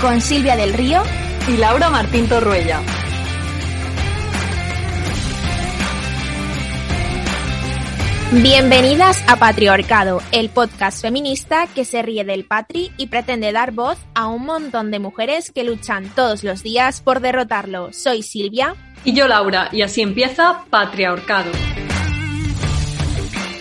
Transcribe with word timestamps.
Con 0.00 0.20
Silvia 0.20 0.54
del 0.56 0.74
Río 0.74 1.02
y 1.48 1.56
Laura 1.56 1.90
Martín 1.90 2.28
Torruella. 2.28 2.80
Bienvenidas 8.30 9.24
a 9.26 9.36
Patriarcado, 9.36 10.22
el 10.30 10.50
podcast 10.50 11.02
feminista 11.02 11.66
que 11.74 11.84
se 11.84 12.02
ríe 12.02 12.24
del 12.24 12.44
patri 12.44 12.92
y 12.96 13.08
pretende 13.08 13.50
dar 13.50 13.72
voz 13.72 13.98
a 14.14 14.28
un 14.28 14.44
montón 14.44 14.92
de 14.92 15.00
mujeres 15.00 15.50
que 15.50 15.64
luchan 15.64 16.08
todos 16.14 16.44
los 16.44 16.62
días 16.62 17.00
por 17.00 17.20
derrotarlo. 17.20 17.92
Soy 17.92 18.22
Silvia. 18.22 18.76
Y 19.04 19.14
yo 19.14 19.26
Laura, 19.26 19.68
y 19.72 19.82
así 19.82 20.02
empieza 20.02 20.64
Patriarcado. 20.70 21.50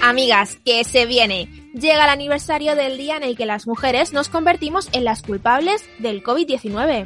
Amigas, 0.04 0.60
que 0.64 0.84
se 0.84 1.08
viene. 1.08 1.50
Llega 1.80 2.06
el 2.06 2.10
aniversario 2.10 2.76
del 2.76 2.98
día 2.98 3.18
en 3.18 3.24
el 3.24 3.38
que 3.38 3.46
las 3.46 3.68
mujeres 3.68 4.12
nos 4.12 4.30
convertimos 4.30 4.90
en 4.94 5.04
las 5.04 5.22
culpables 5.22 5.88
del 6.00 6.24
COVID-19 6.24 7.06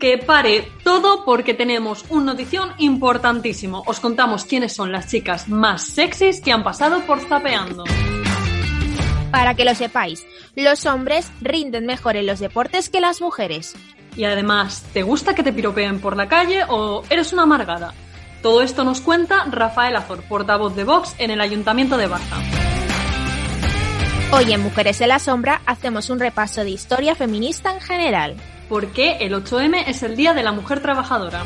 que 0.00 0.16
pare 0.16 0.68
todo 0.84 1.24
porque 1.24 1.54
tenemos 1.54 2.04
una 2.08 2.26
notición 2.26 2.70
importantísimo. 2.78 3.82
Os 3.84 3.98
contamos 3.98 4.44
quiénes 4.44 4.72
son 4.72 4.92
las 4.92 5.08
chicas 5.08 5.48
más 5.48 5.82
sexys 5.82 6.40
que 6.40 6.52
han 6.52 6.62
pasado 6.62 7.00
por 7.00 7.20
Zapeando. 7.20 7.82
Para 9.32 9.54
que 9.54 9.64
lo 9.64 9.74
sepáis, 9.74 10.24
los 10.54 10.86
hombres 10.86 11.32
rinden 11.40 11.84
mejor 11.84 12.16
en 12.16 12.26
los 12.26 12.38
deportes 12.38 12.90
que 12.90 13.00
las 13.00 13.20
mujeres. 13.20 13.74
Y 14.16 14.22
además, 14.22 14.84
¿te 14.92 15.02
gusta 15.02 15.34
que 15.34 15.42
te 15.42 15.52
piropeen 15.52 16.00
por 16.00 16.16
la 16.16 16.28
calle 16.28 16.62
o 16.68 17.02
eres 17.10 17.32
una 17.32 17.42
amargada? 17.42 17.92
Todo 18.40 18.62
esto 18.62 18.84
nos 18.84 19.00
cuenta 19.00 19.46
Rafael 19.50 19.96
Azor, 19.96 20.22
portavoz 20.28 20.76
de 20.76 20.84
Vox 20.84 21.16
en 21.18 21.32
el 21.32 21.40
Ayuntamiento 21.40 21.96
de 21.96 22.06
Baza. 22.06 22.77
Hoy 24.30 24.52
en 24.52 24.60
Mujeres 24.60 25.00
en 25.00 25.08
la 25.08 25.18
Sombra 25.20 25.62
hacemos 25.64 26.10
un 26.10 26.20
repaso 26.20 26.62
de 26.62 26.68
historia 26.68 27.14
feminista 27.14 27.72
en 27.72 27.80
general. 27.80 28.36
¿Por 28.68 28.88
qué 28.88 29.16
el 29.20 29.32
8M 29.32 29.84
es 29.86 30.02
el 30.02 30.16
Día 30.16 30.34
de 30.34 30.42
la 30.42 30.52
Mujer 30.52 30.82
Trabajadora? 30.82 31.44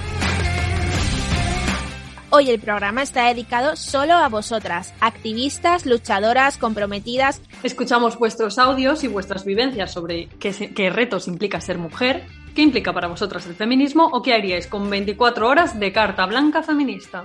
Hoy 2.30 2.50
el 2.50 2.58
programa 2.58 3.02
está 3.02 3.28
dedicado 3.28 3.76
solo 3.76 4.14
a 4.14 4.28
vosotras, 4.28 4.94
activistas, 5.00 5.86
luchadoras, 5.86 6.58
comprometidas. 6.58 7.40
Escuchamos 7.62 8.18
vuestros 8.18 8.58
audios 8.58 9.04
y 9.04 9.08
vuestras 9.08 9.44
vivencias 9.44 9.92
sobre 9.92 10.26
qué, 10.40 10.72
qué, 10.74 10.90
retos 10.90 11.28
implica 11.28 11.60
ser 11.60 11.78
mujer, 11.78 12.26
qué 12.56 12.62
implica 12.62 12.92
para 12.92 13.06
vosotras 13.06 13.46
el 13.46 13.54
feminismo 13.54 14.08
o 14.12 14.22
qué 14.22 14.34
haríais 14.34 14.66
con 14.66 14.90
24 14.90 15.46
horas 15.46 15.78
de 15.78 15.92
carta 15.92 16.26
blanca 16.26 16.64
feminista. 16.64 17.22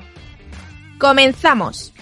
¡Comenzamos! 1.00 1.94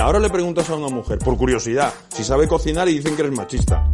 Mira, 0.00 0.06
ahora 0.06 0.18
le 0.18 0.30
preguntas 0.30 0.70
a 0.70 0.76
una 0.76 0.88
mujer, 0.88 1.18
por 1.18 1.36
curiosidad, 1.36 1.92
si 2.08 2.24
sabe 2.24 2.48
cocinar 2.48 2.88
y 2.88 2.94
dicen 2.94 3.14
que 3.16 3.20
eres 3.20 3.36
machista. 3.36 3.86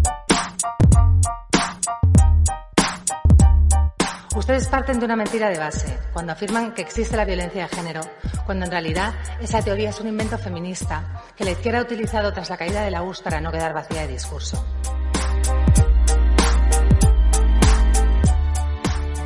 Ustedes 4.37 4.69
parten 4.69 5.01
de 5.01 5.05
una 5.05 5.17
mentira 5.17 5.49
de 5.49 5.59
base 5.59 5.99
cuando 6.13 6.31
afirman 6.31 6.75
que 6.75 6.83
existe 6.83 7.17
la 7.17 7.25
violencia 7.25 7.65
de 7.65 7.69
género, 7.75 8.03
cuando 8.45 8.67
en 8.67 8.71
realidad 8.71 9.15
esa 9.41 9.61
teoría 9.63 9.91
es 9.91 9.99
un 9.99 10.07
invento 10.07 10.39
feminista 10.39 11.25
que 11.37 11.43
la 11.43 11.51
izquierda 11.51 11.81
ha 11.81 11.83
utilizado 11.83 12.33
tras 12.33 12.51
la 12.51 12.57
caída 12.57 12.85
de 12.85 12.93
la 12.93 13.03
URSS 13.03 13.23
para 13.23 13.41
no 13.41 13.51
quedar 13.51 13.75
vacía 13.75 14.03
de 14.03 14.13
discurso. 14.13 14.65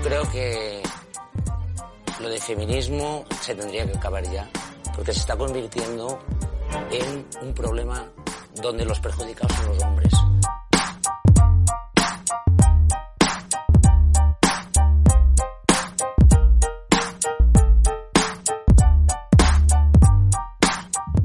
Creo 0.02 0.30
que 0.32 0.82
lo 2.20 2.28
de 2.30 2.40
feminismo 2.40 3.26
se 3.42 3.54
tendría 3.54 3.84
que 3.84 3.98
acabar 3.98 4.24
ya, 4.32 4.48
porque 4.96 5.12
se 5.12 5.20
está 5.20 5.36
convirtiendo 5.36 6.18
en 6.90 7.26
un 7.42 7.54
problema 7.54 8.06
donde 8.62 8.84
los 8.84 9.00
perjudicados 9.00 9.56
son 9.56 9.66
los 9.66 9.82
hombres. 9.82 10.12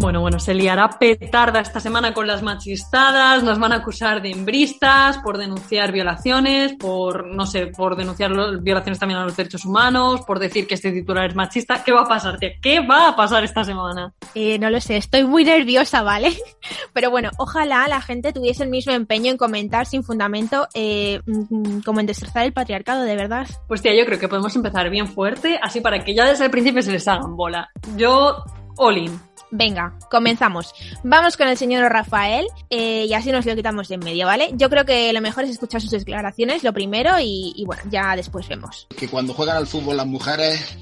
Bueno, 0.05 0.21
bueno, 0.21 0.39
se 0.39 0.53
liará 0.53 0.87
petarda 0.99 1.61
esta 1.61 1.79
semana 1.79 2.13
con 2.13 2.27
las 2.27 2.43
machistadas, 2.43 3.41
nos 3.41 3.57
van 3.57 3.71
a 3.71 3.77
acusar 3.77 4.21
de 4.21 4.29
embristas, 4.29 5.17
por 5.17 5.39
denunciar 5.39 5.91
violaciones, 5.91 6.73
por, 6.73 7.25
no 7.25 7.47
sé, 7.47 7.65
por 7.75 7.95
denunciar 7.95 8.31
violaciones 8.61 8.99
también 8.99 9.19
a 9.19 9.23
los 9.23 9.35
derechos 9.35 9.65
humanos, 9.65 10.21
por 10.21 10.37
decir 10.37 10.67
que 10.67 10.75
este 10.75 10.91
titular 10.91 11.25
es 11.25 11.35
machista. 11.35 11.83
¿Qué 11.83 11.91
va 11.91 12.01
a 12.01 12.07
pasar, 12.07 12.37
tía? 12.37 12.51
¿Qué 12.61 12.81
va 12.81 13.09
a 13.09 13.15
pasar 13.15 13.43
esta 13.43 13.63
semana? 13.63 14.13
Eh, 14.35 14.59
no 14.59 14.69
lo 14.69 14.79
sé, 14.79 14.97
estoy 14.97 15.23
muy 15.23 15.43
nerviosa, 15.43 16.03
¿vale? 16.03 16.37
Pero 16.93 17.09
bueno, 17.09 17.31
ojalá 17.39 17.87
la 17.87 17.99
gente 17.99 18.31
tuviese 18.31 18.61
el 18.61 18.69
mismo 18.69 18.93
empeño 18.93 19.31
en 19.31 19.37
comentar 19.37 19.87
sin 19.87 20.03
fundamento, 20.03 20.67
eh, 20.75 21.19
mm, 21.25 21.79
como 21.79 21.99
en 21.99 22.05
destrozar 22.05 22.45
el 22.45 22.53
patriarcado, 22.53 23.01
de 23.01 23.15
verdad. 23.15 23.47
Pues 23.67 23.81
tía, 23.81 23.97
yo 23.97 24.05
creo 24.05 24.19
que 24.19 24.27
podemos 24.27 24.55
empezar 24.55 24.87
bien 24.91 25.07
fuerte, 25.07 25.59
así 25.59 25.81
para 25.81 26.03
que 26.03 26.13
ya 26.13 26.25
desde 26.25 26.45
el 26.45 26.51
principio 26.51 26.83
se 26.83 26.91
les 26.91 27.07
hagan 27.07 27.35
bola. 27.35 27.71
Yo, 27.97 28.43
all 28.77 28.99
in. 28.99 29.19
Venga, 29.51 29.97
comenzamos. 30.09 30.73
Vamos 31.03 31.37
con 31.37 31.47
el 31.47 31.57
señor 31.57 31.91
Rafael 31.91 32.47
eh, 32.69 33.05
y 33.07 33.13
así 33.13 33.31
nos 33.31 33.45
lo 33.45 33.55
quitamos 33.55 33.87
de 33.87 33.95
en 33.95 34.01
medio, 34.01 34.25
¿vale? 34.25 34.49
Yo 34.53 34.69
creo 34.69 34.85
que 34.85 35.13
lo 35.13 35.21
mejor 35.21 35.43
es 35.43 35.51
escuchar 35.51 35.81
sus 35.81 35.91
declaraciones, 35.91 36.63
lo 36.63 36.73
primero, 36.73 37.11
y, 37.19 37.63
bueno, 37.65 37.83
ya 37.89 38.15
después 38.15 38.47
vemos. 38.47 38.87
Que 38.97 39.07
cuando 39.07 39.33
juegan 39.33 39.57
al 39.57 39.67
fútbol 39.67 39.97
las 39.97 40.07
mujeres 40.07 40.77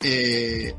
eh, 0.00 0.74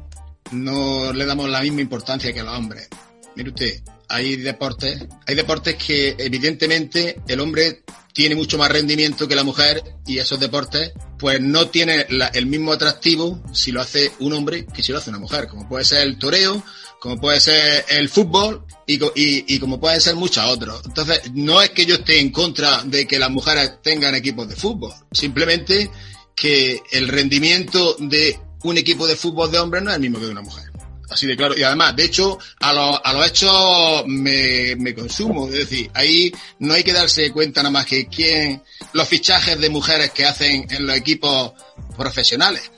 no 0.52 1.14
le 1.14 1.26
damos 1.26 1.50
la 1.50 1.62
misma 1.62 1.82
importancia 1.82 2.34
que 2.34 2.42
a 2.42 2.44
los 2.44 2.58
hombres. 2.58 2.90
Mire 3.36 3.50
usted, 3.50 3.82
hay 4.10 4.36
deportes, 4.36 5.06
hay 5.26 5.36
deportes 5.36 5.76
que 5.76 6.16
evidentemente 6.18 7.20
el 7.28 7.40
hombre 7.40 7.84
tiene 8.14 8.36
mucho 8.36 8.60
más 8.60 8.72
rendimiento 8.72 9.28
que 9.28 9.36
la 9.36 9.44
mujer 9.44 9.82
y 10.06 10.20
esos 10.20 10.40
deportes 10.40 10.92
pues 11.18 11.42
no 11.42 11.68
tienen 11.70 12.06
la, 12.10 12.28
el 12.28 12.46
mismo 12.46 12.72
atractivo 12.72 13.42
si 13.54 13.72
lo 13.72 13.82
hace 13.82 14.12
un 14.20 14.34
hombre 14.34 14.68
que 14.68 14.84
si 14.84 14.92
lo 14.92 15.00
hace 15.00 15.10
una 15.10 15.20
mujer, 15.20 15.48
como 15.48 15.68
puede 15.68 15.84
ser 15.84 16.04
el 16.04 16.20
toreo, 16.20 16.64
como 17.04 17.20
puede 17.20 17.42
ser 17.42 17.84
el 17.90 18.08
fútbol 18.08 18.64
y, 18.88 18.94
y, 18.94 19.56
y, 19.56 19.60
como 19.60 19.78
pueden 19.78 20.00
ser 20.00 20.16
muchos 20.16 20.46
otros. 20.46 20.84
Entonces, 20.86 21.34
no 21.34 21.62
es 21.62 21.72
que 21.72 21.86
yo 21.86 21.96
esté 21.96 22.22
en 22.22 22.32
contra 22.32 22.82
de 22.84 23.06
que 23.06 23.20
las 23.20 23.30
mujeres 23.30 23.74
tengan 23.82 24.16
equipos 24.16 24.48
de 24.48 24.56
fútbol, 24.56 24.94
simplemente 25.12 25.92
que 26.34 26.82
el 26.94 27.10
rendimiento 27.10 27.98
de 28.00 28.40
un 28.64 28.78
equipo 28.78 29.06
de 29.06 29.18
fútbol 29.18 29.52
de 29.52 29.60
hombres 29.60 29.84
no 29.84 29.90
es 29.90 29.98
el 29.98 30.02
mismo 30.02 30.18
que 30.18 30.28
de 30.28 30.32
una 30.32 30.44
mujer. 30.44 30.72
Así 31.10 31.28
de 31.28 31.36
claro. 31.36 31.58
Y 31.58 31.64
además, 31.64 31.94
de 31.94 32.06
hecho, 32.06 32.40
a, 32.62 32.72
lo, 32.72 33.06
a 33.06 33.12
los 33.12 33.28
hechos 33.28 34.04
me, 34.08 34.74
me, 34.78 34.96
consumo. 34.96 35.50
Es 35.50 35.56
decir, 35.56 35.92
ahí 35.94 36.32
no 36.60 36.74
hay 36.74 36.86
que 36.86 36.94
darse 36.94 37.34
cuenta 37.34 37.62
nada 37.64 37.72
más 37.72 37.86
que 37.86 38.08
quién, 38.08 38.64
los 38.94 39.10
fichajes 39.10 39.60
de 39.60 39.70
mujeres 39.70 40.12
que 40.12 40.24
hacen 40.24 40.66
en 40.70 40.88
los 40.88 40.96
equipos 40.96 41.52
profesionales. 41.98 42.72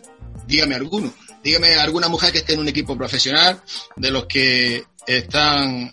Dígame 0.47 0.74
alguno. 0.74 1.14
Dígame 1.46 1.76
alguna 1.76 2.10
mujer 2.10 2.32
que 2.32 2.40
esté 2.40 2.56
en 2.56 2.60
un 2.62 2.68
equipo 2.68 2.98
profesional 2.98 3.62
de 3.96 4.10
los 4.10 4.26
que 4.26 4.84
están 5.06 5.92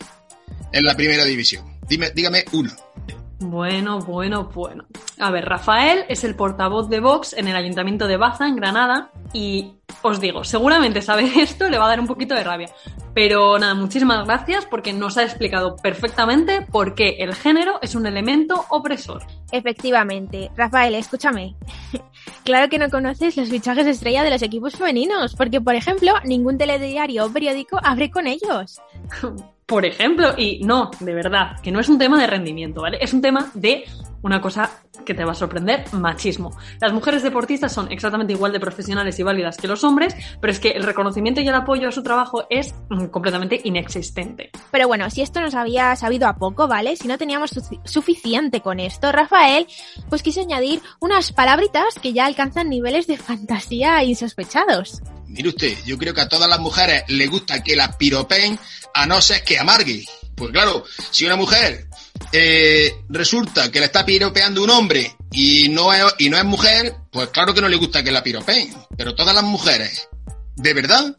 en 0.73 0.83
la 0.83 0.97
primera 0.97 1.27
división. 1.27 1.79
Dime, 1.87 2.11
dígame 2.11 2.47
una. 2.53 2.75
Bueno, 3.39 3.99
bueno, 3.99 4.49
bueno. 4.55 4.87
A 5.19 5.31
ver, 5.31 5.45
Rafael 5.45 6.07
es 6.09 6.25
el 6.25 6.37
portavoz 6.37 6.89
de 6.89 7.01
Vox 7.01 7.35
en 7.35 7.49
el 7.49 7.57
Ayuntamiento 7.57 8.07
de 8.07 8.17
Baza, 8.17 8.49
en 8.49 8.57
Granada, 8.57 9.11
y 9.35 9.75
os 10.01 10.23
digo, 10.23 10.43
seguramente 10.43 11.03
sabe 11.03 11.31
esto, 11.43 11.69
le 11.69 11.77
va 11.77 11.85
a 11.85 11.89
dar 11.89 12.01
un 12.01 12.07
poquito 12.07 12.35
de 12.35 12.45
rabia. 12.45 12.71
Pero 13.15 13.59
nada, 13.59 13.75
muchísimas 13.75 14.27
gracias 14.27 14.65
porque 14.65 14.93
nos 14.93 15.19
ha 15.19 15.23
explicado 15.23 15.77
perfectamente 15.77 16.63
por 16.63 16.95
qué 16.95 17.17
el 17.19 17.35
género 17.35 17.79
es 17.83 17.95
un 17.95 18.07
elemento 18.07 18.65
opresor. 18.71 19.23
Efectivamente. 19.51 20.51
Rafael, 20.57 20.95
escúchame. 20.95 21.55
claro 22.45 22.69
que 22.71 22.79
no 22.79 22.89
conoces 22.89 23.37
los 23.37 23.51
fichajes 23.51 23.87
estrella 23.87 24.25
de 24.25 24.31
los 24.31 24.43
equipos 24.43 24.77
femeninos, 24.77 25.35
porque, 25.35 25.61
por 25.61 25.75
ejemplo, 25.75 26.15
ningún 26.25 26.57
telediario 26.57 27.27
o 27.27 27.33
periódico 27.33 27.79
abre 27.83 28.11
con 28.11 28.27
ellos. 28.27 28.81
por 29.67 29.85
ejemplo, 29.85 30.35
y 30.37 30.61
no, 30.65 30.91
de 31.01 31.15
verdad, 31.15 31.61
que 31.63 31.73
no 31.73 31.81
es 31.81 31.89
un 31.89 31.99
tema 31.99 32.21
de 32.21 32.27
rendimiento, 32.27 32.83
¿vale? 32.83 32.99
Es 33.01 33.13
un 33.13 33.23
tema 33.23 33.51
de 33.55 33.85
una 34.23 34.41
cosa 34.41 34.71
que 35.05 35.15
te 35.15 35.25
va 35.25 35.33
a 35.33 35.35
sorprender, 35.35 35.85
machismo. 35.93 36.57
Las 36.81 36.93
mujeres 36.93 37.23
deportistas 37.23 37.73
son 37.73 37.91
exactamente 37.91 38.33
igual 38.33 38.53
de 38.53 38.61
profesionales 38.61 39.19
y 39.19 39.23
válidas 39.23 39.57
que 39.57 39.67
los 39.67 39.83
hombres, 39.83 40.15
pero 40.41 40.53
es 40.53 40.61
que 40.61 40.71
el 40.71 40.85
reconocimiento 40.85 41.41
y 41.41 41.49
el 41.49 41.55
apoyo 41.55 41.89
a 41.89 41.93
su 41.93 42.03
trabajo 42.03 42.45
es 42.49 42.75
completamente 43.11 43.61
inexistente. 43.65 44.51
Pero 44.71 44.87
bueno, 44.87 45.11
si 45.11 45.23
esto 45.23 45.41
nos 45.41 45.55
había 45.55 45.97
sabido 45.97 46.29
a 46.29 46.37
poco, 46.37 46.69
¿vale? 46.69 46.97
Si 46.97 47.09
no 47.09 47.19
teníamos 47.19 47.51
su 47.51 47.63
suficiente 47.85 48.61
con 48.61 48.79
esto, 48.79 49.11
Rafael, 49.11 49.67
pues 50.09 50.23
quise 50.23 50.43
añadir 50.43 50.81
unas 51.01 51.33
palabritas 51.33 51.99
que 52.01 52.13
ya 52.13 52.27
alcanzan 52.27 52.69
niveles 52.69 53.07
de 53.07 53.17
fantasía 53.17 54.05
insospechados. 54.05 55.03
Mire 55.33 55.49
usted, 55.49 55.79
yo 55.87 55.97
creo 55.97 56.13
que 56.13 56.21
a 56.21 56.29
todas 56.29 56.49
las 56.49 56.61
mujeres 56.61 57.05
les 57.09 57.31
gusta 57.31 57.63
que 57.63 57.75
la 57.75 57.97
piropen 57.97 58.59
a 58.93 59.07
no 59.07 59.19
ser 59.23 59.43
que 59.43 59.59
amargue. 59.59 60.05
Pues 60.37 60.51
claro, 60.51 60.85
si 61.11 61.25
una 61.25 61.37
mujer 61.37 61.89
eh, 62.33 62.93
resulta 63.09 63.71
que 63.71 63.81
le 63.81 63.87
está 63.87 64.05
piropeando 64.05 64.63
un 64.63 64.69
hombre 64.69 65.17
y 65.31 65.71
no, 65.71 65.91
es, 65.95 66.45
mujer, 66.45 66.97
pues 67.11 67.29
claro 67.29 67.55
que 67.55 67.63
no 67.63 67.69
le 67.69 67.79
gusta 67.79 68.03
que 68.03 68.11
la 68.11 68.23
piropeen. 68.23 68.75
Pero 68.95 69.15
todas 69.15 69.35
las 69.35 69.45
mujeres, 69.45 70.07
de 70.57 70.75
verdad, 70.75 71.17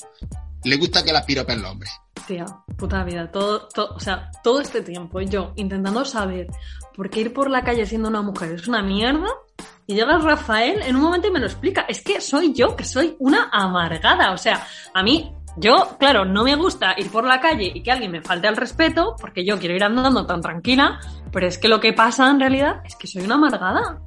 le 0.64 0.76
gusta 0.76 1.04
que 1.04 1.12
la 1.12 1.26
piropen 1.26 1.64
los 1.64 1.72
hombres. 1.72 1.92
Tía, 2.28 2.46
puta 2.78 3.04
vida, 3.04 3.32
todo, 3.32 3.68
todo, 3.68 3.96
o 3.96 4.00
sea, 4.00 4.30
todo 4.44 4.62
este 4.62 4.82
tiempo 4.82 5.22
yo 5.22 5.54
intentando 5.56 6.06
saber 6.06 6.48
por 6.96 7.10
qué 7.10 7.22
ir 7.22 7.34
por 7.34 7.50
la 7.50 7.64
calle 7.64 7.88
siendo 7.88 8.10
una 8.10 8.22
mujer 8.22 8.52
es 8.52 8.68
una 8.68 8.84
mierda 8.84 9.28
y 9.86 9.96
llega 9.96 10.18
Rafael 10.18 10.82
en 10.82 10.96
un 10.96 11.02
momento 11.02 11.28
y 11.28 11.32
me 11.32 11.40
lo 11.40 11.46
explica. 11.46 11.86
Es 11.88 12.02
que 12.02 12.22
soy 12.22 12.54
yo, 12.54 12.76
que 12.76 12.86
soy 12.86 13.16
una 13.20 13.50
amargada. 13.52 14.32
O 14.32 14.38
sea, 14.38 14.66
a 14.94 15.04
mí, 15.04 15.34
yo, 15.58 15.98
claro, 16.00 16.26
no 16.26 16.44
me 16.44 16.56
gusta 16.56 16.96
ir 16.98 17.12
por 17.12 17.26
la 17.26 17.42
calle 17.42 17.72
y 17.74 17.84
que 17.84 17.92
alguien 17.92 18.12
me 18.12 18.22
falte 18.22 18.48
al 18.48 18.56
respeto 18.56 19.16
porque 19.20 19.46
yo 19.46 19.60
quiero 19.60 19.76
ir 19.76 19.84
andando 19.84 20.26
tan 20.26 20.42
tranquila, 20.42 21.00
pero 21.32 21.48
es 21.48 21.58
que 21.58 21.68
lo 21.68 21.80
que 21.80 21.94
pasa 21.94 22.30
en 22.30 22.40
realidad 22.40 22.82
es 22.86 22.96
que 22.96 23.08
soy 23.08 23.24
una 23.24 23.36
amargada. 23.36 24.00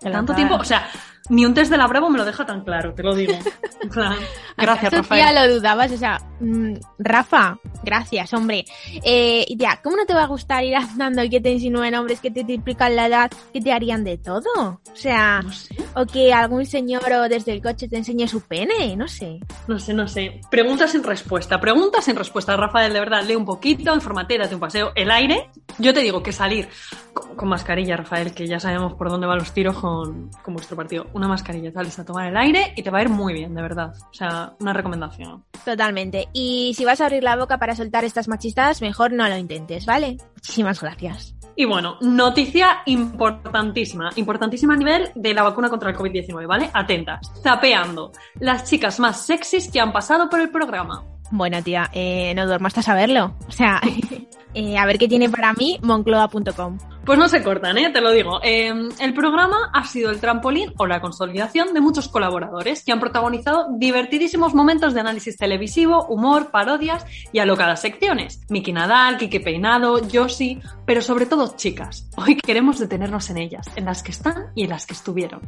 Tanto 0.00 0.34
tiempo, 0.34 0.54
o 0.54 0.64
sea, 0.64 0.88
ni 1.30 1.46
un 1.46 1.54
test 1.54 1.70
de 1.70 1.78
la 1.78 1.86
Bravo 1.86 2.10
me 2.10 2.18
lo 2.18 2.24
deja 2.24 2.44
tan 2.44 2.62
claro, 2.64 2.92
te 2.92 3.02
lo 3.02 3.14
digo. 3.14 3.32
Gracias, 3.82 4.28
¿Acaso, 4.56 4.96
Rafael. 4.98 5.22
tía, 5.22 5.46
lo 5.46 5.54
dudabas, 5.54 5.90
o 5.92 5.96
sea, 5.96 6.18
mm, 6.40 6.74
Rafa, 6.98 7.58
gracias, 7.82 8.34
hombre. 8.34 8.64
Eh, 9.02 9.46
¿cómo 9.82 9.96
no 9.96 10.04
te 10.04 10.12
va 10.12 10.24
a 10.24 10.26
gustar 10.26 10.64
ir 10.64 10.76
andando 10.76 11.22
y 11.24 11.30
que 11.30 11.40
te 11.40 11.50
insinúen 11.50 11.94
hombres 11.94 12.20
que 12.20 12.30
te 12.30 12.44
triplican 12.44 12.94
la 12.94 13.06
edad, 13.06 13.30
que 13.52 13.60
te 13.60 13.72
harían 13.72 14.04
de 14.04 14.18
todo? 14.18 14.50
O 14.56 14.96
sea, 14.96 15.40
No 15.42 15.52
sé, 15.52 15.74
o 15.94 16.04
que 16.04 16.32
algún 16.32 16.66
señor 16.66 17.10
o 17.10 17.28
desde 17.28 17.52
el 17.52 17.62
coche 17.62 17.88
te 17.88 17.96
enseñe 17.96 18.26
su 18.28 18.42
pene, 18.42 18.96
no 18.96 19.08
sé. 19.08 19.40
no 19.66 19.78
sé, 19.78 19.94
no 19.94 20.06
sé. 20.06 20.40
Preguntas 20.50 20.90
sin 20.92 21.02
respuesta, 21.02 21.58
preguntas 21.60 22.04
sin 22.04 22.16
respuesta. 22.16 22.56
Rafael, 22.56 22.92
de 22.92 23.00
verdad, 23.00 23.24
lee 23.24 23.36
un 23.36 23.44
poquito, 23.46 23.94
infórmate, 23.94 24.36
date 24.36 24.54
un 24.54 24.60
paseo. 24.60 24.92
El 24.94 25.10
aire, 25.10 25.48
yo 25.78 25.94
te 25.94 26.00
digo 26.00 26.22
que 26.22 26.32
salir 26.32 26.68
con, 27.14 27.34
con 27.36 27.48
mascarilla, 27.48 27.96
Rafael, 27.96 28.34
que 28.34 28.46
ya 28.46 28.60
sabemos 28.60 28.94
por 28.94 29.08
dónde 29.08 29.26
van 29.26 29.38
los 29.38 29.52
tiros 29.52 29.78
con, 29.78 30.30
con 30.42 30.54
vuestro 30.54 30.76
partido. 30.76 31.06
Una 31.20 31.28
mascarilla, 31.28 31.70
sales 31.70 31.98
a 31.98 32.04
tomar 32.06 32.28
el 32.28 32.36
aire 32.38 32.72
y 32.74 32.82
te 32.82 32.88
va 32.88 33.00
a 33.00 33.02
ir 33.02 33.10
muy 33.10 33.34
bien, 33.34 33.54
de 33.54 33.60
verdad. 33.60 33.92
O 34.10 34.14
sea, 34.14 34.54
una 34.58 34.72
recomendación. 34.72 35.44
Totalmente. 35.66 36.30
Y 36.32 36.72
si 36.74 36.86
vas 36.86 37.02
a 37.02 37.04
abrir 37.04 37.22
la 37.22 37.36
boca 37.36 37.58
para 37.58 37.76
soltar 37.76 38.06
estas 38.06 38.26
machistas, 38.26 38.80
mejor 38.80 39.12
no 39.12 39.28
lo 39.28 39.36
intentes, 39.36 39.84
¿vale? 39.84 40.16
Muchísimas 40.36 40.80
gracias. 40.80 41.34
Y 41.56 41.66
bueno, 41.66 41.98
noticia 42.00 42.78
importantísima, 42.86 44.08
importantísima 44.16 44.72
a 44.72 44.76
nivel 44.78 45.10
de 45.14 45.34
la 45.34 45.42
vacuna 45.42 45.68
contra 45.68 45.90
el 45.90 45.96
COVID-19, 45.96 46.46
¿vale? 46.46 46.70
Atentas. 46.72 47.30
Zapeando. 47.42 48.12
Las 48.38 48.64
chicas 48.64 48.98
más 48.98 49.20
sexys 49.26 49.70
que 49.70 49.78
han 49.78 49.92
pasado 49.92 50.30
por 50.30 50.40
el 50.40 50.48
programa. 50.48 51.04
Bueno, 51.30 51.62
tía, 51.62 51.90
eh, 51.92 52.34
no 52.34 52.46
duermo 52.46 52.66
hasta 52.66 52.82
saberlo. 52.82 53.34
O 53.48 53.52
sea, 53.52 53.80
eh, 54.54 54.78
a 54.78 54.86
ver 54.86 54.98
qué 54.98 55.08
tiene 55.08 55.28
para 55.28 55.52
mí 55.52 55.78
moncloa.com. 55.82 56.78
Pues 57.04 57.18
no 57.18 57.28
se 57.28 57.42
cortan, 57.42 57.78
¿eh? 57.78 57.90
te 57.90 58.00
lo 58.02 58.10
digo. 58.10 58.40
Eh, 58.42 58.72
el 59.00 59.14
programa 59.14 59.70
ha 59.72 59.84
sido 59.86 60.10
el 60.10 60.20
trampolín 60.20 60.72
o 60.76 60.86
la 60.86 61.00
consolidación 61.00 61.72
de 61.72 61.80
muchos 61.80 62.08
colaboradores 62.08 62.84
que 62.84 62.92
han 62.92 63.00
protagonizado 63.00 63.68
divertidísimos 63.78 64.54
momentos 64.54 64.92
de 64.92 65.00
análisis 65.00 65.36
televisivo, 65.38 66.04
humor, 66.06 66.50
parodias 66.50 67.06
y 67.32 67.38
alocadas 67.38 67.80
secciones. 67.80 68.42
Miki 68.50 68.72
Nadal, 68.72 69.16
Kike 69.16 69.40
Peinado, 69.40 70.06
Yoshi, 70.06 70.60
pero 70.84 71.00
sobre 71.00 71.24
todo 71.24 71.56
chicas. 71.56 72.06
Hoy 72.16 72.36
queremos 72.36 72.78
detenernos 72.78 73.30
en 73.30 73.38
ellas, 73.38 73.66
en 73.76 73.86
las 73.86 74.02
que 74.02 74.12
están 74.12 74.52
y 74.54 74.64
en 74.64 74.70
las 74.70 74.84
que 74.84 74.92
estuvieron. 74.92 75.40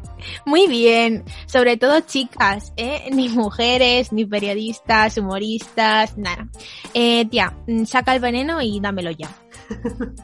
Muy 0.47 0.67
bien, 0.69 1.25
sobre 1.47 1.77
todo 1.77 2.01
chicas, 2.01 2.73
¿eh? 2.77 3.11
Ni 3.13 3.29
mujeres, 3.29 4.11
ni 4.11 4.25
periodistas, 4.25 5.19
humoristas, 5.19 5.72
nada. 5.77 6.49
Eh, 6.95 7.27
tía, 7.27 7.53
mm, 7.67 7.85
saca 7.85 8.15
el 8.15 8.21
veneno 8.21 8.61
y 8.61 8.81
dámelo 8.81 9.11
ya. 9.11 9.29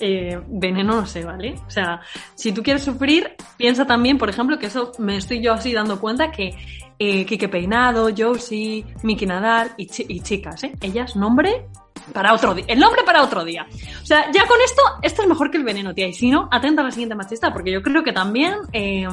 Eh, 0.00 0.40
veneno 0.48 0.96
no 0.96 1.06
sé, 1.06 1.24
¿vale? 1.24 1.54
O 1.66 1.70
sea, 1.70 2.00
si 2.34 2.50
tú 2.50 2.62
quieres 2.62 2.82
sufrir, 2.82 3.36
piensa 3.56 3.86
también, 3.86 4.18
por 4.18 4.28
ejemplo, 4.28 4.58
que 4.58 4.66
eso 4.66 4.90
me 4.98 5.16
estoy 5.16 5.40
yo 5.40 5.52
así 5.52 5.72
dando 5.72 6.00
cuenta 6.00 6.32
que 6.32 6.56
eh, 6.98 7.24
Kike 7.24 7.48
Peinado, 7.48 8.08
Josie, 8.16 8.84
Miki 9.04 9.26
Nadal 9.26 9.72
y, 9.76 9.88
y 10.08 10.20
chicas, 10.20 10.64
¿eh? 10.64 10.72
Ellas, 10.80 11.14
nombre 11.14 11.66
para 12.12 12.34
otro 12.34 12.54
día. 12.54 12.64
El 12.68 12.80
nombre 12.80 13.02
para 13.04 13.22
otro 13.22 13.44
día. 13.44 13.66
O 14.02 14.06
sea, 14.06 14.30
ya 14.32 14.46
con 14.46 14.60
esto, 14.64 14.82
esto 15.02 15.22
es 15.22 15.28
mejor 15.28 15.50
que 15.50 15.58
el 15.58 15.64
veneno, 15.64 15.94
tía. 15.94 16.08
Y 16.08 16.12
si 16.12 16.30
no, 16.30 16.48
atenta 16.50 16.82
a 16.82 16.84
la 16.86 16.90
siguiente 16.90 17.14
machista, 17.14 17.52
porque 17.52 17.70
yo 17.70 17.82
creo 17.82 18.02
que 18.02 18.12
también 18.12 18.54
eh, 18.72 19.06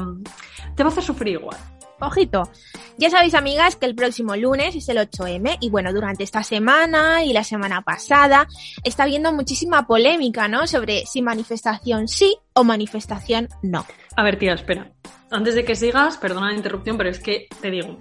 te 0.76 0.84
va 0.84 0.90
a 0.90 0.92
hacer 0.92 1.04
sufrir 1.04 1.36
igual. 1.36 1.58
Ojito. 2.02 2.50
Ya 2.98 3.10
sabéis, 3.10 3.34
amigas, 3.34 3.76
que 3.76 3.86
el 3.86 3.96
próximo 3.96 4.36
lunes 4.36 4.76
es 4.76 4.88
el 4.90 4.98
8M 4.98 5.58
y 5.62 5.70
bueno, 5.70 5.92
durante 5.94 6.24
esta 6.24 6.44
semana 6.44 7.24
y 7.24 7.34
la 7.34 7.44
semana 7.44 7.82
pasada 7.82 8.48
está 8.84 9.04
habiendo 9.04 9.32
muchísima 9.34 9.86
polémica, 9.88 10.48
¿no? 10.48 10.66
Sobre 10.68 11.06
si 11.06 11.22
manifestación 11.22 12.08
sí 12.08 12.38
o 12.54 12.64
manifestación 12.64 13.50
no. 13.62 13.86
A 14.16 14.24
ver, 14.24 14.38
tía, 14.40 14.54
espera. 14.54 14.92
Antes 15.32 15.56
de 15.56 15.64
que 15.66 15.76
sigas, 15.76 16.18
perdona 16.18 16.48
la 16.52 16.58
interrupción, 16.58 16.98
pero 16.98 17.10
es 17.10 17.20
que 17.20 17.48
te 17.62 17.70
digo, 17.70 18.00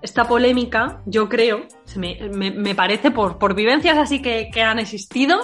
esta 0.00 0.28
polémica, 0.28 1.02
yo 1.06 1.28
creo, 1.28 1.66
se 1.84 1.98
me, 1.98 2.16
me- 2.32 2.50
me 2.52 2.74
parece 2.74 3.10
por, 3.10 3.38
por 3.38 3.54
vivencias 3.54 3.98
así 3.98 4.22
que, 4.22 4.48
que 4.52 4.62
han 4.62 4.78
existido, 4.78 5.38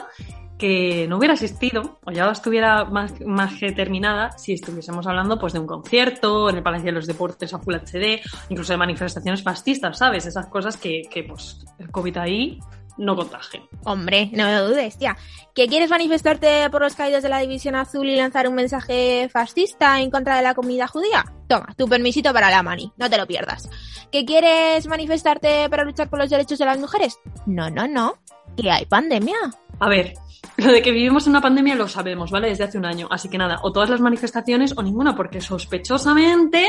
que 0.58 1.06
no 1.08 1.18
hubiera 1.18 1.34
existido, 1.34 1.98
o 2.04 2.12
ya 2.12 2.30
estuviera 2.30 2.84
más, 2.84 3.12
más 3.26 3.54
que 3.54 3.72
terminada, 3.72 4.36
si 4.38 4.52
estuviésemos 4.52 5.06
hablando 5.06 5.38
pues 5.38 5.52
de 5.52 5.58
un 5.58 5.66
concierto, 5.66 6.48
en 6.48 6.56
el 6.56 6.62
Palacio 6.62 6.86
de 6.86 6.92
los 6.92 7.06
Deportes 7.06 7.52
a 7.52 7.58
Full 7.58 7.74
HD, 7.74 8.20
incluso 8.48 8.72
de 8.72 8.76
manifestaciones 8.76 9.42
fascistas, 9.42 9.98
¿sabes? 9.98 10.26
Esas 10.26 10.46
cosas 10.46 10.76
que, 10.76 11.02
que 11.10 11.24
pues 11.24 11.64
el 11.78 11.90
COVID 11.90 12.16
ahí 12.18 12.58
no 12.96 13.16
contagia. 13.16 13.62
Hombre, 13.84 14.30
no 14.32 14.50
lo 14.50 14.68
dudes, 14.68 14.96
tía. 14.98 15.16
¿Que 15.54 15.66
quieres 15.66 15.90
manifestarte 15.90 16.68
por 16.70 16.82
los 16.82 16.94
caídos 16.94 17.22
de 17.22 17.28
la 17.28 17.40
División 17.40 17.74
Azul 17.74 18.08
y 18.08 18.16
lanzar 18.16 18.48
un 18.48 18.54
mensaje 18.54 19.28
fascista 19.32 20.00
en 20.00 20.10
contra 20.10 20.36
de 20.36 20.42
la 20.42 20.54
comunidad 20.54 20.88
judía? 20.88 21.24
Toma, 21.48 21.74
tu 21.76 21.88
permisito 21.88 22.32
para 22.32 22.50
la 22.50 22.62
mani, 22.62 22.92
no 22.96 23.10
te 23.10 23.18
lo 23.18 23.26
pierdas. 23.26 23.68
¿Que 24.10 24.24
quieres 24.24 24.86
manifestarte 24.86 25.68
para 25.68 25.84
luchar 25.84 26.08
por 26.08 26.20
los 26.20 26.30
derechos 26.30 26.58
de 26.58 26.64
las 26.64 26.78
mujeres? 26.78 27.18
No, 27.46 27.68
no, 27.70 27.88
no. 27.88 28.14
Que 28.56 28.70
hay 28.70 28.86
pandemia. 28.86 29.36
A 29.80 29.88
ver, 29.88 30.14
lo 30.56 30.70
de 30.70 30.82
que 30.82 30.92
vivimos 30.92 31.26
en 31.26 31.30
una 31.30 31.40
pandemia 31.40 31.74
lo 31.74 31.88
sabemos, 31.88 32.30
¿vale? 32.30 32.48
Desde 32.48 32.64
hace 32.64 32.78
un 32.78 32.84
año. 32.86 33.08
Así 33.10 33.28
que 33.28 33.38
nada, 33.38 33.58
o 33.62 33.72
todas 33.72 33.90
las 33.90 34.00
manifestaciones 34.00 34.72
o 34.76 34.82
ninguna, 34.82 35.14
porque 35.16 35.40
sospechosamente, 35.40 36.66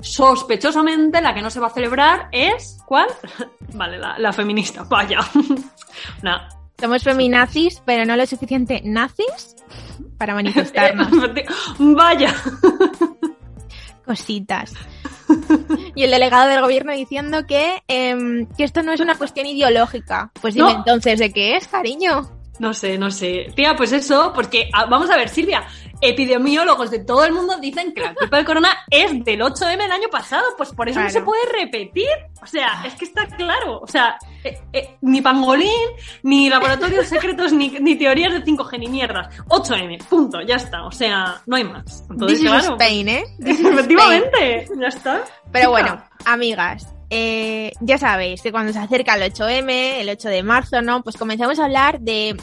sospechosamente 0.00 1.20
la 1.20 1.34
que 1.34 1.42
no 1.42 1.50
se 1.50 1.60
va 1.60 1.66
a 1.68 1.70
celebrar 1.70 2.28
es. 2.32 2.78
¿Cuál? 2.86 3.08
Vale, 3.74 3.98
la, 3.98 4.18
la 4.18 4.32
feminista, 4.32 4.84
vaya. 4.84 5.18
Nada. 6.22 6.48
Somos 6.78 7.02
feminazis, 7.02 7.82
pero 7.86 8.04
no 8.04 8.16
lo 8.16 8.26
suficiente 8.26 8.82
nazis 8.84 9.56
para 10.18 10.34
manifestarnos. 10.34 11.08
Vaya. 11.78 12.34
Cositas. 14.04 14.72
Y 15.94 16.04
el 16.04 16.10
delegado 16.10 16.48
del 16.48 16.60
gobierno 16.60 16.92
diciendo 16.92 17.46
que, 17.46 17.82
em, 17.88 18.46
que 18.56 18.64
esto 18.64 18.82
no 18.82 18.92
es 18.92 19.00
una 19.00 19.16
cuestión 19.16 19.46
ideológica. 19.46 20.30
Pues 20.40 20.54
dime 20.54 20.72
No. 20.72 20.78
entonces 20.78 21.18
de 21.18 21.32
qué 21.32 21.56
es, 21.56 21.66
cariño. 21.66 22.30
No 22.58 22.72
sé, 22.74 22.98
no 22.98 23.10
sé. 23.10 23.52
Tía, 23.54 23.76
pues 23.76 23.92
eso, 23.92 24.32
porque 24.34 24.68
ah, 24.72 24.86
vamos 24.86 25.10
a 25.10 25.16
ver, 25.16 25.28
Silvia, 25.28 25.66
epidemiólogos 26.00 26.90
de 26.90 27.00
todo 27.00 27.24
el 27.24 27.32
mundo 27.32 27.56
dicen 27.58 27.92
que 27.92 28.02
la 28.02 28.14
culpa 28.14 28.36
del 28.36 28.46
corona 28.46 28.70
es 28.90 29.24
del 29.24 29.40
8M 29.40 29.76
del 29.76 29.92
año 29.92 30.08
pasado, 30.10 30.44
pues 30.56 30.70
por 30.72 30.88
eso 30.88 31.00
no 31.00 31.10
se 31.10 31.22
puede 31.22 31.42
repetir. 31.52 32.08
O 32.42 32.46
sea, 32.46 32.82
es 32.84 32.94
que 32.94 33.04
está 33.04 33.26
claro. 33.26 33.80
O 33.80 33.86
sea, 33.86 34.16
eh, 34.44 34.58
eh, 34.72 34.96
ni 35.02 35.20
pangolín, 35.20 35.70
ni 36.22 36.48
laboratorios 36.48 37.06
secretos, 37.06 37.52
ni, 37.52 37.70
ni 37.70 37.96
teorías 37.96 38.32
de 38.32 38.44
5G, 38.44 38.78
ni 38.78 38.88
mierdas. 38.88 39.28
8M, 39.48 40.04
punto, 40.04 40.40
ya 40.42 40.56
está. 40.56 40.84
O 40.84 40.92
sea, 40.92 41.42
no 41.46 41.56
hay 41.56 41.64
más. 41.64 42.04
Entonces, 42.10 42.38
This 42.38 42.46
is 42.46 42.50
claro. 42.52 42.72
Spain, 42.74 43.08
¿eh? 43.08 43.24
This 43.38 43.60
is 43.60 43.60
Spain. 43.60 43.74
Efectivamente, 43.74 44.68
ya 44.80 44.88
está. 44.88 45.24
Pero 45.52 45.70
bueno, 45.70 46.02
amigas, 46.24 46.95
eh, 47.10 47.72
ya 47.80 47.98
sabéis 47.98 48.42
que 48.42 48.52
cuando 48.52 48.72
se 48.72 48.78
acerca 48.78 49.14
el 49.14 49.32
8M, 49.32 50.00
el 50.00 50.08
8 50.08 50.28
de 50.28 50.42
marzo, 50.42 50.82
¿no? 50.82 51.02
Pues 51.02 51.16
comenzamos 51.16 51.58
a 51.58 51.64
hablar 51.64 52.00
de 52.00 52.36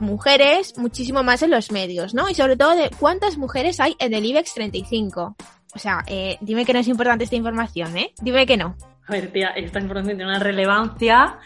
mujeres 0.00 0.76
muchísimo 0.76 1.22
más 1.22 1.42
en 1.42 1.50
los 1.50 1.72
medios, 1.72 2.14
¿no? 2.14 2.28
Y 2.28 2.34
sobre 2.34 2.56
todo 2.56 2.76
de 2.76 2.90
cuántas 2.98 3.38
mujeres 3.38 3.80
hay 3.80 3.96
en 3.98 4.14
el 4.14 4.24
IBEX 4.24 4.54
35. 4.54 5.36
O 5.74 5.78
sea, 5.78 6.02
eh, 6.06 6.38
dime 6.40 6.64
que 6.64 6.72
no 6.72 6.78
es 6.78 6.88
importante 6.88 7.24
esta 7.24 7.36
información, 7.36 7.96
¿eh? 7.96 8.12
Dime 8.20 8.46
que 8.46 8.56
no. 8.56 8.76
A 9.08 9.12
ver, 9.12 9.32
tía, 9.32 9.48
esta 9.50 9.78
información 9.78 10.16
tiene 10.16 10.30
una 10.30 10.40
relevancia, 10.40 11.38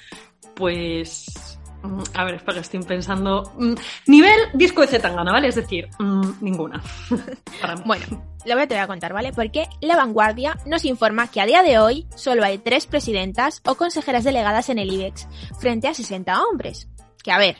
pues... 0.55 1.59
mm, 1.83 2.03
A 2.15 2.25
ver, 2.25 2.35
espera, 2.35 2.61
estoy 2.61 2.83
pensando... 2.83 3.53
mm, 3.57 3.75
Nivel 4.07 4.39
disco 4.55 4.81
de 4.83 4.89
Zetangana, 4.89 5.33
¿vale? 5.33 5.49
Es 5.49 5.55
decir, 5.55 5.89
mm, 5.99 6.33
ninguna. 6.41 6.83
Bueno, 7.85 8.05
lo 8.45 8.55
voy 8.55 8.63
a 8.65 8.67
te 8.67 8.75
voy 8.75 8.83
a 8.83 8.87
contar, 8.87 9.13
¿vale? 9.13 9.33
Porque 9.33 9.67
La 9.81 9.97
Vanguardia 9.97 10.57
nos 10.67 10.85
informa 10.85 11.29
que 11.29 11.41
a 11.41 11.47
día 11.47 11.63
de 11.63 11.79
hoy 11.79 12.07
solo 12.15 12.45
hay 12.45 12.59
tres 12.59 12.87
presidentas 12.87 13.61
o 13.67 13.75
consejeras 13.75 14.25
delegadas 14.25 14.69
en 14.71 14.79
el 14.79 14.93
IBEX, 14.93 15.29
frente 15.59 15.89
a 15.89 15.95
60 15.95 16.43
hombres. 16.43 16.89
Que 17.23 17.33
a 17.33 17.39
ver, 17.39 17.57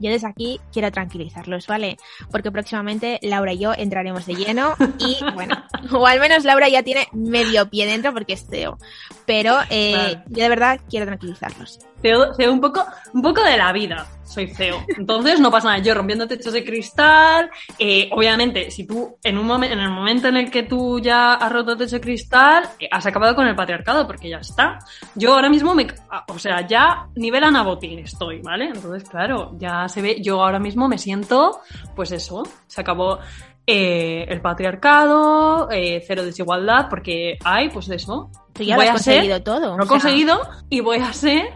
yo 0.00 0.10
desde 0.10 0.26
aquí 0.26 0.58
quiero 0.72 0.90
tranquilizarlos, 0.90 1.66
¿vale? 1.66 1.98
Porque 2.30 2.50
próximamente 2.50 3.18
Laura 3.20 3.52
y 3.52 3.58
yo 3.58 3.74
entraremos 3.76 4.24
de 4.24 4.36
lleno 4.36 4.74
y, 4.98 5.18
bueno, 5.34 5.62
o 5.92 6.06
al 6.06 6.18
menos 6.18 6.44
Laura 6.44 6.70
ya 6.70 6.82
tiene 6.82 7.08
medio 7.12 7.68
pie 7.68 7.84
dentro 7.84 8.14
porque 8.14 8.32
es 8.32 8.46
CEO. 8.48 8.78
Pero 9.26 9.58
eh, 9.68 10.16
yo 10.28 10.42
de 10.42 10.48
verdad 10.48 10.80
quiero 10.88 11.04
tranquilizarlos. 11.04 11.78
CEO, 12.02 12.34
CEO 12.34 12.52
un, 12.52 12.60
poco, 12.60 12.84
un 13.14 13.22
poco 13.22 13.42
de 13.42 13.56
la 13.56 13.72
vida. 13.72 14.06
soy 14.24 14.48
CEO. 14.48 14.82
Entonces 14.96 15.40
no 15.40 15.50
pasa 15.50 15.68
nada. 15.68 15.78
Yo 15.82 15.92
rompiendo 15.94 16.26
techos 16.26 16.52
de 16.54 16.64
cristal, 16.64 17.50
eh, 17.78 18.08
obviamente, 18.12 18.70
si 18.70 18.86
tú 18.86 19.16
en 19.22 19.36
un 19.38 19.46
momento, 19.46 19.74
en 19.74 19.80
el 19.80 19.90
momento 19.90 20.28
en 20.28 20.36
el 20.38 20.50
que 20.50 20.62
tú 20.62 20.98
ya 21.00 21.34
has 21.34 21.52
roto 21.52 21.76
techo 21.76 21.96
de 21.96 22.00
cristal, 22.00 22.64
eh, 22.80 22.88
has 22.90 23.04
acabado 23.06 23.34
con 23.34 23.46
el 23.46 23.54
patriarcado, 23.54 24.06
porque 24.06 24.28
ya 24.30 24.38
está. 24.38 24.78
Yo 25.14 25.34
ahora 25.34 25.48
mismo 25.50 25.74
me, 25.74 25.86
o 26.28 26.38
sea, 26.38 26.66
ya 26.66 27.08
nivel 27.14 27.44
anabotín 27.44 27.98
estoy, 27.98 28.40
¿vale? 28.40 28.66
Entonces, 28.74 29.06
claro, 29.08 29.52
ya 29.58 29.86
se 29.88 30.00
ve, 30.00 30.16
yo 30.22 30.42
ahora 30.42 30.58
mismo 30.58 30.88
me 30.88 30.96
siento, 30.98 31.60
pues 31.94 32.10
eso, 32.12 32.42
se 32.66 32.80
acabó 32.80 33.18
eh, 33.66 34.24
el 34.28 34.40
patriarcado, 34.40 35.68
eh, 35.70 36.02
cero 36.06 36.24
desigualdad, 36.24 36.88
porque 36.88 37.38
hay, 37.44 37.68
pues 37.68 37.88
eso. 37.90 38.30
Tú 38.54 38.62
ya 38.64 38.76
voy 38.76 38.86
lo 38.86 38.92
has 38.92 39.00
a 39.00 39.02
ser- 39.04 39.14
conseguido 39.16 39.42
todo. 39.42 39.60
Lo 39.60 39.68
he 39.68 39.74
o 39.74 39.78
sea, 39.82 39.86
conseguido 39.86 40.40
y 40.68 40.80
voy 40.80 40.98
a 40.98 41.12
ser, 41.12 41.52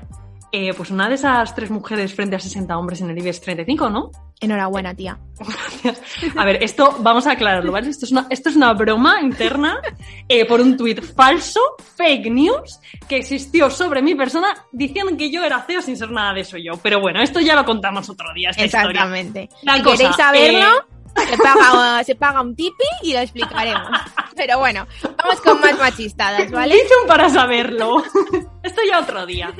eh, 0.53 0.73
pues 0.75 0.91
una 0.91 1.09
de 1.09 1.17
esas 1.17 1.55
tres 1.55 1.71
mujeres 1.71 2.15
frente 2.15 2.37
a 2.37 2.41
60 2.41 2.77
hombres 2.77 3.01
en 3.01 3.11
el 3.11 3.19
IBEX 3.19 3.41
35, 3.41 3.91
¿no? 3.91 4.11
Enhorabuena, 4.41 4.95
tía. 4.95 5.19
A 6.37 6.45
ver, 6.45 6.63
esto 6.63 6.97
vamos 7.01 7.27
a 7.27 7.33
aclararlo, 7.33 7.73
¿vale? 7.73 7.89
Esto 7.89 8.05
es 8.05 8.13
una, 8.13 8.27
esto 8.29 8.51
es 8.51 8.57
una 8.57 8.73
broma 8.75 9.21
interna 9.23 9.81
eh, 10.29 10.45
por 10.45 10.61
un 10.61 10.77
tuit 10.77 11.03
falso, 11.03 11.61
fake 11.97 12.31
news, 12.31 12.79
que 13.09 13.17
existió 13.17 13.71
sobre 13.71 14.03
mi 14.03 14.15
persona 14.15 14.49
diciendo 14.73 15.17
que 15.17 15.31
yo 15.31 15.43
era 15.43 15.63
CEO 15.63 15.81
sin 15.81 15.97
ser 15.97 16.11
nada 16.11 16.35
de 16.35 16.41
eso 16.41 16.59
yo. 16.59 16.73
Pero 16.83 17.01
bueno, 17.01 17.23
esto 17.23 17.41
ya 17.41 17.55
lo 17.55 17.65
contamos 17.65 18.09
otro 18.11 18.33
día, 18.35 18.51
esta 18.51 18.67
historia. 18.67 18.91
Exactamente. 18.91 19.49
La 19.63 19.77
si 19.77 19.83
cosa, 19.83 19.97
queréis 19.97 20.17
saberlo, 20.17 20.69
eh, 20.69 21.27
se, 21.29 21.39
paga, 21.39 22.05
se 22.05 22.15
paga 22.15 22.41
un 22.43 22.55
tipi 22.55 22.85
y 23.03 23.15
lo 23.15 23.21
explicaremos. 23.21 23.89
Pero 24.37 24.59
bueno, 24.59 24.87
vamos 25.17 25.41
con 25.41 25.61
más 25.61 25.79
machistadas, 25.79 26.51
¿vale? 26.51 26.75
Dicen 26.75 27.07
para 27.09 27.31
saberlo. 27.31 28.03
Esto 28.63 28.83
ya 28.87 29.01
otro 29.01 29.25
día. 29.25 29.53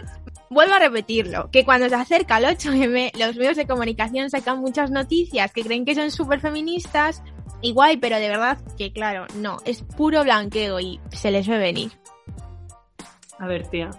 Vuelvo 0.49 0.75
a 0.75 0.79
repetirlo, 0.79 1.51
que 1.51 1.65
cuando 1.65 1.89
se 1.89 1.95
acerca 1.97 2.39
el 2.39 2.45
8M, 2.45 3.13
los 3.19 3.37
medios 3.37 3.57
de 3.57 3.67
comunicación 3.67 4.31
sacan 4.31 4.61
muchas 4.61 4.91
noticias 4.91 5.53
que 5.53 5.63
creen 5.63 5.85
que 5.85 5.95
son 5.95 6.11
súper 6.11 6.41
feministas, 6.41 7.23
y 7.63 7.73
guay, 7.73 7.97
pero 7.97 8.17
de 8.17 8.29
verdad 8.29 8.59
que 8.77 8.93
claro, 8.93 9.27
no, 9.37 9.59
es 9.65 9.83
puro 9.83 10.23
blanqueo 10.23 10.79
y 10.81 11.01
se 11.11 11.31
les 11.31 11.49
ve 11.49 11.59
venir. 11.59 11.93
A 13.39 13.47
ver, 13.47 13.67
tía. 13.69 13.91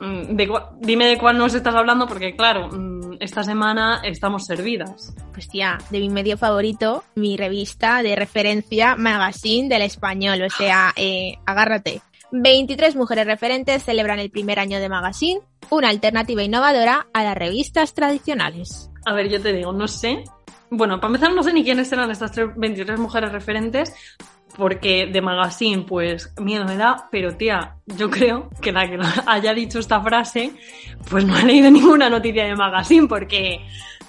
Mm, 0.00 0.36
de 0.36 0.50
dime 0.80 1.06
de 1.06 1.18
cuál 1.18 1.38
nos 1.38 1.54
estás 1.54 1.74
hablando, 1.74 2.06
porque 2.06 2.34
claro, 2.34 2.68
mm, 2.70 3.16
esta 3.20 3.42
semana 3.42 4.00
estamos 4.04 4.44
servidas. 4.44 5.14
Pues 5.32 5.48
tía, 5.48 5.78
de 5.90 6.00
mi 6.00 6.08
medio 6.08 6.36
favorito, 6.36 7.04
mi 7.14 7.36
revista 7.36 8.02
de 8.02 8.16
referencia, 8.16 8.96
Magazine 8.96 9.68
del 9.68 9.82
Español, 9.82 10.42
o 10.42 10.50
sea, 10.50 10.92
eh, 10.96 11.34
agárrate. 11.46 12.00
23 12.36 12.96
mujeres 12.96 13.26
referentes 13.26 13.84
celebran 13.84 14.18
el 14.18 14.28
primer 14.28 14.58
año 14.58 14.80
de 14.80 14.88
Magazine, 14.88 15.40
una 15.70 15.88
alternativa 15.88 16.42
innovadora 16.42 17.06
a 17.14 17.22
las 17.22 17.36
revistas 17.36 17.94
tradicionales. 17.94 18.90
A 19.06 19.12
ver, 19.12 19.28
yo 19.28 19.40
te 19.40 19.52
digo, 19.52 19.72
no 19.72 19.86
sé. 19.86 20.24
Bueno, 20.68 20.98
para 21.00 21.14
empezar, 21.14 21.32
no 21.32 21.44
sé 21.44 21.52
ni 21.52 21.62
quiénes 21.62 21.92
eran 21.92 22.10
estas 22.10 22.32
tres- 22.32 22.48
23 22.56 22.98
mujeres 22.98 23.30
referentes, 23.30 23.94
porque 24.56 25.06
de 25.06 25.20
Magazine, 25.22 25.84
pues 25.88 26.32
miedo 26.40 26.64
me 26.64 26.76
da, 26.76 27.08
pero 27.12 27.36
tía, 27.36 27.76
yo 27.86 28.10
creo 28.10 28.50
que 28.60 28.72
la 28.72 28.88
que 28.90 28.98
haya 29.26 29.54
dicho 29.54 29.78
esta 29.78 30.00
frase, 30.00 30.50
pues 31.08 31.24
no 31.24 31.36
ha 31.36 31.42
leído 31.44 31.70
ninguna 31.70 32.10
noticia 32.10 32.46
de 32.46 32.56
Magazine, 32.56 33.06
porque, 33.06 33.60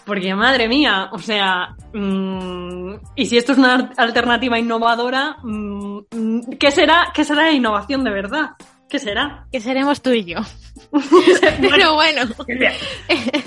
porque 0.06 0.36
madre 0.36 0.68
mía, 0.68 1.10
o 1.12 1.20
sea, 1.20 1.76
mm, 1.94 2.94
y 3.16 3.26
si 3.26 3.38
esto 3.38 3.54
es 3.54 3.58
una 3.58 3.92
alternativa 3.98 4.60
innovadora, 4.60 5.38
mm, 5.42 6.52
¿qué 6.60 6.72
será, 6.72 7.12
qué 7.14 7.24
será 7.24 7.44
la 7.44 7.52
innovación 7.52 8.04
de 8.04 8.12
verdad? 8.12 8.52
¿Qué 8.88 9.00
será? 9.00 9.48
Que 9.52 9.60
seremos 9.60 10.02
tú 10.02 10.12
y 10.12 10.26
yo. 10.26 10.40
Pero 11.60 11.96
bueno, 11.96 12.22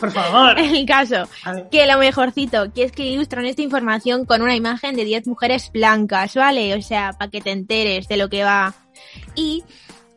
Por 0.00 0.10
favor. 0.10 0.58
el 0.58 0.84
caso, 0.84 1.28
que 1.70 1.86
lo 1.86 1.96
mejorcito, 1.98 2.72
que 2.72 2.82
es 2.82 2.92
que 2.92 3.04
ilustran 3.04 3.46
esta 3.46 3.62
información 3.62 4.24
con 4.24 4.42
una 4.42 4.56
imagen 4.56 4.96
de 4.96 5.04
10 5.04 5.28
mujeres 5.28 5.70
blancas, 5.72 6.34
¿vale? 6.34 6.74
O 6.74 6.82
sea, 6.82 7.12
para 7.12 7.30
que 7.30 7.40
te 7.40 7.52
enteres 7.52 8.08
de 8.08 8.16
lo 8.16 8.28
que 8.28 8.42
va. 8.42 8.74
Y 9.36 9.62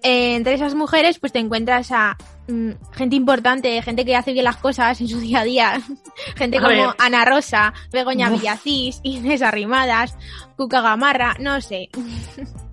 eh, 0.01 0.35
entre 0.35 0.55
esas 0.55 0.73
mujeres, 0.73 1.19
pues 1.19 1.31
te 1.31 1.39
encuentras 1.39 1.91
a 1.91 2.17
gente 2.93 3.15
importante, 3.15 3.81
gente 3.81 4.05
que 4.05 4.15
hace 4.15 4.33
bien 4.33 4.45
las 4.45 4.57
cosas 4.57 4.99
en 5.01 5.07
su 5.07 5.19
día 5.19 5.39
a 5.41 5.43
día. 5.43 5.81
gente 6.35 6.57
A 6.57 6.61
como 6.61 6.71
ver. 6.87 6.95
Ana 6.99 7.25
Rosa, 7.25 7.73
Begoña 7.91 8.29
Uf. 8.31 8.39
Villacís, 8.39 8.99
Inés 9.03 9.41
Arrimadas, 9.41 10.15
Cuca 10.55 10.81
Gamarra, 10.81 11.35
no 11.39 11.59
sé. 11.61 11.89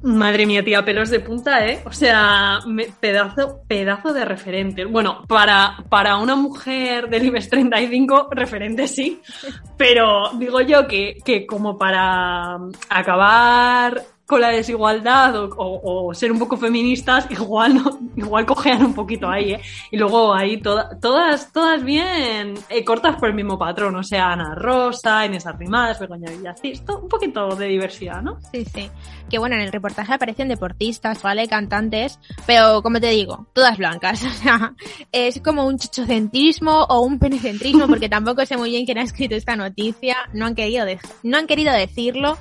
Madre 0.02 0.46
mía, 0.46 0.62
tía, 0.64 0.84
pelos 0.84 1.10
de 1.10 1.20
punta, 1.20 1.66
¿eh? 1.66 1.80
O 1.84 1.92
sea, 1.92 2.60
me- 2.66 2.86
pedazo, 3.00 3.60
pedazo 3.66 4.12
de 4.12 4.24
referente. 4.24 4.84
Bueno, 4.84 5.24
para, 5.26 5.76
para 5.88 6.16
una 6.18 6.34
mujer 6.36 7.08
del 7.08 7.26
IBEX 7.26 7.48
35, 7.48 8.28
referente 8.32 8.86
sí. 8.88 9.20
Pero 9.76 10.30
digo 10.38 10.60
yo 10.60 10.86
que, 10.86 11.16
que 11.24 11.46
como 11.46 11.78
para 11.78 12.58
acabar 12.90 14.02
con 14.28 14.40
la 14.42 14.50
desigualdad 14.50 15.34
o, 15.36 15.46
o- 15.56 16.06
o 16.08 16.14
ser 16.14 16.30
un 16.30 16.38
poco 16.38 16.56
feministas, 16.58 17.26
igual 17.30 17.74
no, 17.76 17.98
igual 18.16 18.44
cojean 18.46 18.84
un 18.84 18.94
poquito 18.94 19.28
ahí, 19.28 19.54
¿eh? 19.54 19.60
Y 19.90 19.96
luego 19.96 20.34
ahí 20.34 20.58
toda- 20.58 20.90
todas, 21.00 21.50
todas 21.52 21.82
bien 21.82 22.54
eh, 22.68 22.84
cortas 22.84 23.16
por 23.16 23.30
el 23.30 23.34
mismo 23.34 23.58
patrón. 23.58 23.96
O 23.96 24.02
sea, 24.02 24.32
Ana 24.32 24.54
Rosa, 24.54 25.24
Inés 25.24 25.46
Arrimadas, 25.46 25.98
Begoña 25.98 26.30
Villacís, 26.30 26.82
un 26.88 27.08
poquito 27.08 27.56
de 27.56 27.66
diversidad, 27.68 28.20
¿no? 28.22 28.38
Sí, 28.52 28.64
sí. 28.66 28.90
Que 29.30 29.38
bueno, 29.38 29.56
en 29.56 29.62
el 29.62 29.72
reportaje 29.72 30.12
aparecen 30.12 30.48
deportistas, 30.48 31.22
¿vale? 31.22 31.48
Cantantes, 31.48 32.18
pero 32.46 32.82
como 32.82 33.00
te 33.00 33.08
digo, 33.08 33.46
todas 33.54 33.76
blancas. 33.78 34.22
O 34.38 34.40
sea, 34.40 34.74
es 35.10 35.40
como 35.42 35.66
un 35.66 35.78
chuchocentrismo 35.78 36.84
o 36.84 37.00
un 37.00 37.18
penecentrismo, 37.18 37.86
porque 37.88 38.08
tampoco 38.10 38.44
sé 38.46 38.56
muy 38.56 38.70
bien 38.70 38.84
quién 38.84 38.98
ha 38.98 39.02
escrito 39.02 39.34
esta 39.34 39.56
noticia. 39.56 40.16
No 40.32 40.46
han 40.46 40.54
querido, 40.54 40.84
de- 40.84 40.98
no 41.22 41.38
han 41.38 41.46
querido 41.46 41.72
decirlo. 41.72 42.36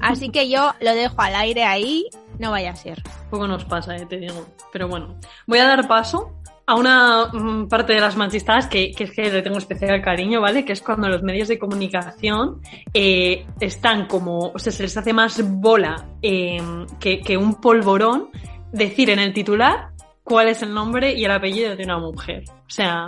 Así 0.00 0.30
que 0.30 0.48
yo 0.48 0.72
lo 0.80 0.94
dejo 0.94 1.20
al 1.20 1.34
aire 1.34 1.64
ahí, 1.64 2.06
no 2.38 2.50
vaya 2.50 2.70
a 2.70 2.76
ser. 2.76 3.02
Poco 3.30 3.46
nos 3.46 3.64
pasa, 3.64 3.96
eh, 3.96 4.06
te 4.06 4.16
digo. 4.16 4.46
Pero 4.72 4.88
bueno, 4.88 5.16
voy 5.46 5.58
a 5.58 5.66
dar 5.66 5.86
paso 5.86 6.32
a 6.66 6.74
una 6.74 7.26
mm, 7.32 7.68
parte 7.68 7.92
de 7.92 8.00
las 8.00 8.16
machistadas 8.16 8.66
que, 8.66 8.92
que 8.92 9.04
es 9.04 9.10
que 9.12 9.30
le 9.30 9.42
tengo 9.42 9.58
especial 9.58 10.00
cariño, 10.00 10.40
¿vale? 10.40 10.64
Que 10.64 10.72
es 10.72 10.80
cuando 10.80 11.08
los 11.08 11.22
medios 11.22 11.48
de 11.48 11.58
comunicación 11.58 12.60
eh, 12.94 13.46
están 13.60 14.06
como, 14.06 14.52
o 14.54 14.58
sea, 14.58 14.72
se 14.72 14.82
les 14.84 14.96
hace 14.96 15.12
más 15.12 15.42
bola 15.42 16.06
eh, 16.22 16.60
que, 17.00 17.20
que 17.20 17.36
un 17.36 17.60
polvorón 17.60 18.30
decir 18.72 19.10
en 19.10 19.18
el 19.18 19.32
titular 19.32 19.90
cuál 20.24 20.48
es 20.48 20.62
el 20.62 20.72
nombre 20.72 21.12
y 21.12 21.24
el 21.24 21.30
apellido 21.30 21.76
de 21.76 21.84
una 21.84 21.98
mujer. 21.98 22.44
O 22.48 22.70
sea, 22.70 23.06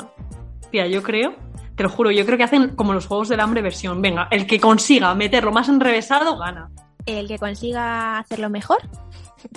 tía, 0.70 0.86
yo 0.86 1.02
creo, 1.02 1.34
te 1.76 1.82
lo 1.82 1.88
juro, 1.88 2.10
yo 2.10 2.24
creo 2.24 2.38
que 2.38 2.44
hacen 2.44 2.76
como 2.76 2.92
los 2.92 3.06
Juegos 3.06 3.28
del 3.28 3.40
Hambre 3.40 3.62
versión. 3.62 4.00
Venga, 4.02 4.28
el 4.30 4.46
que 4.46 4.60
consiga 4.60 5.14
meterlo 5.14 5.52
más 5.52 5.68
enrevesado 5.68 6.38
gana. 6.38 6.70
El 7.06 7.28
que 7.28 7.38
consiga 7.38 8.18
hacerlo 8.18 8.48
mejor 8.50 8.78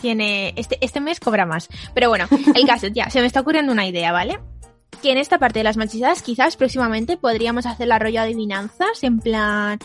tiene 0.02 0.54
este, 0.58 0.78
este 0.82 1.00
mes 1.00 1.20
cobra 1.20 1.46
más. 1.46 1.70
Pero 1.94 2.10
bueno, 2.10 2.26
el 2.56 2.66
caso, 2.66 2.88
ya, 2.88 3.10
se 3.10 3.22
me 3.22 3.28
está 3.28 3.42
ocurriendo 3.42 3.72
una 3.72 3.88
idea, 3.88 4.12
¿vale? 4.12 4.40
Que 5.02 5.12
en 5.12 5.18
esta 5.18 5.38
parte 5.38 5.60
de 5.60 5.64
las 5.64 5.78
machizadas 5.78 6.22
quizás 6.24 6.58
próximamente 6.58 7.18
podríamos 7.18 7.66
hacer 7.66 7.88
la 7.88 8.00
rollo 8.00 8.22
adivinanzas, 8.22 9.04
en 9.04 9.20
plan, 9.20 9.80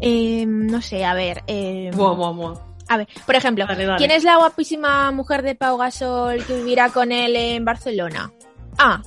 eh, 0.00 0.44
no 0.46 0.80
sé, 0.80 1.04
a 1.04 1.14
ver, 1.14 1.42
eh, 1.48 1.90
Buah, 1.94 2.14
buah, 2.14 2.30
buah. 2.32 2.54
a 2.88 2.96
ver, 2.98 3.08
por 3.26 3.34
ejemplo, 3.34 3.66
Dale, 3.66 3.84
dale. 3.84 3.98
¿quién 3.98 4.10
es 4.10 4.24
la 4.24 4.36
guapísima 4.36 5.10
mujer 5.10 5.42
de 5.42 5.54
Pau 5.56 5.76
Gasol 5.78 6.44
que 6.44 6.56
vivirá 6.58 6.90
con 6.90 7.10
él 7.12 7.34
en 7.34 7.64
Barcelona? 7.64 8.30
A. 8.78 9.02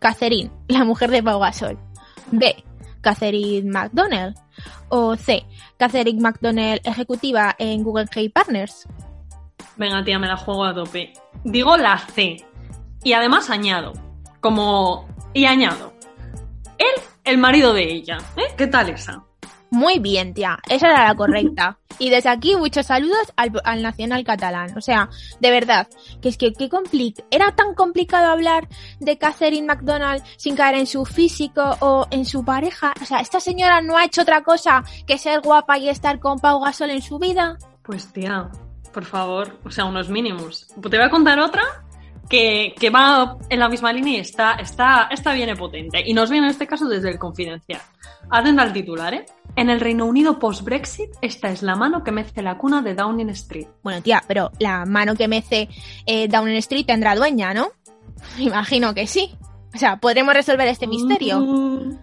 Catherine, 0.00 0.50
la 0.68 0.84
mujer 0.84 1.10
de 1.10 1.22
Pau 1.22 1.38
Gasol. 1.40 1.78
B. 2.30 2.64
Catherine 3.00 3.70
McDonnell. 3.70 4.34
O 4.88 5.16
C. 5.16 5.44
Catherine 5.76 6.20
McDonnell, 6.20 6.80
ejecutiva 6.84 7.54
en 7.58 7.82
Google 7.82 8.06
Key 8.06 8.28
Partners. 8.28 8.86
Venga, 9.76 10.02
tía, 10.04 10.18
me 10.18 10.26
la 10.26 10.36
juego 10.36 10.64
a 10.64 10.74
tope. 10.74 11.12
Digo 11.44 11.76
la 11.76 11.98
C. 11.98 12.44
Y 13.02 13.12
además 13.12 13.50
añado. 13.50 13.92
Como. 14.40 15.06
Y 15.32 15.44
añado. 15.44 15.92
Él, 16.78 17.02
el 17.24 17.38
marido 17.38 17.74
de 17.74 17.92
ella. 17.92 18.18
¿Eh? 18.36 18.54
¿Qué 18.56 18.66
tal 18.66 18.88
esa? 18.88 19.25
Muy 19.76 19.98
bien, 19.98 20.32
tía. 20.32 20.58
Esa 20.70 20.86
era 20.88 21.08
la 21.08 21.14
correcta. 21.14 21.78
Y 21.98 22.08
desde 22.08 22.30
aquí, 22.30 22.56
muchos 22.56 22.86
saludos 22.86 23.30
al, 23.36 23.52
al 23.62 23.82
Nacional 23.82 24.24
Catalán. 24.24 24.72
O 24.76 24.80
sea, 24.80 25.10
de 25.38 25.50
verdad, 25.50 25.86
que 26.22 26.30
es 26.30 26.38
que 26.38 26.54
qué 26.54 26.70
compli- 26.70 27.22
era 27.30 27.54
tan 27.54 27.74
complicado 27.74 28.30
hablar 28.32 28.68
de 29.00 29.18
Catherine 29.18 29.66
McDonald 29.66 30.22
sin 30.38 30.56
caer 30.56 30.76
en 30.76 30.86
su 30.86 31.04
físico 31.04 31.76
o 31.80 32.06
en 32.10 32.24
su 32.24 32.42
pareja. 32.42 32.94
O 33.02 33.04
sea, 33.04 33.18
esta 33.20 33.38
señora 33.38 33.82
no 33.82 33.98
ha 33.98 34.04
hecho 34.06 34.22
otra 34.22 34.42
cosa 34.42 34.82
que 35.06 35.18
ser 35.18 35.42
guapa 35.42 35.76
y 35.76 35.90
estar 35.90 36.20
con 36.20 36.38
Pau 36.38 36.58
Gasol 36.60 36.90
en 36.90 37.02
su 37.02 37.18
vida. 37.18 37.58
Pues 37.82 38.10
tía, 38.14 38.48
por 38.94 39.04
favor, 39.04 39.58
o 39.62 39.70
sea, 39.70 39.84
unos 39.84 40.08
mínimos. 40.08 40.68
Te 40.68 40.96
voy 40.96 41.06
a 41.06 41.10
contar 41.10 41.38
otra 41.38 41.62
que, 42.28 42.74
que 42.78 42.90
va 42.90 43.36
en 43.48 43.58
la 43.58 43.68
misma 43.68 43.92
línea 43.92 44.18
y 44.18 44.20
está, 44.20 44.54
está, 44.54 45.08
está 45.10 45.32
bien 45.32 45.56
potente. 45.56 46.02
Y 46.04 46.14
nos 46.14 46.30
viene 46.30 46.46
en 46.46 46.50
este 46.50 46.66
caso 46.66 46.88
desde 46.88 47.10
el 47.10 47.18
confidencial. 47.18 47.80
Atenta 48.30 48.62
al 48.62 48.72
titular, 48.72 49.14
¿eh? 49.14 49.26
En 49.54 49.70
el 49.70 49.80
Reino 49.80 50.04
Unido 50.04 50.38
post-Brexit, 50.38 51.10
esta 51.22 51.50
es 51.50 51.62
la 51.62 51.76
mano 51.76 52.02
que 52.04 52.12
mece 52.12 52.42
la 52.42 52.58
cuna 52.58 52.82
de 52.82 52.94
Downing 52.94 53.30
Street. 53.30 53.68
Bueno, 53.82 54.02
tía, 54.02 54.22
pero 54.26 54.50
la 54.58 54.84
mano 54.84 55.14
que 55.14 55.28
mece 55.28 55.68
eh, 56.04 56.28
Downing 56.28 56.56
Street 56.56 56.86
tendrá 56.86 57.14
dueña, 57.14 57.54
¿no? 57.54 57.68
Imagino 58.38 58.92
que 58.94 59.06
sí. 59.06 59.34
O 59.74 59.78
sea, 59.78 59.96
¿podremos 59.98 60.34
resolver 60.34 60.68
este 60.68 60.86
misterio? 60.86 61.40
Mm. 61.40 61.98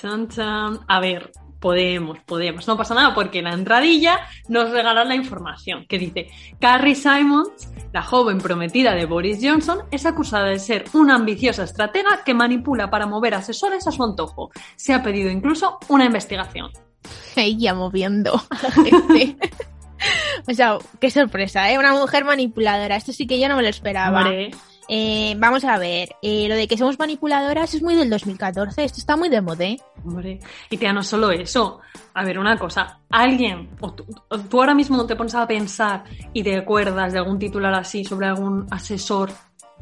Chan, 0.00 0.28
chan. 0.28 0.80
A 0.86 1.00
ver, 1.00 1.32
podemos, 1.60 2.18
podemos. 2.20 2.66
No 2.66 2.76
pasa 2.76 2.94
nada 2.94 3.14
porque 3.14 3.42
la 3.42 3.52
entradilla 3.52 4.20
nos 4.48 4.70
regalan 4.70 5.08
la 5.08 5.14
información 5.14 5.86
que 5.88 5.98
dice 5.98 6.28
Carrie 6.60 6.94
Simons, 6.94 7.70
la 7.92 8.02
joven 8.02 8.38
prometida 8.38 8.94
de 8.94 9.06
Boris 9.06 9.38
Johnson, 9.42 9.80
es 9.90 10.06
acusada 10.06 10.46
de 10.46 10.58
ser 10.58 10.84
una 10.92 11.14
ambiciosa 11.14 11.64
estratega 11.64 12.22
que 12.24 12.34
manipula 12.34 12.90
para 12.90 13.06
mover 13.06 13.34
asesores 13.34 13.86
a 13.86 13.92
su 13.92 14.02
antojo. 14.04 14.50
Se 14.76 14.94
ha 14.94 15.02
pedido 15.02 15.30
incluso 15.30 15.78
una 15.88 16.04
investigación. 16.04 16.70
Ella 17.36 17.74
moviendo 17.74 18.40
gente. 18.74 19.36
O 20.48 20.54
sea, 20.54 20.78
qué 21.00 21.10
sorpresa, 21.10 21.70
¿eh? 21.70 21.78
Una 21.78 21.92
mujer 21.92 22.24
manipuladora. 22.24 22.96
Esto 22.96 23.12
sí 23.12 23.26
que 23.26 23.40
yo 23.40 23.48
no 23.48 23.56
me 23.56 23.62
lo 23.62 23.68
esperaba. 23.68 24.20
Hombre, 24.20 24.50
Eh, 24.88 25.34
vamos 25.38 25.64
a 25.64 25.78
ver, 25.78 26.10
eh, 26.22 26.46
lo 26.48 26.54
de 26.54 26.68
que 26.68 26.78
somos 26.78 26.98
manipuladoras 26.98 27.74
es 27.74 27.82
muy 27.82 27.94
del 27.94 28.08
2014. 28.08 28.84
Esto 28.84 28.98
está 28.98 29.16
muy 29.16 29.28
de 29.28 29.40
moda, 29.40 29.64
¿eh? 29.64 29.80
hombre. 30.04 30.38
Y 30.70 30.76
tía, 30.76 30.92
no 30.92 31.02
solo 31.02 31.30
eso. 31.30 31.80
A 32.14 32.24
ver, 32.24 32.38
una 32.38 32.56
cosa. 32.56 33.00
Alguien, 33.10 33.70
o 33.80 33.92
tú, 33.92 34.06
o 34.28 34.38
tú 34.38 34.60
ahora 34.60 34.74
mismo 34.74 35.04
te 35.06 35.16
pones 35.16 35.34
a 35.34 35.46
pensar 35.46 36.04
y 36.32 36.42
te 36.42 36.56
acuerdas 36.56 37.12
de 37.12 37.18
algún 37.18 37.38
titular 37.38 37.74
así 37.74 38.04
sobre 38.04 38.26
algún 38.28 38.66
asesor 38.70 39.30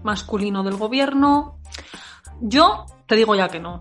masculino 0.02 0.62
del 0.62 0.76
gobierno. 0.76 1.58
Yo 2.40 2.86
te 3.06 3.16
digo 3.16 3.34
ya 3.34 3.48
que 3.48 3.60
no. 3.60 3.80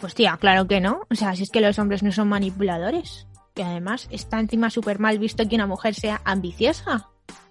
Pues 0.00 0.14
tía, 0.14 0.36
claro 0.38 0.66
que 0.66 0.80
no. 0.80 1.02
O 1.10 1.14
sea, 1.14 1.34
si 1.34 1.42
es 1.42 1.50
que 1.50 1.60
los 1.60 1.78
hombres 1.78 2.02
no 2.02 2.12
son 2.12 2.28
manipuladores. 2.28 3.26
Y 3.54 3.62
además 3.62 4.08
está 4.10 4.38
encima 4.38 4.68
súper 4.68 4.98
mal 4.98 5.18
visto 5.18 5.48
que 5.48 5.54
una 5.54 5.66
mujer 5.66 5.94
sea 5.94 6.20
ambiciosa. 6.24 7.08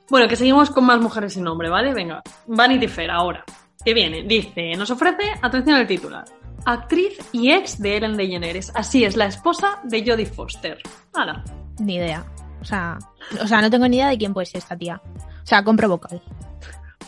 Bueno, 0.09 0.27
que 0.27 0.35
seguimos 0.35 0.69
con 0.69 0.85
más 0.85 0.99
mujeres 0.99 1.33
sin 1.33 1.43
nombre, 1.43 1.69
¿vale? 1.69 1.93
Venga, 1.93 2.21
Vanity 2.47 2.87
Fair 2.87 3.11
ahora. 3.11 3.43
Que 3.83 3.93
viene, 3.93 4.23
dice, 4.23 4.75
nos 4.75 4.89
ofrece, 4.89 5.23
atención 5.41 5.77
al 5.77 5.87
titular, 5.87 6.25
actriz 6.65 7.17
y 7.31 7.51
ex 7.51 7.79
de 7.79 7.97
Ellen 7.97 8.17
DeGeneres. 8.17 8.71
Así 8.75 9.03
es, 9.03 9.15
la 9.15 9.25
esposa 9.25 9.79
de 9.83 10.03
Jodie 10.05 10.25
Foster. 10.25 10.79
Hala. 11.13 11.43
Ni 11.79 11.95
idea. 11.95 12.25
O 12.61 12.65
sea, 12.65 12.97
o 13.41 13.47
sea, 13.47 13.61
no 13.61 13.69
tengo 13.69 13.87
ni 13.87 13.97
idea 13.97 14.09
de 14.09 14.17
quién 14.17 14.33
puede 14.33 14.47
ser 14.47 14.59
esta 14.59 14.77
tía. 14.77 15.01
O 15.05 15.45
sea, 15.45 15.63
compro 15.63 15.87
vocal. 15.89 16.21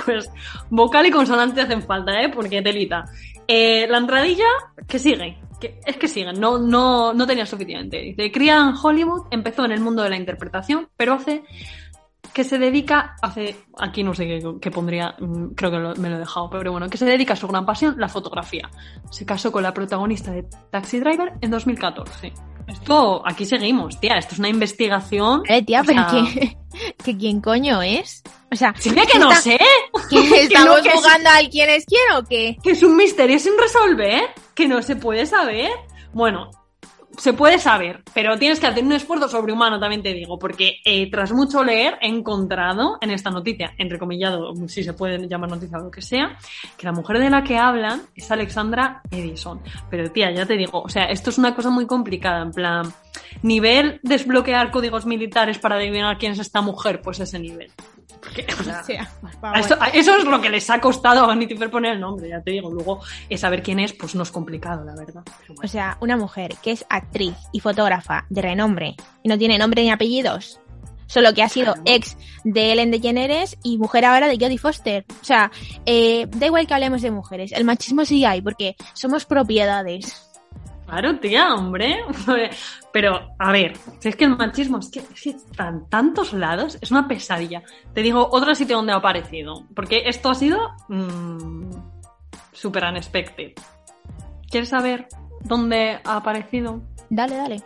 Pues 0.06 0.30
vocal 0.70 1.08
y 1.08 1.12
consonante 1.12 1.62
hacen 1.62 1.82
falta, 1.82 2.22
¿eh? 2.22 2.30
Porque 2.30 2.62
telita. 2.62 3.06
Eh, 3.48 3.88
la 3.90 3.98
entradilla, 3.98 4.46
que 4.88 5.00
sigue. 5.00 5.40
Que, 5.60 5.80
es 5.84 5.98
que 5.98 6.08
sigue, 6.08 6.34
no, 6.34 6.60
no, 6.60 7.14
no 7.14 7.26
tenía 7.26 7.48
suficiente. 7.48 7.98
Dice, 7.98 8.32
cría 8.32 8.58
en 8.58 8.76
Hollywood, 8.80 9.26
empezó 9.32 9.66
en 9.66 9.72
el 9.72 9.80
mundo 9.80 10.04
de 10.04 10.12
la 10.12 10.18
interpretación, 10.18 10.88
pero 10.96 11.14
hace 11.14 11.44
que 12.38 12.44
se 12.44 12.60
dedica, 12.60 13.16
hace, 13.20 13.56
aquí 13.80 14.04
no 14.04 14.14
sé 14.14 14.28
qué, 14.28 14.40
qué 14.62 14.70
pondría, 14.70 15.16
mm, 15.20 15.56
creo 15.56 15.72
que 15.72 15.78
lo- 15.78 15.96
me 15.96 16.08
lo 16.08 16.18
he 16.18 16.20
dejado, 16.20 16.52
pero 16.52 16.72
bueno, 16.72 16.88
que 16.88 16.96
se 17.00 17.06
dedica 17.06 17.34
a 17.34 17.36
su 17.36 17.48
gran 17.48 17.66
pasión, 17.66 17.96
la 17.98 18.08
fotografía. 18.08 18.70
Se 19.10 19.26
casó 19.26 19.52
con 19.52 19.64
la 19.64 19.74
protagonista 19.74 20.32
de 20.32 20.44
Taxi 20.72 21.00
Driver 21.00 21.34
en 21.42 21.50
2014. 21.50 22.32
Esto, 22.68 23.24
aquí 23.26 23.44
seguimos, 23.46 24.00
tía, 24.00 24.18
esto 24.20 24.34
es 24.36 24.40
una 24.40 24.50
investigación. 24.50 25.42
Eh, 25.50 25.64
tía, 25.66 25.82
pero 25.84 26.08
sea, 26.08 26.24
que, 26.32 26.58
que 27.04 27.18
quién 27.18 27.42
coño 27.42 27.82
es. 27.82 28.22
O 28.52 28.56
sea, 28.56 28.72
Silvia, 28.78 29.06
que 29.12 29.18
no 29.18 29.30
está- 29.32 29.42
sé. 29.42 29.58
¿que 30.10 30.16
Que 30.30 30.42
¿Estamos 30.44 30.78
no, 30.78 30.84
que 30.84 30.90
es- 30.90 30.96
jugando 30.96 31.30
al 31.32 31.50
quién 31.50 31.70
es 31.72 31.86
quién 31.86 32.18
o 32.18 32.24
qué? 32.24 32.56
que 32.62 32.70
es 32.72 32.84
un 32.84 32.96
misterio 32.96 33.40
sin 33.40 33.54
resolver, 33.58 34.22
que 34.54 34.68
no 34.68 34.84
se 34.84 34.96
puede 34.96 35.26
saber. 35.26 35.72
Bueno, 36.14 36.52
se 37.18 37.34
puede 37.34 37.58
saber, 37.58 38.04
pero 38.14 38.38
tienes 38.38 38.60
que 38.60 38.68
hacer 38.68 38.84
un 38.84 38.94
esfuerzo 38.94 39.28
sobrehumano, 39.28 39.80
también 39.80 40.04
te 40.04 40.14
digo, 40.14 40.38
porque 40.38 40.80
eh, 40.86 41.10
tras 41.10 41.32
mucho 41.32 41.64
leer 41.64 41.98
he 42.00 42.08
encontrado 42.08 42.98
en 43.02 43.10
esta 43.12 43.32
noticia, 43.32 43.74
entrecomillado, 43.78 44.54
si 44.68 44.84
se 44.84 44.94
puede 44.94 45.28
llamar 45.28 45.50
noticia 45.50 45.80
o 45.80 45.84
lo 45.84 45.92
que 45.92 46.02
sea, 46.02 46.38
que 46.78 46.86
la 46.86 46.92
mujer 46.92 47.20
de 47.20 47.30
la 47.30 47.44
que 47.44 47.58
hablan 47.58 48.04
es 48.16 48.30
Alexandra 48.30 49.02
Edison. 49.10 49.62
Pero 49.90 50.12
tía, 50.12 50.32
ya 50.32 50.46
te 50.46 50.56
digo, 50.56 50.82
o 50.82 50.90
sea, 50.90 51.06
esto 51.06 51.32
es 51.32 51.38
una 51.40 51.56
cosa 51.56 51.72
muy 51.72 51.88
complicada, 51.88 52.44
en 52.44 52.52
plan, 52.52 52.94
nivel 53.42 54.00
desbloquear 54.04 54.70
códigos 54.70 55.06
militares 55.06 55.58
para 55.58 55.76
adivinar 55.76 56.18
quién 56.18 56.34
es 56.34 56.40
esta 56.40 56.62
mujer, 56.62 57.02
pues 57.02 57.20
ese 57.20 57.40
nivel. 57.40 57.72
Porque, 58.22 58.46
O 58.60 58.64
sea. 58.84 59.10
Eso, 59.94 60.18
es 60.18 60.24
lo 60.26 60.42
que 60.42 60.50
les 60.50 60.70
ha 60.70 60.80
costado 60.80 61.24
a 61.24 61.28
Vanity 61.28 61.56
Fair 61.56 61.70
poner 61.70 61.94
el 61.94 62.00
nombre, 62.00 62.30
ya 62.30 62.42
te 62.42 62.52
digo. 62.52 62.72
Luego, 62.72 63.02
saber 63.36 63.64
quién 63.64 63.80
es, 63.80 63.94
pues 63.94 64.16
no 64.16 64.24
es 64.24 64.32
complicado, 64.32 64.84
la 64.84 64.96
verdad. 64.96 65.24
O 65.64 65.68
sea, 65.68 65.98
una 66.02 66.18
mujer 66.18 66.56
que 66.62 66.72
es 66.72 66.86
actriz 66.90 67.36
y 67.52 67.60
fotógrafa 67.60 68.26
de 68.30 68.42
renombre 68.42 68.96
y 69.24 69.30
no 69.30 69.38
tiene 69.38 69.58
nombre 69.58 69.82
ni 69.84 69.92
apellidos, 69.92 70.60
solo 71.06 71.34
que 71.34 71.44
ha 71.44 71.50
sido 71.50 71.74
Claro. 71.74 71.82
ex 71.86 72.18
de 72.44 72.72
Ellen 72.72 72.92
DeGeneres 72.92 73.58
y 73.64 73.78
mujer 73.78 74.06
ahora 74.06 74.28
de 74.28 74.38
Jodie 74.38 74.58
Foster. 74.58 75.06
O 75.22 75.26
sea, 75.26 75.52
eh, 75.86 76.28
da 76.30 76.48
igual 76.48 76.68
que 76.68 76.74
hablemos 76.74 77.02
de 77.02 77.12
mujeres, 77.12 77.52
el 77.52 77.64
machismo 77.64 78.06
sí 78.06 78.26
hay 78.26 78.42
porque 78.42 78.76
somos 78.94 79.26
propiedades. 79.26 80.27
Claro, 80.88 81.20
tía, 81.20 81.54
hombre. 81.54 81.98
Pero, 82.94 83.20
a 83.38 83.52
ver, 83.52 83.76
si 84.00 84.08
es 84.08 84.16
que 84.16 84.24
el 84.24 84.38
machismo 84.38 84.80
es 84.80 84.90
que, 84.90 85.00
es 85.00 85.22
que 85.22 85.30
está 85.32 85.68
en 85.68 85.88
tantos 85.90 86.32
lados, 86.32 86.78
es 86.82 86.92
una 86.92 87.08
pesadilla. 87.08 87.62
Te 87.94 88.02
digo 88.02 88.28
otro 88.32 88.56
sitio 88.56 88.78
donde 88.78 88.94
ha 88.94 88.96
aparecido, 88.96 89.66
porque 89.76 90.04
esto 90.06 90.30
ha 90.30 90.36
sido 90.36 90.60
mm, 90.88 91.72
super 92.54 92.86
unexpected. 92.86 93.52
¿Quieres 94.50 94.70
saber 94.70 95.08
dónde 95.42 96.00
ha 96.06 96.16
aparecido? 96.16 96.82
Dale, 97.10 97.36
dale. 97.36 97.64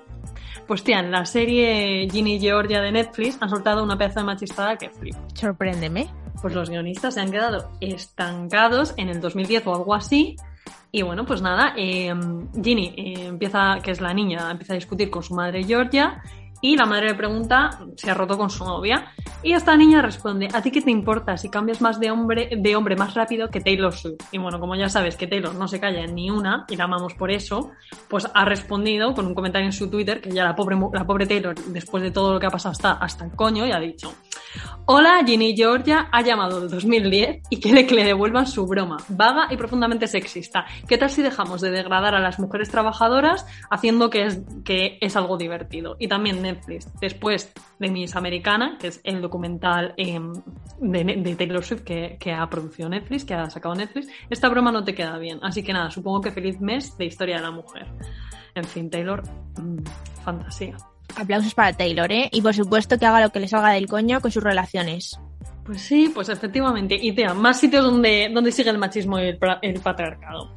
Pues 0.66 0.84
tía, 0.84 1.00
en 1.00 1.12
la 1.12 1.26
serie 1.26 2.08
Ginny 2.12 2.36
y 2.36 2.40
Georgia 2.40 2.82
de 2.82 2.92
Netflix 2.92 3.38
han 3.40 3.50
soltado 3.50 3.84
una 3.84 3.98
pedazo 3.98 4.22
de 4.22 4.26
machistada 4.26 4.78
que 4.78 4.90
flip. 4.90 5.16
Sorpréndeme. 5.36 6.10
pues 6.42 6.56
los 6.56 6.72
guionistas 6.72 7.14
se 7.14 7.22
han 7.22 7.30
quedado 7.30 7.70
estancados 7.82 8.96
en 8.98 9.10
el 9.10 9.22
2010 9.22 9.68
o 9.68 9.76
algo 9.76 9.94
así. 9.94 10.38
Y 10.92 11.04
bueno, 11.04 11.26
pues 11.26 11.42
nada, 11.42 11.74
eh, 11.78 12.14
Ginny 12.62 12.94
eh, 12.98 13.26
empieza, 13.28 13.80
que 13.82 13.92
es 13.92 14.02
la 14.02 14.14
niña, 14.14 14.52
empieza 14.52 14.74
a 14.74 14.76
discutir 14.76 15.10
con 15.10 15.24
su 15.24 15.34
madre 15.34 15.64
Georgia 15.64 16.22
y 16.62 16.78
la 16.78 16.86
madre 16.86 17.08
le 17.08 17.16
pregunta 17.16 17.80
si 17.98 18.10
ha 18.10 18.14
roto 18.14 18.38
con 18.38 18.50
su 18.50 18.64
novia. 18.64 19.12
Y 19.42 19.54
esta 19.54 19.76
niña 19.76 20.02
responde, 20.02 20.48
¿a 20.54 20.62
ti 20.62 20.70
qué 20.70 20.82
te 20.82 20.92
importa 20.92 21.36
si 21.36 21.50
cambias 21.50 21.82
más 21.82 22.00
de 22.00 22.12
hombre, 22.12 22.50
de 22.56 22.76
hombre 22.76 22.96
más 22.96 23.16
rápido 23.16 23.50
que 23.50 23.62
Taylor 23.62 23.94
Swift? 23.94 24.22
Y 24.32 24.38
bueno, 24.38 24.60
como 24.60 24.76
ya 24.76 24.88
sabes 24.88 25.16
que 25.16 25.26
Taylor 25.28 25.56
no 25.56 25.68
se 25.68 25.80
calla 25.80 26.02
en 26.04 26.14
ni 26.14 26.30
una 26.30 26.66
y 26.70 26.76
la 26.76 26.84
amamos 26.84 27.16
por 27.16 27.32
eso, 27.32 27.72
pues 28.08 28.30
ha 28.32 28.46
respondido 28.46 29.14
con 29.16 29.26
un 29.26 29.34
comentario 29.34 29.66
en 29.66 29.74
su 29.74 29.90
Twitter 29.90 30.22
que 30.22 30.30
ya 30.30 30.44
la 30.44 30.56
pobre, 30.56 30.78
la 30.94 31.06
pobre 31.06 31.26
Taylor, 31.26 31.56
después 31.56 32.04
de 32.04 32.12
todo 32.12 32.34
lo 32.34 32.40
que 32.40 32.46
ha 32.46 32.52
pasado, 32.52 32.74
está 32.74 32.92
hasta 32.94 33.26
el 33.26 33.32
coño 33.32 33.66
y 33.66 33.72
ha 33.72 33.80
dicho, 33.80 34.14
Hola, 34.86 35.24
Ginny 35.26 35.56
Georgia 35.56 36.10
ha 36.12 36.22
llamado 36.22 36.60
del 36.60 36.70
2010 36.70 37.44
y 37.50 37.60
quiere 37.62 37.86
que 37.86 37.96
le 37.96 38.04
devuelvan 38.04 38.48
su 38.48 38.66
broma, 38.66 38.98
vaga 39.10 39.48
y 39.50 39.56
profundamente 39.56 40.08
sexista. 40.08 40.66
¿Qué 40.88 40.98
tal 40.98 41.10
si 41.10 41.22
dejamos 41.22 41.62
de 41.62 41.72
degradar 41.72 42.16
a 42.16 42.20
las 42.20 42.40
mujeres 42.40 42.70
trabajadoras 42.70 43.46
haciendo 43.70 44.10
que 44.10 44.26
es, 44.26 44.42
que 44.66 44.98
es 45.00 45.16
algo 45.16 45.38
divertido? 45.38 45.96
Y 46.00 46.08
también 46.08 46.42
Netflix, 46.42 46.88
después 47.00 47.54
de 47.80 47.90
Miss 47.90 48.16
Americana, 48.16 48.78
que 48.80 48.88
es 48.88 49.00
el 49.04 49.22
documental 49.22 49.94
de, 49.96 51.04
de 51.04 51.36
Taylor 51.36 51.64
Swift 51.64 51.84
que, 51.84 52.18
que 52.20 52.34
ha 52.34 52.50
producido 52.50 52.90
Netflix, 52.90 53.24
que 53.24 53.34
ha 53.34 53.50
sacado 53.50 53.76
Netflix, 53.76 54.08
esta 54.30 54.50
broma 54.50 54.72
no 54.72 54.84
te 54.84 54.94
queda 54.94 55.18
bien. 55.18 55.40
Así 55.42 55.64
que 55.64 55.74
nada, 55.74 55.92
supongo 55.92 56.22
que 56.22 56.32
feliz 56.32 56.60
mes 56.60 56.98
de 56.98 57.06
historia 57.06 57.38
de 57.38 57.44
la 57.44 57.52
mujer. 57.52 57.88
En 58.56 58.66
fin, 58.66 58.90
Taylor, 58.90 59.24
mm, 59.58 59.84
fantasía. 60.24 60.76
Aplausos 61.16 61.54
para 61.54 61.74
Taylor, 61.74 62.12
¿eh? 62.12 62.30
Y 62.32 62.42
por 62.42 62.54
supuesto 62.54 62.98
que 62.98 63.06
haga 63.06 63.22
lo 63.22 63.32
que 63.32 63.40
le 63.40 63.48
salga 63.48 63.72
del 63.72 63.88
coño 63.88 64.22
con 64.22 64.32
sus 64.32 64.44
relaciones. 64.44 65.20
Pues 65.72 65.84
sí, 65.84 66.12
pues 66.14 66.28
efectivamente. 66.28 67.00
Y 67.02 67.14
tía, 67.14 67.34
más 67.34 67.62
sitios 67.62 67.86
donde, 67.86 68.30
donde 68.34 68.52
sigue 68.52 68.70
el 68.70 68.78
machismo 68.78 69.18
y 69.18 69.30
el, 69.30 69.40
el 69.62 69.80
patriarcado. 69.80 70.54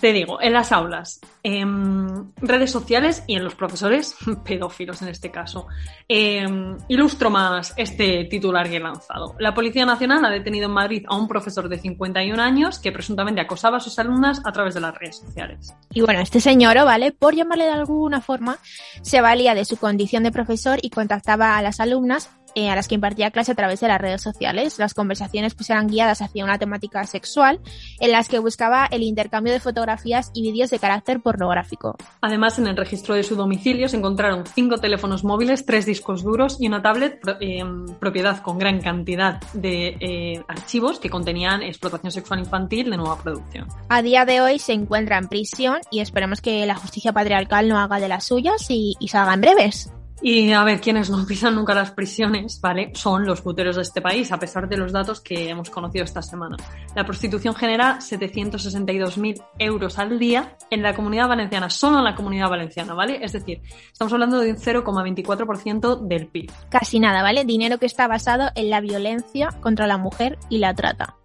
Te 0.00 0.10
digo, 0.10 0.40
en 0.40 0.54
las 0.54 0.72
aulas, 0.72 1.20
en 1.42 2.32
redes 2.36 2.70
sociales 2.70 3.24
y 3.26 3.36
en 3.36 3.44
los 3.44 3.54
profesores 3.54 4.16
pedófilos 4.44 5.02
en 5.02 5.08
este 5.08 5.30
caso. 5.30 5.66
Eh, 6.08 6.46
ilustro 6.88 7.28
más 7.28 7.74
este 7.76 8.24
titular 8.24 8.70
que 8.70 8.76
he 8.76 8.80
lanzado. 8.80 9.36
La 9.38 9.52
Policía 9.52 9.84
Nacional 9.84 10.24
ha 10.24 10.30
detenido 10.30 10.64
en 10.64 10.72
Madrid 10.72 11.04
a 11.08 11.14
un 11.14 11.28
profesor 11.28 11.68
de 11.68 11.78
51 11.78 12.42
años 12.42 12.78
que 12.78 12.90
presuntamente 12.90 13.42
acosaba 13.42 13.76
a 13.76 13.80
sus 13.80 13.98
alumnas 13.98 14.40
a 14.46 14.52
través 14.52 14.72
de 14.72 14.80
las 14.80 14.94
redes 14.94 15.16
sociales. 15.16 15.74
Y 15.92 16.00
bueno, 16.00 16.20
este 16.20 16.40
señor, 16.40 16.76
¿vale? 16.86 17.12
Por 17.12 17.34
llamarle 17.34 17.64
de 17.64 17.72
alguna 17.72 18.22
forma, 18.22 18.56
se 19.02 19.20
valía 19.20 19.54
de 19.54 19.66
su 19.66 19.76
condición 19.76 20.22
de 20.22 20.32
profesor 20.32 20.78
y 20.80 20.88
contactaba 20.88 21.58
a 21.58 21.62
las 21.62 21.80
alumnas 21.80 22.30
eh, 22.54 22.70
a 22.70 22.74
las 22.74 22.88
que 22.88 22.94
impartía 22.94 23.30
clase 23.30 23.52
a 23.52 23.54
través 23.54 23.80
de 23.80 23.88
las 23.88 24.00
redes 24.00 24.22
sociales. 24.22 24.78
Las 24.78 24.94
conversaciones 24.94 25.54
pues 25.54 25.70
eran 25.70 25.88
guiadas 25.88 26.22
hacia 26.22 26.44
una 26.44 26.58
temática 26.58 27.04
sexual 27.04 27.60
en 28.00 28.12
las 28.12 28.28
que 28.28 28.38
buscaba 28.38 28.86
el 28.86 29.02
intercambio 29.02 29.52
de 29.52 29.60
fotografías 29.60 30.30
y 30.34 30.42
vídeos 30.42 30.70
de 30.70 30.78
carácter 30.78 31.20
pornográfico. 31.20 31.96
Además, 32.20 32.58
en 32.58 32.66
el 32.66 32.76
registro 32.76 33.14
de 33.14 33.22
su 33.22 33.36
domicilio 33.36 33.88
se 33.88 33.96
encontraron 33.96 34.44
cinco 34.46 34.78
teléfonos 34.78 35.24
móviles, 35.24 35.66
tres 35.66 35.86
discos 35.86 36.22
duros 36.22 36.56
y 36.60 36.66
una 36.66 36.82
tablet 36.82 37.20
pro- 37.20 37.36
eh, 37.40 37.62
propiedad 37.98 38.40
con 38.42 38.58
gran 38.58 38.80
cantidad 38.80 39.40
de 39.52 39.96
eh, 40.00 40.42
archivos 40.48 40.98
que 40.98 41.10
contenían 41.10 41.62
explotación 41.62 42.12
sexual 42.12 42.40
infantil 42.40 42.90
de 42.90 42.96
nueva 42.96 43.18
producción. 43.22 43.68
A 43.88 44.02
día 44.02 44.24
de 44.24 44.40
hoy 44.40 44.58
se 44.58 44.72
encuentra 44.72 45.18
en 45.18 45.28
prisión 45.28 45.78
y 45.90 46.00
esperemos 46.00 46.40
que 46.40 46.66
la 46.66 46.74
justicia 46.74 47.12
patriarcal 47.12 47.68
no 47.68 47.78
haga 47.78 48.00
de 48.00 48.08
las 48.08 48.24
suyas 48.24 48.70
y, 48.70 48.94
y 48.98 49.08
salga 49.08 49.34
en 49.34 49.40
breves. 49.40 49.90
Y 50.22 50.52
a 50.52 50.64
ver, 50.64 50.80
quienes 50.80 51.10
no 51.10 51.26
pisan 51.28 51.54
nunca 51.54 51.74
las 51.74 51.90
prisiones, 51.90 52.60
¿vale? 52.60 52.92
Son 52.94 53.26
los 53.26 53.40
puteros 53.40 53.76
de 53.76 53.82
este 53.82 54.00
país, 54.00 54.32
a 54.32 54.38
pesar 54.38 54.68
de 54.68 54.76
los 54.76 54.92
datos 54.92 55.20
que 55.20 55.48
hemos 55.48 55.70
conocido 55.70 56.04
esta 56.04 56.22
semana. 56.22 56.56
La 56.94 57.04
prostitución 57.04 57.54
genera 57.54 57.98
762.000 57.98 59.44
euros 59.58 59.98
al 59.98 60.18
día 60.18 60.56
en 60.70 60.82
la 60.82 60.94
comunidad 60.94 61.28
valenciana, 61.28 61.68
solo 61.70 61.98
en 61.98 62.04
la 62.04 62.14
comunidad 62.14 62.48
valenciana, 62.48 62.94
¿vale? 62.94 63.18
Es 63.22 63.32
decir, 63.32 63.60
estamos 63.92 64.12
hablando 64.12 64.40
de 64.40 64.50
un 64.50 64.56
0,24% 64.56 66.06
del 66.06 66.28
PIB. 66.28 66.50
Casi 66.68 67.00
nada, 67.00 67.22
¿vale? 67.22 67.44
Dinero 67.44 67.78
que 67.78 67.86
está 67.86 68.08
basado 68.08 68.50
en 68.54 68.70
la 68.70 68.80
violencia 68.80 69.50
contra 69.60 69.86
la 69.86 69.98
mujer 69.98 70.38
y 70.48 70.58
la 70.58 70.74
trata. 70.74 71.16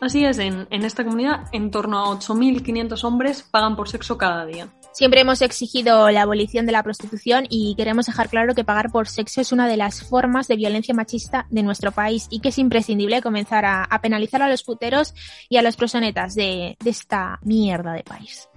Así 0.00 0.24
es, 0.24 0.38
en, 0.38 0.66
en 0.70 0.84
esta 0.84 1.04
comunidad 1.04 1.44
en 1.52 1.70
torno 1.70 1.98
a 1.98 2.08
8.500 2.18 3.02
hombres 3.04 3.42
pagan 3.42 3.76
por 3.76 3.88
sexo 3.88 4.18
cada 4.18 4.44
día. 4.44 4.68
Siempre 4.96 5.20
hemos 5.20 5.42
exigido 5.42 6.08
la 6.08 6.22
abolición 6.22 6.64
de 6.64 6.72
la 6.72 6.82
prostitución 6.82 7.44
y 7.50 7.74
queremos 7.76 8.06
dejar 8.06 8.30
claro 8.30 8.54
que 8.54 8.64
pagar 8.64 8.90
por 8.90 9.08
sexo 9.08 9.42
es 9.42 9.52
una 9.52 9.68
de 9.68 9.76
las 9.76 10.02
formas 10.02 10.48
de 10.48 10.56
violencia 10.56 10.94
machista 10.94 11.46
de 11.50 11.62
nuestro 11.62 11.92
país 11.92 12.28
y 12.30 12.40
que 12.40 12.48
es 12.48 12.56
imprescindible 12.56 13.20
comenzar 13.20 13.66
a, 13.66 13.86
penalizar 14.00 14.40
a 14.40 14.48
los 14.48 14.62
puteros 14.62 15.12
y 15.50 15.58
a 15.58 15.62
los 15.62 15.76
prosonetas 15.76 16.34
de, 16.34 16.78
de 16.82 16.88
esta 16.90 17.38
mierda 17.42 17.92
de 17.92 18.04
país. 18.04 18.48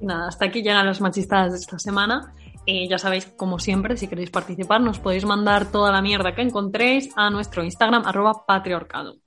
Nada, 0.00 0.28
hasta 0.28 0.46
aquí 0.46 0.62
llegan 0.62 0.86
las 0.86 1.02
machistas 1.02 1.52
de 1.52 1.58
esta 1.58 1.78
semana. 1.78 2.32
Eh, 2.64 2.88
ya 2.88 2.96
sabéis, 2.96 3.26
como 3.36 3.58
siempre, 3.58 3.98
si 3.98 4.08
queréis 4.08 4.30
participar, 4.30 4.80
nos 4.80 4.98
podéis 4.98 5.26
mandar 5.26 5.70
toda 5.70 5.92
la 5.92 6.00
mierda 6.00 6.34
que 6.34 6.40
encontréis 6.40 7.10
a 7.16 7.28
nuestro 7.28 7.62
Instagram, 7.62 8.06
arroba 8.06 8.46
patriarcado. 8.46 9.21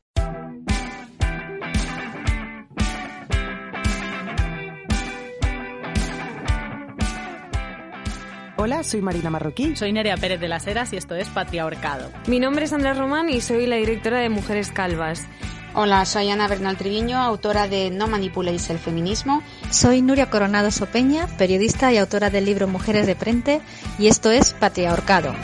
Hola, 8.66 8.82
soy 8.82 9.00
Marina 9.00 9.30
Marroquí. 9.30 9.76
Soy 9.76 9.94
Nerea 9.94 10.18
Pérez 10.18 10.40
de 10.40 10.48
las 10.48 10.66
Heras 10.66 10.92
y 10.92 10.98
esto 10.98 11.14
es 11.14 11.30
Patriarcado. 11.30 12.10
Mi 12.26 12.40
nombre 12.40 12.66
es 12.66 12.74
Andrés 12.74 12.98
Román 12.98 13.30
y 13.30 13.40
soy 13.40 13.68
la 13.68 13.76
directora 13.76 14.18
de 14.18 14.30
Mujeres 14.30 14.72
Calvas. 14.72 15.28
Hola, 15.76 16.04
soy 16.06 16.32
Ana 16.32 16.48
Bernal 16.48 16.76
Triviño, 16.76 17.20
autora 17.20 17.68
de 17.68 17.92
No 17.92 18.08
manipuléis 18.08 18.68
el 18.72 18.80
feminismo. 18.80 19.44
Soy 19.70 20.02
Nuria 20.02 20.32
Coronado 20.32 20.72
Sopeña, 20.72 21.28
periodista 21.38 21.94
y 21.94 21.98
autora 21.98 22.32
del 22.32 22.46
libro 22.46 22.68
Mujeres 22.68 23.06
de 23.06 23.14
Frente, 23.14 23.62
y 24.00 24.08
esto 24.08 24.32
es 24.32 24.54
Patriarcado. 24.54 25.36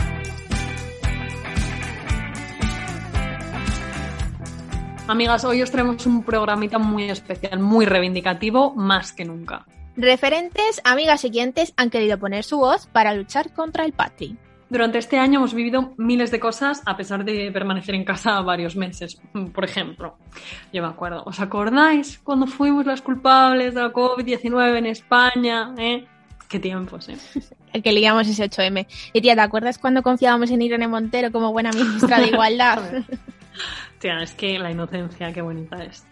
Amigas, 5.07 5.45
hoy 5.45 5.61
os 5.61 5.69
traemos 5.69 6.07
un 6.07 6.23
programita 6.23 6.79
muy 6.79 7.11
especial, 7.11 7.59
muy 7.59 7.85
reivindicativo, 7.85 8.73
más 8.73 9.13
que 9.13 9.25
nunca. 9.25 9.67
Referentes, 9.97 10.81
amigas 10.83 11.21
siguientes 11.21 11.73
han 11.75 11.89
querido 11.89 12.17
poner 12.17 12.43
su 12.43 12.57
voz 12.57 12.87
para 12.87 13.13
luchar 13.13 13.53
contra 13.53 13.83
el 13.85 13.93
patri. 13.93 14.37
Durante 14.69 14.99
este 14.99 15.17
año 15.17 15.39
hemos 15.39 15.53
vivido 15.53 15.93
miles 15.97 16.31
de 16.31 16.39
cosas 16.39 16.81
a 16.85 16.95
pesar 16.95 17.25
de 17.25 17.51
permanecer 17.51 17.93
en 17.93 18.05
casa 18.05 18.39
varios 18.39 18.77
meses. 18.77 19.21
Por 19.53 19.65
ejemplo, 19.65 20.15
yo 20.71 20.81
me 20.81 20.87
acuerdo, 20.87 21.23
¿os 21.25 21.41
acordáis 21.41 22.19
cuando 22.19 22.47
fuimos 22.47 22.85
las 22.85 23.01
culpables 23.01 23.75
de 23.75 23.81
la 23.81 23.91
COVID-19 23.91 24.77
en 24.77 24.85
España? 24.85 25.75
¿Eh? 25.77 26.05
Qué 26.47 26.59
tiempos, 26.59 27.09
¿eh? 27.09 27.17
El 27.73 27.83
que 27.83 27.91
liamos 27.91 28.29
ese 28.29 28.49
8M. 28.49 28.87
Y 29.11 29.21
tía, 29.21 29.35
¿te 29.35 29.41
acuerdas 29.41 29.77
cuando 29.77 30.03
confiábamos 30.03 30.51
en 30.51 30.61
Irene 30.61 30.87
Montero 30.87 31.33
como 31.33 31.51
buena 31.51 31.71
ministra 31.71 32.19
de 32.19 32.27
Igualdad? 32.31 33.03
tía, 33.99 34.23
es 34.23 34.33
que 34.33 34.57
la 34.57 34.71
inocencia, 34.71 35.33
qué 35.33 35.41
bonita 35.41 35.83
es. 35.83 36.05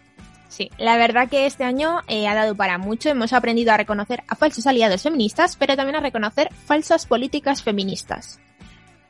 Sí, 0.50 0.68
la 0.78 0.96
verdad 0.96 1.28
que 1.28 1.46
este 1.46 1.62
año 1.62 2.00
eh, 2.08 2.26
ha 2.26 2.34
dado 2.34 2.56
para 2.56 2.76
mucho. 2.76 3.08
Hemos 3.08 3.32
aprendido 3.32 3.72
a 3.72 3.76
reconocer 3.76 4.24
a 4.26 4.34
falsos 4.34 4.66
aliados 4.66 5.02
feministas, 5.02 5.54
pero 5.56 5.76
también 5.76 5.94
a 5.94 6.00
reconocer 6.00 6.52
falsas 6.66 7.06
políticas 7.06 7.62
feministas. 7.62 8.40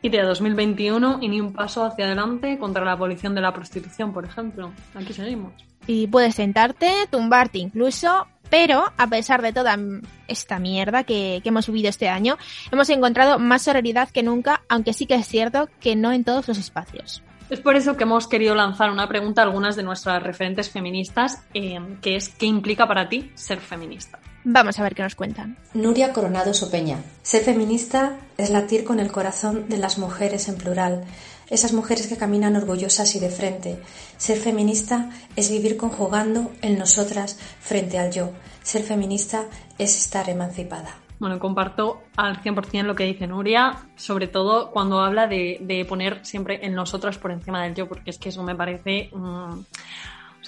Y 0.02 0.10
de 0.10 0.20
2021 0.20 1.18
y 1.22 1.28
ni 1.28 1.40
un 1.40 1.54
paso 1.54 1.84
hacia 1.84 2.04
adelante 2.04 2.58
contra 2.58 2.84
la 2.84 2.92
abolición 2.92 3.34
de 3.34 3.40
la 3.40 3.54
prostitución, 3.54 4.12
por 4.12 4.26
ejemplo. 4.26 4.70
Aquí 4.94 5.14
seguimos. 5.14 5.52
Y 5.86 6.08
puedes 6.08 6.34
sentarte, 6.34 6.92
tumbarte 7.10 7.58
incluso, 7.58 8.26
pero 8.50 8.92
a 8.98 9.06
pesar 9.06 9.40
de 9.40 9.54
toda 9.54 9.78
esta 10.28 10.58
mierda 10.58 11.04
que, 11.04 11.40
que 11.42 11.48
hemos 11.48 11.64
subido 11.64 11.88
este 11.88 12.10
año, 12.10 12.36
hemos 12.70 12.90
encontrado 12.90 13.38
más 13.38 13.62
sororidad 13.62 14.10
que 14.10 14.22
nunca, 14.22 14.60
aunque 14.68 14.92
sí 14.92 15.06
que 15.06 15.14
es 15.14 15.26
cierto 15.26 15.70
que 15.80 15.96
no 15.96 16.12
en 16.12 16.22
todos 16.22 16.48
los 16.48 16.58
espacios. 16.58 17.22
Es 17.50 17.60
por 17.60 17.74
eso 17.74 17.96
que 17.96 18.04
hemos 18.04 18.28
querido 18.28 18.54
lanzar 18.54 18.92
una 18.92 19.08
pregunta 19.08 19.42
a 19.42 19.44
algunas 19.44 19.74
de 19.74 19.82
nuestras 19.82 20.22
referentes 20.22 20.70
feministas, 20.70 21.40
eh, 21.52 21.80
que 22.00 22.14
es 22.14 22.28
¿qué 22.28 22.46
implica 22.46 22.86
para 22.86 23.08
ti 23.08 23.32
ser 23.34 23.58
feminista? 23.58 24.20
Vamos 24.44 24.78
a 24.78 24.84
ver 24.84 24.94
qué 24.94 25.02
nos 25.02 25.16
cuentan. 25.16 25.58
Nuria 25.74 26.12
Coronado 26.12 26.54
Sopeña. 26.54 27.02
Ser 27.22 27.42
feminista 27.42 28.18
es 28.38 28.50
latir 28.50 28.84
con 28.84 29.00
el 29.00 29.10
corazón 29.10 29.68
de 29.68 29.78
las 29.78 29.98
mujeres 29.98 30.48
en 30.48 30.56
plural, 30.58 31.04
esas 31.50 31.72
mujeres 31.72 32.06
que 32.06 32.16
caminan 32.16 32.54
orgullosas 32.54 33.16
y 33.16 33.18
de 33.18 33.30
frente. 33.30 33.82
Ser 34.16 34.38
feminista 34.38 35.10
es 35.34 35.50
vivir 35.50 35.76
conjugando 35.76 36.52
el 36.62 36.78
nosotras 36.78 37.36
frente 37.60 37.98
al 37.98 38.12
yo. 38.12 38.30
Ser 38.62 38.84
feminista 38.84 39.46
es 39.76 39.96
estar 39.96 40.30
emancipada. 40.30 40.94
Bueno, 41.20 41.38
comparto 41.38 42.02
al 42.16 42.42
100% 42.42 42.82
lo 42.84 42.94
que 42.94 43.04
dice 43.04 43.26
Nuria, 43.26 43.76
sobre 43.94 44.26
todo 44.26 44.70
cuando 44.70 45.00
habla 45.00 45.26
de, 45.26 45.58
de, 45.60 45.84
poner 45.84 46.24
siempre 46.24 46.60
el 46.62 46.74
nosotras 46.74 47.18
por 47.18 47.30
encima 47.30 47.62
del 47.62 47.74
yo, 47.74 47.86
porque 47.86 48.10
es 48.10 48.18
que 48.18 48.30
eso 48.30 48.42
me 48.42 48.56
parece... 48.56 49.10
Mmm... 49.12 49.60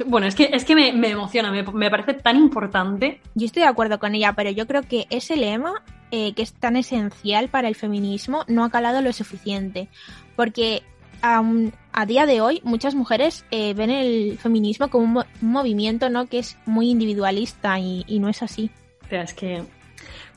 Bueno, 0.07 0.27
es 0.27 0.35
que, 0.35 0.49
es 0.51 0.65
que 0.65 0.75
me, 0.75 0.91
me 0.95 1.11
emociona, 1.11 1.51
me, 1.51 1.63
me, 1.63 1.91
parece 1.91 2.15
tan 2.15 2.37
importante. 2.37 3.21
Yo 3.35 3.45
estoy 3.45 3.63
de 3.63 3.69
acuerdo 3.69 3.99
con 3.99 4.15
ella, 4.15 4.33
pero 4.33 4.51
yo 4.51 4.67
creo 4.67 4.81
que 4.81 5.07
ese 5.11 5.37
lema, 5.37 5.83
eh, 6.11 6.33
que 6.33 6.41
es 6.41 6.55
tan 6.55 6.77
esencial 6.77 7.49
para 7.49 7.69
el 7.69 7.75
feminismo, 7.75 8.45
no 8.49 8.65
ha 8.65 8.71
calado 8.71 9.03
lo 9.03 9.13
suficiente. 9.13 9.89
Porque 10.35 10.83
um, 11.23 11.71
a 11.93 12.07
día 12.07 12.25
de 12.25 12.41
hoy 12.41 12.63
muchas 12.65 12.95
mujeres 12.95 13.45
eh, 13.51 13.75
ven 13.75 13.91
el 13.91 14.39
feminismo 14.39 14.89
como 14.89 15.05
un, 15.05 15.13
mo 15.13 15.25
un, 15.43 15.53
movimiento 15.53 16.09
¿no? 16.09 16.27
que 16.27 16.39
es 16.39 16.57
muy 16.65 16.89
individualista 16.89 17.79
y, 17.79 18.05
y 18.07 18.19
no 18.19 18.31
es 18.31 18.43
así. 18.43 18.71
O 19.05 19.09
sea, 19.09 19.23
es 19.25 19.35
que 19.35 19.63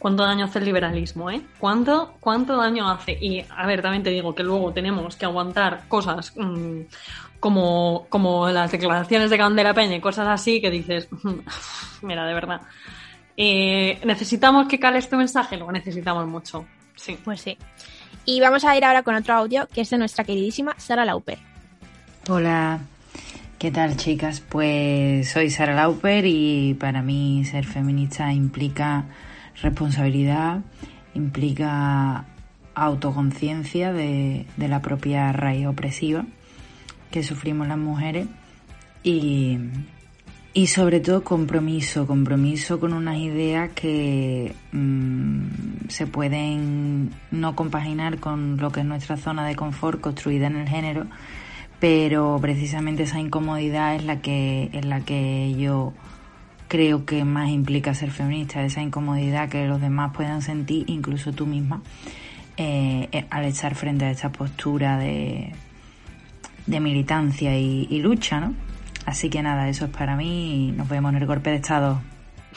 cuánto 0.06 0.24
daño 0.24 0.46
hace 0.46 0.60
el 0.60 0.66
liberalismo, 0.66 1.32
¿eh? 1.32 1.42
¿Cuánto, 1.58 2.14
cuánto 2.20 2.56
daño 2.56 2.88
hace? 2.88 3.14
Y, 3.20 3.44
a 3.50 3.66
ver, 3.66 3.82
también 3.82 4.04
te 4.04 4.12
digo 4.12 4.36
que 4.36 4.44
luego 4.44 4.72
tenemos 4.72 5.16
que 5.16 5.26
aguantar 5.26 5.88
cosas 5.88 6.32
mmm, 6.36 6.82
como, 7.40 8.06
como 8.08 8.48
las 8.52 8.72
declaraciones 8.72 9.32
de 9.32 9.38
Candela 9.40 9.74
Peña 9.74 9.96
y 9.96 10.02
cosas 10.02 10.28
así 10.28 10.62
que 10.62 10.70
dices, 10.70 11.10
mira, 12.04 12.24
de 12.28 12.36
verdad. 12.36 12.62
Eh, 13.36 14.00
¿Necesitamos 14.06 14.68
que 14.68 14.80
cale 14.80 15.00
este 15.00 15.16
mensaje? 15.16 15.58
Lo 15.58 15.72
necesitamos 15.72 16.28
mucho. 16.28 16.68
Sí. 16.96 17.18
Pues 17.26 17.42
sí. 17.42 17.58
Y 18.26 18.40
vamos 18.40 18.64
a 18.64 18.78
ir 18.78 18.86
ahora 18.86 19.02
con 19.02 19.16
otro 19.16 19.34
audio 19.34 19.68
que 19.74 19.82
es 19.82 19.90
de 19.90 19.98
nuestra 19.98 20.24
queridísima 20.24 20.76
Sara 20.78 21.04
Lauper. 21.04 21.40
Hola, 22.30 22.80
¿Qué 23.58 23.72
tal 23.72 23.98
chicas? 23.98 24.40
Pues 24.40 25.32
soy 25.32 25.50
Sara 25.50 25.74
Lauper 25.74 26.26
y 26.28 26.76
para 26.80 27.02
mí 27.02 27.44
ser 27.46 27.66
feminista 27.66 28.32
implica 28.32 29.06
responsabilidad, 29.62 30.62
implica 31.14 32.26
autoconciencia 32.76 33.94
de, 33.94 34.46
la 34.58 34.82
propia 34.82 35.32
raíz 35.32 35.66
opresiva 35.68 36.26
que 37.10 37.24
sufrimos 37.24 37.68
las 37.68 37.78
mujeres 37.78 38.28
y, 39.04 39.58
y 40.54 40.68
sobre 40.68 41.00
todo 41.00 41.24
compromiso, 41.24 42.06
compromiso 42.06 42.80
con 42.80 42.94
unas 42.94 43.18
ideas 43.18 43.72
que 43.74 44.54
mmm, 44.74 45.44
se 45.88 46.08
pueden 46.08 47.12
no 47.32 47.56
compaginar 47.56 48.20
con 48.20 48.58
lo 48.58 48.72
que 48.72 48.82
es 48.82 48.86
nuestra 48.86 49.16
zona 49.16 49.46
de 49.48 49.56
confort 49.56 50.02
construida 50.02 50.48
en 50.48 50.58
el 50.58 50.68
género, 50.68 51.06
pero 51.80 52.38
precisamente 52.42 53.04
esa 53.04 53.20
incomodidad 53.20 53.96
es 53.96 54.04
la 54.04 54.22
que, 54.22 54.70
es 54.74 54.86
la 54.86 55.02
que 55.02 55.56
yo 55.58 55.94
creo 56.68 57.06
que 57.06 57.24
más 57.24 57.50
implica 57.50 57.94
ser 57.94 58.12
feminista, 58.12 58.64
esa 58.64 58.82
incomodidad 58.82 59.50
que 59.50 59.66
los 59.68 59.82
demás 59.82 60.12
puedan 60.14 60.42
sentir, 60.42 60.86
incluso 60.88 61.32
tú 61.32 61.46
misma, 61.46 61.82
eh, 62.58 63.26
al 63.30 63.46
estar 63.46 63.76
frente 63.76 64.06
a 64.06 64.12
esta 64.12 64.32
postura 64.32 64.98
de, 64.98 65.54
de 66.66 66.80
militancia 66.80 67.58
y, 67.58 68.00
lucha, 68.00 68.40
¿no? 68.40 68.54
Así 69.06 69.30
que 69.30 69.42
nada, 69.42 69.70
eso 69.70 69.86
es 69.86 69.92
para 69.92 70.16
mí 70.16 70.70
y 70.70 70.72
nos 70.72 70.90
vemos 70.90 71.14
en 71.14 71.22
el 71.22 71.28
golpe 71.28 71.52
de 71.52 71.58
Estado. 71.58 72.02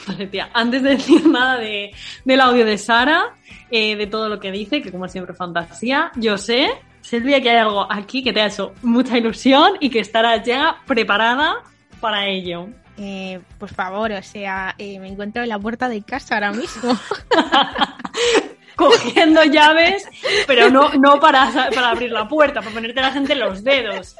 Vale, 0.07 0.27
tía, 0.27 0.49
antes 0.53 0.81
de 0.81 0.91
decir 0.91 1.27
nada 1.27 1.57
de, 1.57 1.91
del 2.25 2.41
audio 2.41 2.65
de 2.65 2.77
Sara, 2.77 3.35
eh, 3.69 3.95
de 3.95 4.07
todo 4.07 4.29
lo 4.29 4.39
que 4.39 4.51
dice, 4.51 4.81
que 4.81 4.91
como 4.91 5.07
siempre 5.07 5.33
fantasía, 5.35 6.11
yo 6.15 6.37
sé 6.37 6.69
Silvia, 7.01 7.41
que 7.41 7.49
hay 7.49 7.57
algo 7.57 7.91
aquí 7.91 8.23
que 8.23 8.33
te 8.33 8.41
ha 8.41 8.47
hecho 8.47 8.73
mucha 8.81 9.17
ilusión 9.17 9.73
y 9.79 9.89
que 9.89 9.99
estarás 9.99 10.45
ya 10.45 10.77
preparada 10.85 11.55
para 11.99 12.27
ello. 12.27 12.67
Eh, 13.01 13.39
por 13.57 13.69
favor, 13.69 14.11
o 14.11 14.21
sea, 14.21 14.75
eh, 14.77 14.99
me 14.99 15.07
encuentro 15.07 15.41
en 15.41 15.49
la 15.49 15.57
puerta 15.57 15.87
de 15.87 16.01
casa 16.01 16.35
ahora 16.35 16.51
mismo. 16.51 16.99
Cogiendo 18.75 19.43
llaves, 19.45 20.05
pero 20.47 20.69
no, 20.69 20.93
no 20.93 21.19
para, 21.19 21.69
para 21.73 21.89
abrir 21.89 22.11
la 22.11 22.27
puerta, 22.27 22.61
para 22.61 22.73
ponerte 22.73 22.99
a 22.99 23.03
la 23.03 23.11
gente 23.11 23.35
los 23.35 23.63
dedos. 23.63 24.15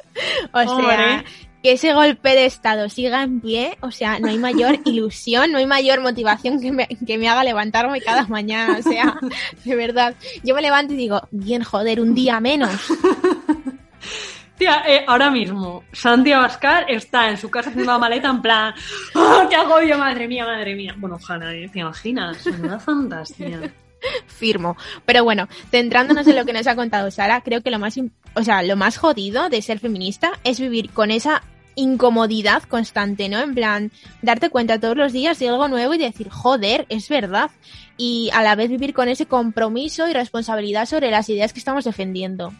O 0.52 0.80
sea, 0.80 1.24
que 1.62 1.72
ese 1.72 1.92
golpe 1.92 2.30
de 2.30 2.46
estado 2.46 2.88
siga 2.88 3.22
en 3.22 3.40
pie, 3.40 3.76
o 3.80 3.90
sea, 3.90 4.18
no 4.18 4.28
hay 4.28 4.38
mayor 4.38 4.78
ilusión, 4.84 5.52
no 5.52 5.58
hay 5.58 5.66
mayor 5.66 6.00
motivación 6.00 6.60
que 6.60 6.72
me, 6.72 6.86
que 6.88 7.18
me 7.18 7.28
haga 7.28 7.44
levantarme 7.44 8.00
cada 8.00 8.26
mañana, 8.28 8.78
o 8.78 8.82
sea, 8.82 9.18
de 9.64 9.76
verdad. 9.76 10.14
Yo 10.42 10.54
me 10.54 10.62
levanto 10.62 10.94
y 10.94 10.96
digo, 10.96 11.20
bien, 11.30 11.62
joder, 11.62 12.00
un 12.00 12.14
día 12.14 12.40
menos. 12.40 12.72
Tía, 14.60 14.82
eh, 14.86 15.04
ahora 15.06 15.30
mismo, 15.30 15.84
Santi 15.90 16.32
Abascal 16.32 16.84
está 16.86 17.30
en 17.30 17.38
su 17.38 17.50
casa 17.50 17.70
haciendo 17.70 17.92
la 17.92 17.98
maleta 17.98 18.28
en 18.28 18.42
plan, 18.42 18.74
¡oh, 19.14 19.46
qué 19.48 19.56
agobio, 19.56 19.96
madre 19.96 20.28
mía, 20.28 20.44
madre 20.44 20.74
mía! 20.74 20.94
Bueno, 20.98 21.16
ojalá, 21.16 21.54
¿eh? 21.54 21.70
¿te 21.72 21.78
imaginas? 21.78 22.44
Una 22.44 22.78
fantasía. 22.78 23.72
Firmo. 24.26 24.76
Pero 25.06 25.24
bueno, 25.24 25.48
centrándonos 25.70 26.26
en 26.26 26.36
lo 26.36 26.44
que 26.44 26.52
nos 26.52 26.66
ha 26.66 26.76
contado 26.76 27.10
Sara, 27.10 27.40
creo 27.40 27.62
que 27.62 27.70
lo 27.70 27.78
más, 27.78 27.98
o 28.34 28.42
sea, 28.42 28.62
lo 28.62 28.76
más 28.76 28.98
jodido 28.98 29.48
de 29.48 29.62
ser 29.62 29.78
feminista 29.78 30.32
es 30.44 30.60
vivir 30.60 30.90
con 30.90 31.10
esa 31.10 31.42
incomodidad 31.74 32.62
constante, 32.64 33.30
¿no? 33.30 33.38
En 33.40 33.54
plan, 33.54 33.90
darte 34.20 34.50
cuenta 34.50 34.78
todos 34.78 34.94
los 34.94 35.14
días 35.14 35.38
de 35.38 35.48
algo 35.48 35.68
nuevo 35.68 35.94
y 35.94 35.98
decir, 35.98 36.28
joder, 36.28 36.84
es 36.90 37.08
verdad. 37.08 37.50
Y 37.96 38.28
a 38.34 38.42
la 38.42 38.56
vez 38.56 38.68
vivir 38.68 38.92
con 38.92 39.08
ese 39.08 39.24
compromiso 39.24 40.06
y 40.06 40.12
responsabilidad 40.12 40.84
sobre 40.84 41.10
las 41.10 41.30
ideas 41.30 41.54
que 41.54 41.60
estamos 41.60 41.86
defendiendo. 41.86 42.52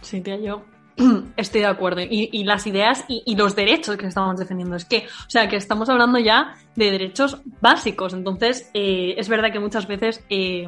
Sí, 0.00 0.22
tía, 0.22 0.38
yo 0.38 0.64
Estoy 1.36 1.62
de 1.62 1.66
acuerdo. 1.66 2.00
Y, 2.02 2.44
las 2.44 2.66
ideas 2.66 3.04
y, 3.08 3.34
los 3.36 3.56
derechos 3.56 3.96
que 3.96 4.06
estamos 4.06 4.38
defendiendo. 4.38 4.76
Es 4.76 4.84
que, 4.84 4.98
o 4.98 5.30
sea, 5.30 5.48
que 5.48 5.56
estamos 5.56 5.88
hablando 5.88 6.18
ya 6.18 6.54
de 6.76 6.90
derechos 6.90 7.38
básicos. 7.60 8.14
Entonces, 8.14 8.70
eh, 8.74 9.14
es 9.18 9.28
verdad 9.28 9.52
que 9.52 9.60
muchas 9.60 9.86
veces 9.86 10.24
eh, 10.30 10.66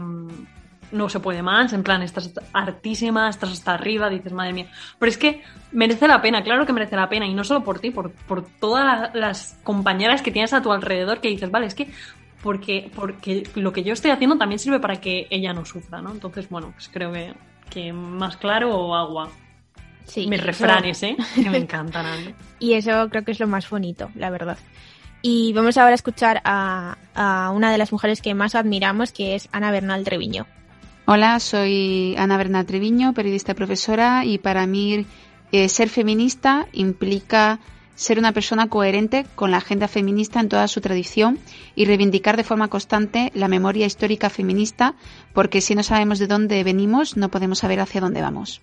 no 0.92 1.08
se 1.08 1.20
puede 1.20 1.42
más. 1.42 1.72
En 1.72 1.82
plan, 1.82 2.02
estás 2.02 2.32
hartísima, 2.52 3.28
estás 3.28 3.52
hasta 3.52 3.74
arriba, 3.74 4.08
dices, 4.08 4.32
madre 4.32 4.52
mía. 4.52 4.66
Pero 4.98 5.10
es 5.10 5.18
que 5.18 5.42
merece 5.72 6.08
la 6.08 6.20
pena, 6.20 6.42
claro 6.42 6.66
que 6.66 6.72
merece 6.72 6.96
la 6.96 7.08
pena. 7.08 7.26
Y 7.26 7.34
no 7.34 7.44
solo 7.44 7.62
por 7.62 7.78
ti, 7.78 7.90
por, 7.90 8.12
por 8.12 8.46
todas 8.60 9.14
las 9.14 9.58
compañeras 9.62 10.22
que 10.22 10.32
tienes 10.32 10.52
a 10.52 10.62
tu 10.62 10.72
alrededor 10.72 11.20
que 11.20 11.28
dices, 11.28 11.50
vale, 11.50 11.66
es 11.66 11.74
que 11.74 11.90
porque, 12.42 12.90
porque 12.94 13.44
lo 13.54 13.72
que 13.72 13.82
yo 13.82 13.92
estoy 13.92 14.10
haciendo 14.10 14.36
también 14.36 14.58
sirve 14.58 14.78
para 14.78 15.00
que 15.00 15.26
ella 15.30 15.52
no 15.52 15.64
sufra, 15.64 16.00
¿no? 16.00 16.12
Entonces, 16.12 16.48
bueno, 16.48 16.70
pues 16.72 16.88
creo 16.92 17.12
que, 17.12 17.34
que 17.70 17.92
más 17.92 18.36
claro 18.36 18.74
o 18.74 18.94
agua. 18.94 19.30
Sí, 20.06 20.26
Mis 20.26 20.42
refranes, 20.42 21.02
¿eh? 21.02 21.16
Que 21.34 21.50
me 21.50 21.58
encantan. 21.58 22.34
y 22.58 22.74
eso 22.74 23.08
creo 23.10 23.24
que 23.24 23.32
es 23.32 23.40
lo 23.40 23.46
más 23.46 23.68
bonito, 23.68 24.10
la 24.14 24.30
verdad. 24.30 24.58
Y 25.22 25.52
vamos 25.52 25.76
ahora 25.76 25.92
a 25.92 25.94
escuchar 25.94 26.40
a, 26.44 26.96
una 27.52 27.72
de 27.72 27.78
las 27.78 27.90
mujeres 27.90 28.22
que 28.22 28.34
más 28.34 28.54
admiramos, 28.54 29.12
que 29.12 29.34
es 29.34 29.48
Ana 29.50 29.70
Bernal 29.70 30.04
Treviño. 30.04 30.46
Hola, 31.06 31.40
soy 31.40 32.14
Ana 32.16 32.36
Bernal 32.36 32.66
Treviño, 32.66 33.12
periodista 33.12 33.52
y 33.52 33.54
profesora, 33.56 34.24
y 34.24 34.38
para 34.38 34.66
mí 34.66 35.04
eh, 35.52 35.68
ser 35.68 35.88
feminista 35.88 36.66
implica 36.72 37.58
ser 37.96 38.18
una 38.18 38.32
persona 38.32 38.68
coherente 38.68 39.26
con 39.34 39.50
la 39.50 39.56
agenda 39.56 39.88
feminista 39.88 40.38
en 40.38 40.48
toda 40.48 40.68
su 40.68 40.80
tradición 40.80 41.38
y 41.74 41.86
reivindicar 41.86 42.36
de 42.36 42.44
forma 42.44 42.68
constante 42.68 43.32
la 43.34 43.48
memoria 43.48 43.86
histórica 43.86 44.30
feminista, 44.30 44.94
porque 45.32 45.60
si 45.60 45.74
no 45.74 45.82
sabemos 45.82 46.18
de 46.18 46.26
dónde 46.26 46.62
venimos, 46.62 47.16
no 47.16 47.30
podemos 47.30 47.58
saber 47.58 47.80
hacia 47.80 48.00
dónde 48.00 48.20
vamos. 48.20 48.60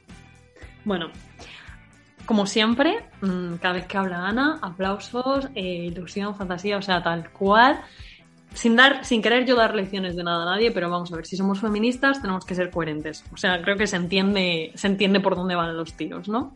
Bueno, 0.85 1.09
como 2.25 2.45
siempre, 2.45 3.05
mm, 3.21 3.55
cada 3.55 3.73
vez 3.73 3.85
que 3.85 3.97
habla 3.97 4.27
Ana, 4.27 4.59
aplausos, 4.61 5.49
eh, 5.55 5.85
ilusión, 5.85 6.35
fantasía, 6.35 6.77
o 6.77 6.81
sea, 6.81 7.03
tal 7.03 7.29
cual. 7.31 7.81
Sin 8.53 8.75
dar, 8.75 9.03
sin 9.03 9.21
querer 9.21 9.45
yo 9.45 9.55
dar 9.55 9.73
lecciones 9.73 10.15
de 10.15 10.23
nada 10.23 10.43
a 10.43 10.55
nadie, 10.55 10.71
pero 10.71 10.89
vamos 10.89 11.11
a 11.11 11.15
ver, 11.15 11.25
si 11.25 11.35
somos 11.35 11.59
feministas 11.59 12.21
tenemos 12.21 12.45
que 12.45 12.55
ser 12.55 12.69
coherentes. 12.69 13.25
O 13.33 13.37
sea, 13.37 13.61
creo 13.61 13.75
que 13.75 13.87
se 13.87 13.95
entiende, 13.95 14.71
se 14.75 14.87
entiende 14.87 15.19
por 15.19 15.35
dónde 15.35 15.55
van 15.55 15.75
los 15.75 15.93
tiros, 15.93 16.29
¿no? 16.29 16.55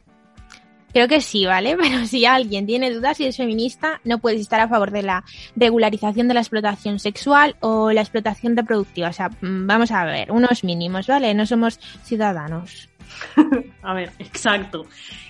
Creo 0.97 1.07
que 1.07 1.21
sí, 1.21 1.45
¿vale? 1.45 1.77
Pero 1.79 2.07
si 2.07 2.25
alguien 2.25 2.65
tiene 2.65 2.91
dudas 2.91 3.19
y 3.19 3.27
es 3.27 3.37
feminista, 3.37 4.01
no 4.03 4.17
puedes 4.17 4.41
estar 4.41 4.59
a 4.59 4.67
favor 4.67 4.89
de 4.89 5.03
la 5.03 5.23
regularización 5.55 6.27
de 6.27 6.33
la 6.33 6.39
explotación 6.39 6.97
sexual 6.97 7.55
o 7.59 7.91
la 7.91 8.01
explotación 8.01 8.57
reproductiva. 8.57 9.09
O 9.09 9.13
sea, 9.13 9.29
mm, 9.29 9.67
vamos 9.67 9.91
a 9.91 10.05
ver, 10.05 10.31
unos 10.31 10.63
mínimos, 10.63 11.05
¿vale? 11.05 11.35
No 11.35 11.45
somos 11.45 11.79
ciudadanos. 12.01 12.89
a 13.83 13.93
ver, 13.93 14.11
exacto. 14.17 14.87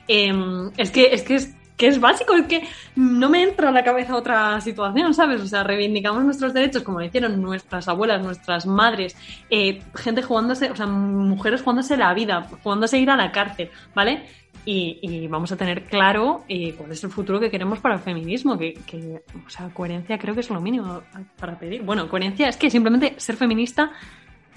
Em, 0.07 0.71
es 0.77 0.89
que 0.89 1.13
es 1.13 1.23
que 1.23 1.35
es 1.35 1.53
que 1.75 1.87
es 1.87 1.99
básico, 1.99 2.33
es 2.33 2.47
que 2.47 2.67
no 2.95 3.29
me 3.29 3.43
entra 3.43 3.69
a 3.69 3.71
la 3.71 3.83
cabeza 3.83 4.15
otra 4.15 4.59
situación, 4.61 5.13
¿sabes? 5.13 5.41
O 5.41 5.47
sea, 5.47 5.63
reivindicamos 5.63 6.23
nuestros 6.23 6.53
derechos 6.53 6.81
como 6.81 6.99
lo 6.99 7.05
hicieron 7.05 7.39
nuestras 7.39 7.87
abuelas, 7.87 8.23
nuestras 8.23 8.65
madres, 8.65 9.15
eh, 9.49 9.83
gente 9.93 10.23
jugándose, 10.23 10.71
o 10.71 10.75
sea, 10.75 10.87
mujeres 10.87 11.61
jugándose 11.61 11.95
la 11.95 12.13
vida, 12.15 12.47
jugándose 12.63 12.97
ir 12.97 13.11
a 13.11 13.15
la 13.15 13.31
cárcel, 13.31 13.69
¿vale? 13.93 14.25
Y, 14.69 15.27
vamos 15.29 15.49
a 15.53 15.55
tener 15.55 15.85
claro 15.85 16.43
eh, 16.49 16.73
cuál 16.77 16.91
es 16.91 17.01
el 17.01 17.09
futuro 17.09 17.39
que 17.39 17.49
queremos 17.49 17.79
para 17.79 17.95
el 17.95 18.01
feminismo, 18.01 18.57
que, 18.57 19.23
o 19.45 19.49
sea, 19.49 19.69
coherencia 19.69 20.17
creo 20.17 20.33
que 20.33 20.41
es 20.41 20.49
lo 20.49 20.59
mínimo 20.59 21.03
para 21.39 21.57
pedir. 21.57 21.83
Bueno, 21.83 22.09
coherencia 22.09 22.49
es 22.49 22.57
que 22.57 22.69
simplemente 22.69 23.13
ser 23.15 23.37
feminista 23.37 23.93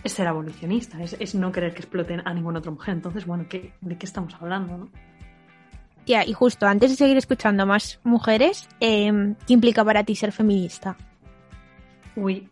es 0.02 0.10
ser 0.10 0.26
abolicionista, 0.26 0.98
es, 1.00 1.34
no 1.36 1.52
querer 1.52 1.72
que 1.74 1.82
exploten 1.82 2.26
a 2.26 2.34
ninguna 2.34 2.58
otra 2.58 2.72
mujer. 2.72 2.94
Entonces, 2.94 3.24
bueno, 3.24 3.46
¿qué, 3.48 3.72
¿de 3.80 3.98
qué 3.98 4.06
estamos 4.06 4.34
hablando, 4.40 4.78
no? 4.78 4.88
Tía, 6.04 6.26
y 6.26 6.32
justo 6.32 6.66
antes 6.66 6.90
de 6.90 6.96
seguir 6.96 7.16
escuchando 7.16 7.64
más 7.64 8.00
mujeres, 8.02 8.68
em, 8.80 9.36
¿qué 9.46 9.52
implica 9.52 9.84
para 9.84 10.02
ti 10.02 10.16
ser 10.16 10.32
feminista? 10.32 10.96
Uy, 12.16 12.48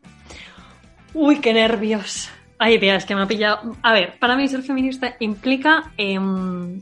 uy, 1.12 1.40
qué 1.40 1.52
nervios. 1.52 2.30
Ay, 2.56 2.78
tía, 2.78 2.94
es 2.94 3.04
que 3.04 3.16
me 3.16 3.22
ha 3.22 3.26
pillado. 3.26 3.76
A 3.82 3.92
ver, 3.92 4.16
para 4.20 4.36
mí 4.36 4.46
ser 4.46 4.62
feminista 4.62 5.16
implica 5.18 5.90
em, 5.96 6.80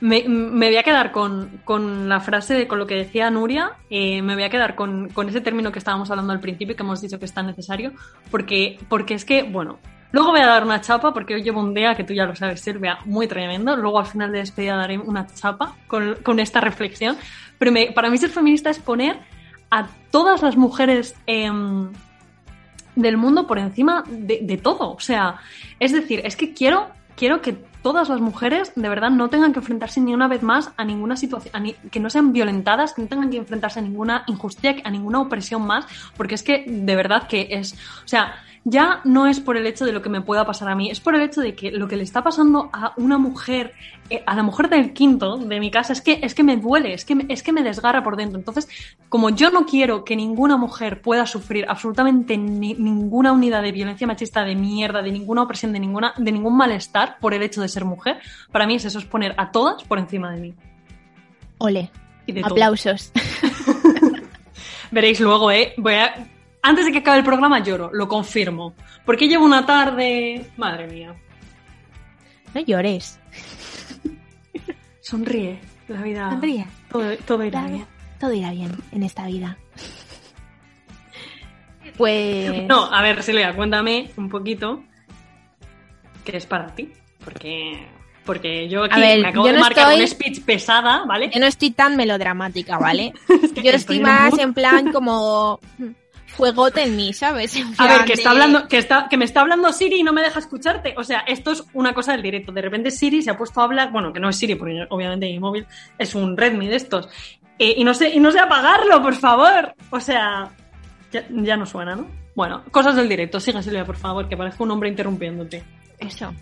me, 0.00 0.22
voy 0.26 0.76
a 0.76 0.82
quedar 0.82 1.12
con, 1.12 2.08
la 2.08 2.20
frase, 2.20 2.66
con 2.66 2.78
lo 2.78 2.86
que 2.86 2.94
decía 2.94 3.30
Nuria, 3.30 3.72
eh, 3.90 4.22
me 4.22 4.34
voy 4.34 4.44
a 4.44 4.50
quedar 4.50 4.74
con, 4.74 5.10
ese 5.28 5.40
término 5.40 5.70
que 5.72 5.78
estábamos 5.78 6.10
hablando 6.10 6.32
al 6.32 6.40
principio 6.40 6.72
y 6.72 6.76
que 6.76 6.82
hemos 6.82 7.00
dicho 7.00 7.18
que 7.18 7.26
es 7.26 7.34
tan 7.34 7.46
necesario, 7.46 7.92
porque, 8.30 8.78
porque 8.88 9.14
es 9.14 9.24
que, 9.24 9.42
bueno, 9.42 9.78
luego 10.12 10.30
voy 10.30 10.40
a 10.40 10.46
dar 10.46 10.64
una 10.64 10.80
chapa, 10.80 11.12
porque 11.12 11.34
hoy 11.34 11.42
llevo 11.42 11.60
un 11.60 11.74
día, 11.74 11.94
que 11.94 12.04
tú 12.04 12.14
ya 12.14 12.24
lo 12.24 12.34
sabes, 12.34 12.60
Silvia, 12.60 12.98
muy 13.04 13.26
tremendo, 13.26 13.76
luego 13.76 13.98
al 13.98 14.06
final 14.06 14.32
de 14.32 14.38
despedida 14.38 14.76
daré 14.76 14.98
una 14.98 15.26
chapa 15.26 15.76
con, 15.86 16.40
esta 16.40 16.60
reflexión, 16.60 17.16
pero 17.58 17.72
para 17.94 18.08
mí 18.08 18.16
ser 18.16 18.30
feminista 18.30 18.70
es 18.70 18.78
poner 18.78 19.18
a 19.70 19.86
todas 20.10 20.42
las 20.42 20.56
mujeres... 20.56 21.14
Em, 21.26 21.92
del 22.96 23.16
mundo 23.16 23.46
por 23.46 23.58
encima 23.58 24.02
de, 24.08 24.40
de 24.42 24.56
todo. 24.58 24.92
O 24.92 25.00
sea, 25.00 25.36
es 25.78 25.92
decir, 25.92 26.20
es 26.24 26.34
que 26.34 26.52
quiero, 26.52 26.88
quiero 27.16 27.40
que 27.40 27.56
todas 27.82 28.08
las 28.08 28.20
mujeres 28.20 28.72
de 28.74 28.88
verdad 28.88 29.10
no 29.10 29.28
tengan 29.28 29.52
que 29.52 29.60
enfrentarse 29.60 30.00
ni 30.00 30.14
una 30.14 30.28
vez 30.28 30.42
más 30.42 30.70
a 30.76 30.84
ninguna 30.84 31.16
situación, 31.16 31.74
que 31.90 32.00
no 32.00 32.10
sean 32.10 32.32
violentadas, 32.32 32.94
que 32.94 33.02
no 33.02 33.08
tengan 33.08 33.30
que 33.30 33.36
enfrentarse 33.36 33.78
a 33.78 33.82
ninguna 33.82 34.24
injusticia, 34.26 34.76
a 34.84 34.90
ninguna 34.90 35.20
opresión 35.20 35.66
más, 35.66 35.86
porque 36.16 36.34
es 36.34 36.42
que 36.42 36.64
de 36.66 36.96
verdad 36.96 37.26
que 37.26 37.48
es, 37.50 37.74
o 38.04 38.08
sea, 38.08 38.34
ya 38.64 39.00
no 39.04 39.26
es 39.26 39.40
por 39.40 39.56
el 39.56 39.66
hecho 39.66 39.86
de 39.86 39.92
lo 39.92 40.02
que 40.02 40.10
me 40.10 40.20
pueda 40.20 40.44
pasar 40.44 40.68
a 40.68 40.74
mí, 40.74 40.90
es 40.90 41.00
por 41.00 41.14
el 41.14 41.22
hecho 41.22 41.40
de 41.40 41.54
que 41.54 41.70
lo 41.70 41.88
que 41.88 41.96
le 41.96 42.02
está 42.02 42.22
pasando 42.22 42.68
a 42.72 42.92
una 42.96 43.16
mujer, 43.16 43.72
eh, 44.10 44.22
a 44.26 44.34
la 44.34 44.42
mujer 44.42 44.68
del 44.68 44.92
quinto 44.92 45.38
de 45.38 45.60
mi 45.60 45.70
casa, 45.70 45.92
es 45.92 46.02
que, 46.02 46.20
es 46.22 46.34
que 46.34 46.42
me 46.42 46.56
duele, 46.56 46.92
es 46.92 47.04
que, 47.04 47.24
es 47.28 47.42
que 47.42 47.52
me 47.52 47.62
desgarra 47.62 48.02
por 48.02 48.16
dentro. 48.16 48.38
Entonces, 48.38 48.68
como 49.08 49.30
yo 49.30 49.50
no 49.50 49.64
quiero 49.64 50.04
que 50.04 50.14
ninguna 50.14 50.58
mujer 50.58 51.00
pueda 51.00 51.26
sufrir 51.26 51.64
absolutamente 51.68 52.36
ninguna 52.36 53.32
unidad 53.32 53.62
de 53.62 53.72
violencia 53.72 54.06
machista 54.06 54.44
de 54.44 54.54
mierda, 54.54 55.00
de 55.00 55.12
ninguna 55.12 55.42
opresión, 55.42 55.72
de, 55.72 55.80
ninguna, 55.80 56.12
de 56.18 56.32
ningún 56.32 56.56
malestar 56.56 57.16
por 57.18 57.32
el 57.32 57.42
hecho 57.42 57.62
de 57.62 57.68
ser 57.68 57.84
mujer, 57.86 58.18
para 58.52 58.66
mí 58.66 58.74
es 58.74 58.84
eso, 58.84 58.98
es 58.98 59.06
poner 59.06 59.34
a 59.38 59.50
todas 59.50 59.82
por 59.84 59.98
encima 59.98 60.30
de 60.32 60.40
mí. 60.40 60.54
Ole. 61.58 61.90
Aplausos. 62.42 63.10
Veréis 64.90 65.20
luego, 65.20 65.50
¿eh? 65.50 65.74
Voy 65.76 65.94
a 65.94 66.28
antes 66.62 66.84
de 66.84 66.92
que 66.92 66.98
acabe 66.98 67.18
el 67.18 67.24
programa 67.24 67.60
lloro, 67.60 67.90
lo 67.92 68.08
confirmo. 68.08 68.74
Porque 69.04 69.28
llevo 69.28 69.44
una 69.44 69.64
tarde... 69.64 70.50
Madre 70.56 70.86
mía. 70.86 71.14
No 72.54 72.60
llores. 72.60 73.18
Sonríe. 75.00 75.60
La 75.88 76.02
vida... 76.02 76.30
Sonríe. 76.30 76.66
Todo, 77.26 77.44
irá 77.44 77.66
bien. 77.66 77.86
Todo 78.18 78.32
irá 78.32 78.50
bien 78.50 78.72
en 78.92 79.02
esta 79.02 79.26
vida. 79.26 79.56
Pues... 81.96 82.66
No, 82.66 82.92
a 82.92 83.02
ver, 83.02 83.22
Silvia, 83.22 83.54
cuéntame 83.54 84.10
un 84.16 84.28
poquito 84.28 84.82
qué 86.24 86.36
es 86.36 86.46
para 86.46 86.74
ti. 86.74 86.92
Porque 87.24 87.86
porque 88.24 88.68
yo 88.68 88.84
aquí 88.84 89.00
me 89.00 89.26
acabo 89.26 89.46
de 89.46 89.58
marcar 89.58 89.98
un 89.98 90.06
speech 90.06 90.42
pesada, 90.44 91.04
¿vale? 91.04 91.30
Yo 91.32 91.40
no 91.40 91.46
estoy 91.46 91.70
tan 91.70 91.96
melodramática, 91.96 92.78
¿vale? 92.78 93.12
yo 93.62 93.72
estoy 93.72 94.00
más 94.00 94.38
en 94.38 94.54
plan 94.54 94.92
como 94.92 95.58
fuegote 96.36 96.82
en 96.82 96.96
mí, 96.96 97.12
¿sabes? 97.12 97.56
a 97.78 97.86
ver, 97.86 98.04
que 98.04 98.14
está 98.14 98.30
hablando, 98.30 98.68
que 98.68 98.78
está, 98.78 99.08
que 99.08 99.16
me 99.16 99.24
está 99.24 99.40
hablando 99.40 99.72
Siri 99.72 100.00
y 100.00 100.02
no 100.02 100.12
me 100.12 100.22
deja 100.22 100.38
escucharte. 100.38 100.94
O 100.96 101.04
sea, 101.04 101.20
esto 101.20 101.52
es 101.52 101.64
una 101.74 101.92
cosa 101.92 102.12
del 102.12 102.22
directo. 102.22 102.52
De 102.52 102.62
repente 102.62 102.90
Siri 102.90 103.22
se 103.22 103.30
ha 103.30 103.36
puesto 103.36 103.60
a 103.60 103.64
hablar, 103.64 103.92
bueno, 103.92 104.12
que 104.12 104.20
no 104.20 104.28
es 104.28 104.36
Siri, 104.36 104.54
porque 104.54 104.86
obviamente 104.88 105.26
mi 105.26 105.38
móvil 105.38 105.66
es 105.98 106.14
un 106.14 106.36
Redmi 106.36 106.68
de 106.68 106.76
estos. 106.76 107.08
Eh, 107.58 107.74
y 107.76 107.84
no 107.84 107.92
sé, 107.92 108.10
y 108.10 108.20
no 108.20 108.32
sé 108.32 108.38
apagarlo, 108.38 109.02
por 109.02 109.14
favor. 109.14 109.74
O 109.90 110.00
sea, 110.00 110.50
ya, 111.12 111.56
no 111.56 111.66
suena, 111.66 111.94
¿no? 111.94 112.06
Bueno, 112.34 112.64
cosas 112.70 112.96
del 112.96 113.08
directo. 113.08 113.38
Sigue 113.38 113.62
Silvia, 113.62 113.84
por 113.84 113.96
favor, 113.96 114.28
que 114.28 114.36
parezco 114.36 114.64
un 114.64 114.70
hombre 114.70 114.88
interrumpiéndote. 114.88 115.62
Eso. 115.98 116.32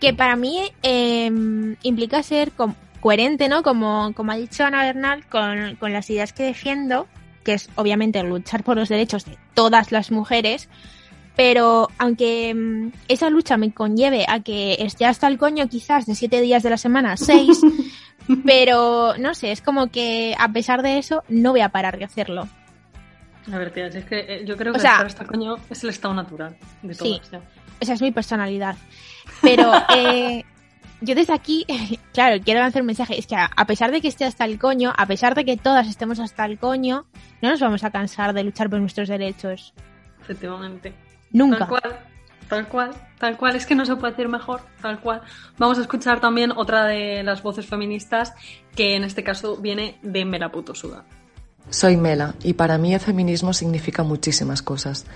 Que 0.00 0.12
para 0.12 0.34
mí 0.34 0.72
em, 0.82 1.76
implica 1.82 2.22
ser 2.22 2.50
coherente, 3.00 3.48
¿no? 3.48 3.62
Como, 3.62 4.12
como 4.14 4.32
ha 4.32 4.36
dicho 4.36 4.64
Ana 4.64 4.82
Bernal, 4.82 5.26
con, 5.26 5.76
con 5.76 5.92
las 5.92 6.10
ideas 6.10 6.32
que 6.32 6.42
defiendo, 6.42 7.06
que 7.44 7.54
es 7.54 7.68
obviamente 7.76 8.22
luchar 8.22 8.64
por 8.64 8.76
los 8.76 8.88
derechos 8.88 9.24
de 9.24 9.38
todas 9.54 9.92
las 9.92 10.10
mujeres, 10.10 10.68
pero 11.36 11.88
aunque 11.98 12.54
mm, 12.54 12.92
esa 13.08 13.30
lucha 13.30 13.56
me 13.56 13.72
conlleve 13.72 14.24
a 14.28 14.40
que 14.40 14.76
esté 14.80 15.04
hasta 15.04 15.28
el 15.28 15.38
coño 15.38 15.68
quizás 15.68 16.06
de 16.06 16.14
siete 16.14 16.40
días 16.40 16.62
de 16.62 16.70
la 16.70 16.78
semana, 16.78 17.16
seis, 17.18 17.60
pero 18.44 19.14
no 19.18 19.34
sé, 19.34 19.52
es 19.52 19.60
como 19.60 19.88
que 19.88 20.34
a 20.38 20.48
pesar 20.48 20.82
de 20.82 20.98
eso 20.98 21.22
no 21.28 21.52
voy 21.52 21.60
a 21.60 21.68
parar 21.68 21.98
de 21.98 22.04
hacerlo. 22.04 22.48
A 23.52 23.58
ver, 23.58 23.72
tía, 23.72 23.88
es 23.88 24.04
que 24.06 24.20
eh, 24.20 24.44
yo 24.46 24.56
creo 24.56 24.72
que 24.72 24.78
estar 24.78 25.04
hasta 25.04 25.22
el 25.22 25.28
coño 25.28 25.56
es 25.68 25.84
el 25.84 25.90
estado 25.90 26.14
natural 26.14 26.56
de 26.82 26.94
todo. 26.94 27.08
Sí, 27.08 27.20
esa 27.78 27.92
es 27.92 28.00
mi 28.00 28.10
personalidad. 28.10 28.76
Pero 29.42 29.70
eh, 29.94 30.44
yo 31.04 31.14
desde 31.14 31.32
aquí, 31.32 31.66
claro, 32.12 32.42
quiero 32.44 32.60
lanzar 32.60 32.82
un 32.82 32.86
mensaje, 32.86 33.18
es 33.18 33.26
que 33.26 33.36
a 33.36 33.66
pesar 33.66 33.90
de 33.90 34.00
que 34.00 34.08
esté 34.08 34.24
hasta 34.24 34.44
el 34.44 34.58
coño, 34.58 34.92
a 34.96 35.06
pesar 35.06 35.34
de 35.34 35.44
que 35.44 35.56
todas 35.56 35.88
estemos 35.88 36.18
hasta 36.20 36.44
el 36.44 36.58
coño, 36.58 37.06
no 37.42 37.50
nos 37.50 37.60
vamos 37.60 37.84
a 37.84 37.90
cansar 37.90 38.32
de 38.32 38.44
luchar 38.44 38.70
por 38.70 38.80
nuestros 38.80 39.08
derechos. 39.08 39.74
Efectivamente. 40.20 40.94
Nunca. 41.32 41.58
Tal 41.58 41.68
cual, 41.68 41.98
tal 42.48 42.68
cual, 42.68 42.90
tal 43.18 43.36
cual. 43.36 43.56
Es 43.56 43.66
que 43.66 43.74
no 43.74 43.84
se 43.84 43.96
puede 43.96 44.12
decir 44.12 44.28
mejor, 44.28 44.62
tal 44.80 45.00
cual. 45.00 45.22
Vamos 45.58 45.78
a 45.78 45.82
escuchar 45.82 46.20
también 46.20 46.52
otra 46.52 46.84
de 46.84 47.22
las 47.22 47.42
voces 47.42 47.66
feministas 47.66 48.32
que 48.74 48.96
en 48.96 49.04
este 49.04 49.22
caso 49.22 49.56
viene 49.56 49.98
de 50.02 50.24
Mela 50.24 50.50
Puto 50.50 50.74
Suda. 50.74 51.04
Soy 51.70 51.96
Mela 51.96 52.34
y 52.42 52.54
para 52.54 52.78
mí 52.78 52.94
el 52.94 53.00
feminismo 53.00 53.52
significa 53.52 54.02
muchísimas 54.02 54.62
cosas. 54.62 55.06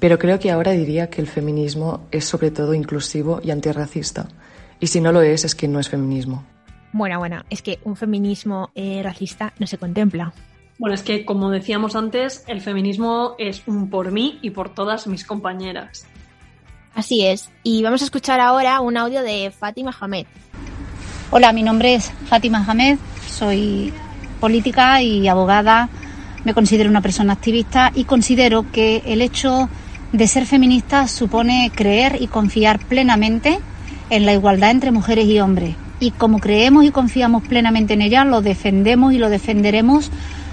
Pero 0.00 0.18
creo 0.18 0.38
que 0.38 0.50
ahora 0.50 0.72
diría 0.72 1.10
que 1.10 1.20
el 1.20 1.26
feminismo 1.26 2.06
es 2.10 2.24
sobre 2.24 2.50
todo 2.50 2.72
inclusivo 2.72 3.40
y 3.44 3.50
antirracista. 3.50 4.28
Y 4.80 4.86
si 4.86 5.00
no 5.00 5.12
lo 5.12 5.20
es, 5.20 5.44
es 5.44 5.54
que 5.54 5.68
no 5.68 5.78
es 5.78 5.90
feminismo. 5.90 6.44
Bueno, 6.92 7.18
bueno, 7.18 7.44
es 7.50 7.62
que 7.62 7.78
un 7.84 7.96
feminismo 7.96 8.70
eh, 8.74 9.02
racista 9.04 9.52
no 9.58 9.66
se 9.66 9.78
contempla. 9.78 10.32
Bueno, 10.78 10.94
es 10.94 11.02
que 11.02 11.26
como 11.26 11.50
decíamos 11.50 11.94
antes, 11.94 12.42
el 12.46 12.62
feminismo 12.62 13.34
es 13.38 13.62
un 13.66 13.90
por 13.90 14.10
mí 14.10 14.38
y 14.40 14.50
por 14.50 14.74
todas 14.74 15.06
mis 15.06 15.24
compañeras. 15.24 16.06
Así 16.94 17.26
es. 17.26 17.50
Y 17.62 17.82
vamos 17.82 18.00
a 18.00 18.06
escuchar 18.06 18.40
ahora 18.40 18.80
un 18.80 18.96
audio 18.96 19.22
de 19.22 19.52
Fátima 19.56 19.94
Hamed. 20.00 20.26
Hola, 21.30 21.52
mi 21.52 21.62
nombre 21.62 21.94
es 21.94 22.10
Fátima 22.26 22.64
Hamed, 22.66 22.98
soy 23.28 23.92
política 24.40 25.02
y 25.02 25.28
abogada. 25.28 25.90
Me 26.44 26.54
considero 26.54 26.88
una 26.88 27.02
persona 27.02 27.34
activista 27.34 27.92
y 27.94 28.04
considero 28.04 28.72
que 28.72 29.02
el 29.04 29.20
hecho 29.20 29.68
de 30.12 30.26
ser 30.26 30.46
feminista 30.46 31.06
supone 31.06 31.70
creer 31.74 32.16
y 32.20 32.26
confiar 32.26 32.80
plenamente 32.80 33.60
en 34.10 34.26
la 34.26 34.32
igualdad 34.32 34.70
entre 34.70 34.90
mujeres 34.90 35.26
y 35.26 35.40
hombres. 35.40 35.76
Y 36.00 36.10
como 36.12 36.38
creemos 36.38 36.84
y 36.84 36.90
confiamos 36.90 37.42
plenamente 37.42 37.94
en 37.94 38.02
ella, 38.02 38.24
lo 38.24 38.42
defendemos 38.42 39.12
y 39.12 39.18
lo 39.18 39.30
defenderemos 39.30 40.10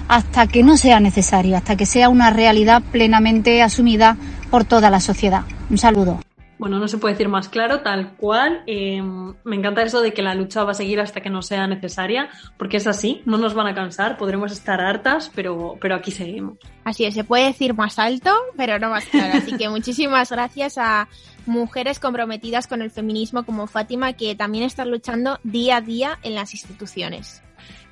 hasta 0.08 0.46
que 0.46 0.62
no 0.62 0.76
sea 0.76 1.00
necesario, 1.00 1.56
hasta 1.56 1.76
que 1.76 1.86
sea 1.86 2.08
una 2.08 2.30
realidad 2.30 2.82
plenamente 2.92 3.62
asumida 3.62 4.16
por 4.50 4.64
toda 4.64 4.90
la 4.90 5.00
sociedad. 5.00 5.42
Un 5.70 5.78
saludo. 5.78 6.20
Bueno, 6.58 6.78
no 6.78 6.88
se 6.88 6.98
puede 6.98 7.14
decir 7.14 7.28
más 7.28 7.48
claro, 7.48 7.80
tal 7.80 8.16
cual. 8.16 8.62
Eh, 8.66 9.00
me 9.44 9.56
encanta 9.56 9.82
eso 9.82 10.00
de 10.00 10.12
que 10.12 10.22
la 10.22 10.34
lucha 10.34 10.64
va 10.64 10.72
a 10.72 10.74
seguir 10.74 11.00
hasta 11.00 11.20
que 11.20 11.30
no 11.30 11.42
sea 11.42 11.66
necesaria, 11.66 12.28
porque 12.56 12.78
es 12.78 12.86
así, 12.86 13.22
no 13.24 13.38
nos 13.38 13.54
van 13.54 13.68
a 13.68 13.74
cansar, 13.74 14.18
podremos 14.18 14.50
estar 14.50 14.80
hartas, 14.80 15.30
pero, 15.34 15.76
pero 15.80 15.94
aquí 15.94 16.10
seguimos. 16.10 16.58
Así 16.84 17.04
es, 17.04 17.14
se 17.14 17.24
puede 17.24 17.44
decir 17.44 17.74
más 17.74 17.98
alto, 17.98 18.32
pero 18.56 18.78
no 18.78 18.90
más 18.90 19.04
claro. 19.06 19.38
Así 19.38 19.56
que 19.56 19.68
muchísimas 19.68 20.30
gracias 20.30 20.78
a 20.78 21.08
mujeres 21.46 22.00
comprometidas 22.00 22.66
con 22.66 22.82
el 22.82 22.90
feminismo 22.90 23.44
como 23.44 23.66
Fátima, 23.66 24.12
que 24.14 24.34
también 24.34 24.64
están 24.64 24.90
luchando 24.90 25.38
día 25.44 25.76
a 25.76 25.80
día 25.80 26.18
en 26.22 26.34
las 26.34 26.52
instituciones. 26.54 27.42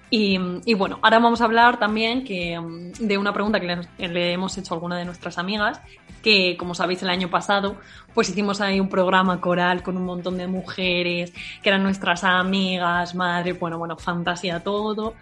Y, 0.09 0.75
bueno, 0.75 1.01
ahora 1.03 1.19
vamos 1.19 1.41
a 1.41 1.45
hablar 1.45 1.79
también 1.79 2.25
que, 2.25 2.59
de 3.01 3.19
una 3.19 3.33
pregunta 3.33 3.59
que 3.59 3.81
le, 3.99 4.33
hemos 4.33 4.57
hecho 4.57 4.73
a 4.73 4.77
alguna 4.77 4.97
de 4.99 5.05
nuestras 5.05 5.37
amigas, 5.37 5.81
que 6.23 6.57
como 6.57 6.75
sabéis 6.75 7.03
el 7.03 7.09
año 7.09 7.29
pasado, 7.29 7.77
pues 8.15 8.29
hicimos 8.29 8.61
ahí 8.61 8.79
un 8.79 8.89
programa 8.89 9.41
coral 9.41 9.83
con 9.83 9.97
un 9.97 10.05
montón 10.05 10.39
de 10.39 10.47
mujeres, 10.47 11.33
que 11.61 11.69
eran 11.69 11.83
nuestras 11.83 12.23
amigas, 12.23 13.15
madres, 13.17 13.59
bueno, 13.59 13.79
bueno, 13.79 13.97
fantasía 13.97 14.61
todo, 14.61 15.15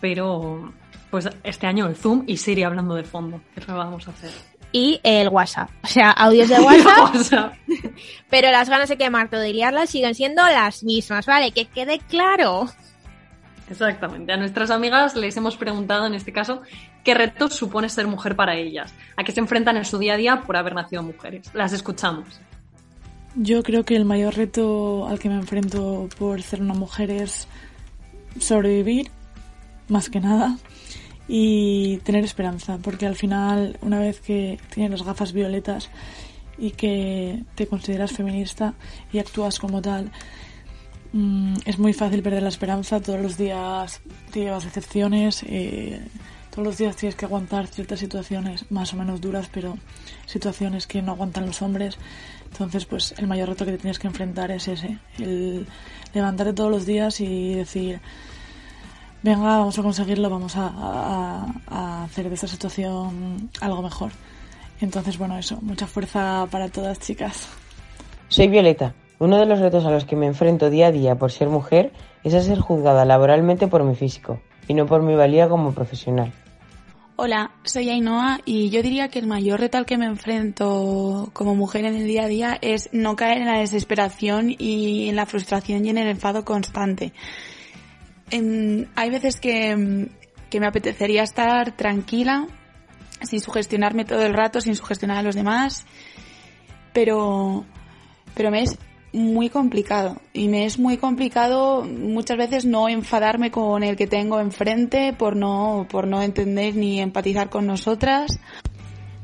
pero 0.00 0.72
pues 1.10 1.28
este 1.42 1.66
año 1.66 1.86
el 1.86 1.96
Zoom 1.96 2.24
y 2.26 2.36
Siri 2.36 2.62
hablando 2.62 2.94
de 2.94 3.04
fondo, 3.04 3.40
¿qué 3.54 3.72
vamos 3.72 4.06
a 4.06 4.12
hacer? 4.12 4.30
y 4.72 5.00
el 5.02 5.28
WhatsApp. 5.28 5.70
O 5.82 5.86
sea, 5.86 6.10
audios 6.10 6.48
de 6.48 6.60
WhatsApp. 6.60 7.54
pero 8.30 8.50
las 8.50 8.68
ganas 8.68 8.88
de 8.88 8.98
quemar 8.98 9.28
todo 9.30 9.44
y 9.44 9.52
liarlas 9.52 9.90
siguen 9.90 10.14
siendo 10.14 10.42
las 10.42 10.82
mismas, 10.84 11.26
¿vale? 11.26 11.52
Que 11.52 11.66
quede 11.66 11.98
claro. 11.98 12.68
Exactamente. 13.70 14.32
A 14.32 14.36
nuestras 14.36 14.70
amigas 14.70 15.14
les 15.14 15.36
hemos 15.36 15.56
preguntado 15.56 16.06
en 16.06 16.14
este 16.14 16.32
caso 16.32 16.62
qué 17.04 17.14
retos 17.14 17.54
supone 17.54 17.88
ser 17.88 18.06
mujer 18.06 18.36
para 18.36 18.56
ellas, 18.56 18.94
a 19.16 19.24
qué 19.24 19.32
se 19.32 19.40
enfrentan 19.40 19.76
en 19.76 19.84
su 19.84 19.98
día 19.98 20.14
a 20.14 20.16
día 20.16 20.42
por 20.46 20.56
haber 20.56 20.74
nacido 20.74 21.02
mujeres. 21.02 21.50
Las 21.54 21.72
escuchamos. 21.72 22.40
Yo 23.34 23.62
creo 23.62 23.84
que 23.84 23.94
el 23.94 24.04
mayor 24.04 24.34
reto 24.34 25.06
al 25.06 25.18
que 25.18 25.28
me 25.28 25.36
enfrento 25.36 26.08
por 26.18 26.42
ser 26.42 26.62
una 26.62 26.74
mujer 26.74 27.10
es 27.10 27.46
sobrevivir, 28.40 29.10
más 29.88 30.08
que 30.08 30.20
nada, 30.20 30.56
y 31.28 31.98
tener 31.98 32.24
esperanza, 32.24 32.78
porque 32.82 33.06
al 33.06 33.16
final, 33.16 33.78
una 33.82 34.00
vez 34.00 34.20
que 34.20 34.58
tienes 34.74 34.90
las 34.92 35.06
gafas 35.06 35.32
violetas 35.32 35.90
y 36.56 36.70
que 36.72 37.44
te 37.54 37.66
consideras 37.66 38.12
feminista 38.12 38.74
y 39.12 39.18
actúas 39.18 39.58
como 39.58 39.82
tal, 39.82 40.10
Mm, 41.12 41.54
es 41.64 41.78
muy 41.78 41.92
fácil 41.92 42.22
perder 42.22 42.42
la 42.42 42.48
esperanza. 42.48 43.00
Todos 43.00 43.20
los 43.20 43.38
días 43.38 44.00
te 44.30 44.40
llevas 44.40 44.64
decepciones. 44.64 45.42
Eh, 45.44 46.00
todos 46.50 46.66
los 46.66 46.78
días 46.78 46.96
tienes 46.96 47.14
que 47.14 47.24
aguantar 47.24 47.66
ciertas 47.66 48.00
situaciones 48.00 48.70
más 48.70 48.92
o 48.92 48.96
menos 48.96 49.20
duras, 49.20 49.48
pero 49.52 49.78
situaciones 50.26 50.86
que 50.86 51.02
no 51.02 51.12
aguantan 51.12 51.46
los 51.46 51.62
hombres. 51.62 51.96
Entonces, 52.50 52.84
pues 52.84 53.14
el 53.18 53.26
mayor 53.26 53.48
reto 53.48 53.64
que 53.64 53.72
te 53.72 53.78
tienes 53.78 53.98
que 53.98 54.06
enfrentar 54.06 54.50
es 54.50 54.68
ese. 54.68 54.98
El 55.18 55.66
levantarte 56.14 56.52
todos 56.52 56.70
los 56.70 56.86
días 56.86 57.20
y 57.20 57.54
decir, 57.54 58.00
venga, 59.22 59.58
vamos 59.58 59.78
a 59.78 59.82
conseguirlo, 59.82 60.30
vamos 60.30 60.56
a, 60.56 61.46
a 61.68 62.04
hacer 62.04 62.28
de 62.28 62.34
esta 62.34 62.48
situación 62.48 63.50
algo 63.60 63.82
mejor. 63.82 64.12
Entonces, 64.80 65.18
bueno, 65.18 65.38
eso, 65.38 65.58
mucha 65.62 65.86
fuerza 65.86 66.46
para 66.50 66.68
todas 66.68 66.98
chicas. 67.00 67.48
Soy 68.28 68.48
Violeta 68.48 68.94
uno 69.18 69.38
de 69.38 69.46
los 69.46 69.58
retos 69.58 69.84
a 69.84 69.90
los 69.90 70.04
que 70.04 70.16
me 70.16 70.26
enfrento 70.26 70.70
día 70.70 70.88
a 70.88 70.92
día 70.92 71.16
por 71.16 71.32
ser 71.32 71.48
mujer 71.48 71.92
es 72.24 72.34
a 72.34 72.42
ser 72.42 72.58
juzgada 72.58 73.04
laboralmente 73.04 73.66
por 73.66 73.84
mi 73.84 73.94
físico 73.94 74.40
y 74.66 74.74
no 74.74 74.86
por 74.86 75.02
mi 75.02 75.14
valía 75.14 75.48
como 75.48 75.72
profesional. 75.72 76.32
Hola, 77.16 77.50
soy 77.64 77.90
Ainhoa 77.90 78.38
y 78.44 78.70
yo 78.70 78.80
diría 78.80 79.08
que 79.08 79.18
el 79.18 79.26
mayor 79.26 79.58
reto 79.58 79.76
al 79.76 79.86
que 79.86 79.98
me 79.98 80.06
enfrento 80.06 81.30
como 81.32 81.56
mujer 81.56 81.84
en 81.84 81.96
el 81.96 82.06
día 82.06 82.24
a 82.24 82.28
día 82.28 82.58
es 82.60 82.90
no 82.92 83.16
caer 83.16 83.38
en 83.38 83.46
la 83.46 83.58
desesperación 83.58 84.54
y 84.56 85.08
en 85.08 85.16
la 85.16 85.26
frustración 85.26 85.84
y 85.84 85.90
en 85.90 85.98
el 85.98 86.06
enfado 86.06 86.44
constante. 86.44 87.12
hay 88.30 89.10
veces 89.10 89.40
que, 89.40 90.08
que 90.48 90.60
me 90.60 90.68
apetecería 90.68 91.24
estar 91.24 91.76
tranquila, 91.76 92.46
sin 93.22 93.40
sugestionarme 93.40 94.04
todo 94.04 94.22
el 94.22 94.32
rato, 94.32 94.60
sin 94.60 94.76
sugestionar 94.76 95.16
a 95.16 95.22
los 95.22 95.34
demás, 95.34 95.86
pero, 96.92 97.64
pero 98.36 98.52
me 98.52 98.62
es 98.62 98.78
muy 99.12 99.48
complicado 99.48 100.16
y 100.32 100.48
me 100.48 100.64
es 100.66 100.78
muy 100.78 100.98
complicado 100.98 101.82
muchas 101.82 102.36
veces 102.36 102.64
no 102.64 102.88
enfadarme 102.88 103.50
con 103.50 103.82
el 103.82 103.96
que 103.96 104.06
tengo 104.06 104.40
enfrente 104.40 105.12
por 105.12 105.34
no 105.34 105.86
por 105.90 106.06
no 106.06 106.22
entender 106.22 106.76
ni 106.76 107.00
empatizar 107.00 107.48
con 107.48 107.66
nosotras. 107.66 108.38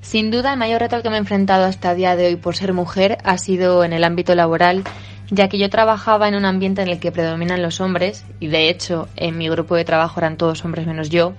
Sin 0.01 0.31
duda 0.31 0.53
el 0.53 0.59
mayor 0.59 0.81
reto 0.81 0.97
al 0.97 1.03
que 1.03 1.11
me 1.11 1.17
he 1.17 1.19
enfrentado 1.19 1.65
hasta 1.65 1.93
el 1.93 1.97
día 1.97 2.17
de 2.17 2.27
hoy 2.27 2.37
por 2.37 2.57
ser 2.57 2.73
mujer 2.73 3.19
ha 3.25 3.39
sido 3.39 3.85
en 3.85 3.93
el 3.95 4.05
ámbito 4.05 4.35
laboral, 4.35 4.85
ya 5.31 5.49
que 5.49 5.59
yo 5.59 5.71
trabajaba 5.71 6.29
en 6.29 6.35
un 6.35 6.45
ambiente 6.45 6.83
en 6.83 6.89
el 6.89 7.01
que 7.01 7.13
predominan 7.13 7.63
los 7.63 7.81
hombres 7.81 8.25
y 8.41 8.49
de 8.49 8.69
hecho 8.69 9.09
en 9.17 9.39
mi 9.39 9.49
grupo 9.49 9.77
de 9.77 9.85
trabajo 9.85 10.21
eran 10.21 10.37
todos 10.37 10.65
hombres 10.65 10.87
menos 10.87 11.09
yo 11.09 11.35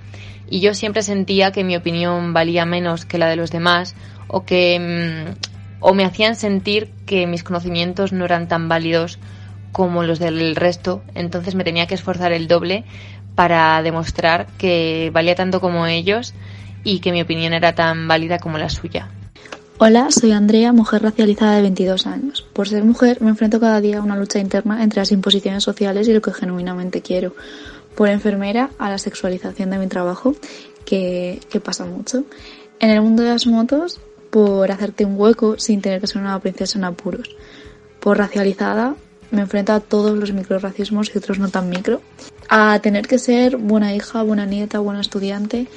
y 0.50 0.60
yo 0.60 0.74
siempre 0.74 1.04
sentía 1.04 1.52
que 1.52 1.64
mi 1.64 1.76
opinión 1.76 2.34
valía 2.34 2.66
menos 2.66 3.06
que 3.06 3.18
la 3.18 3.28
de 3.28 3.36
los 3.36 3.52
demás 3.52 3.96
o 4.28 4.46
que 4.46 4.80
mm, 4.80 5.55
o 5.88 5.94
me 5.94 6.04
hacían 6.04 6.36
sentir 6.36 6.90
que 7.06 7.28
mis 7.28 7.44
conocimientos 7.44 8.12
no 8.12 8.26
eran 8.26 8.48
tan 8.48 8.68
válidos 8.68 9.20
como 9.72 10.02
los 10.02 10.18
del 10.18 10.56
resto, 10.56 11.04
entonces 11.14 11.54
me 11.54 11.64
tenía 11.64 11.86
que 11.86 11.94
esforzar 11.94 12.32
el 12.32 12.48
doble 12.48 12.86
para 13.36 13.80
demostrar 13.84 14.48
que 14.58 15.12
valía 15.14 15.36
tanto 15.36 15.62
como 15.62 15.86
ellos 15.86 16.34
y 16.84 17.02
que 17.02 17.12
mi 17.12 17.22
opinión 17.22 17.54
era 17.54 17.76
tan 17.76 18.08
válida 18.08 18.40
como 18.40 18.58
la 18.58 18.72
suya. 18.72 19.10
Hola, 19.78 20.08
soy 20.10 20.32
Andrea, 20.32 20.74
mujer 20.74 21.04
racializada 21.04 21.58
de 21.58 21.62
22 21.62 22.08
años. 22.08 22.42
Por 22.52 22.68
ser 22.68 22.84
mujer 22.84 23.22
me 23.22 23.30
enfrento 23.30 23.60
cada 23.60 23.80
día 23.80 24.00
a 24.00 24.02
una 24.02 24.18
lucha 24.18 24.40
interna 24.40 24.82
entre 24.82 25.02
las 25.02 25.12
imposiciones 25.12 25.64
sociales 25.64 26.08
y 26.08 26.14
lo 26.14 26.22
que 26.22 26.34
genuinamente 26.34 27.04
quiero. 27.04 27.36
Por 27.96 28.10
enfermera 28.10 28.72
a 28.80 28.90
la 28.90 28.98
sexualización 28.98 29.70
de 29.70 29.78
mi 29.78 29.86
trabajo, 29.86 30.34
que, 30.84 31.42
que 31.48 31.60
pasa 31.60 31.86
mucho. 31.86 32.24
En 32.80 32.90
el 32.90 33.02
mundo 33.02 33.22
de 33.22 33.30
las 33.30 33.46
motos 33.46 34.02
por 34.36 34.70
hacerte 34.70 35.06
un 35.06 35.18
hueco 35.18 35.58
sin 35.58 35.80
tener 35.80 36.02
que 36.02 36.08
ser 36.08 36.22
una 36.22 36.38
princesa 36.42 36.78
en 36.78 36.84
apuros. 36.84 37.30
Por 38.02 38.18
racializada 38.18 38.96
me 39.32 39.44
enfrento 39.44 39.72
a 39.72 39.80
todos 39.80 40.18
los 40.18 40.34
microracismos 40.34 41.10
y 41.16 41.18
otros 41.18 41.40
no 41.40 41.48
tan 41.48 41.70
micro, 41.70 42.02
a 42.50 42.78
tener 42.80 43.08
que 43.08 43.18
ser 43.18 43.56
buena 43.56 43.96
hija, 43.96 44.24
buena 44.24 44.46
nieta, 44.46 44.80
buena 44.80 45.00
estudiante, 45.00 45.68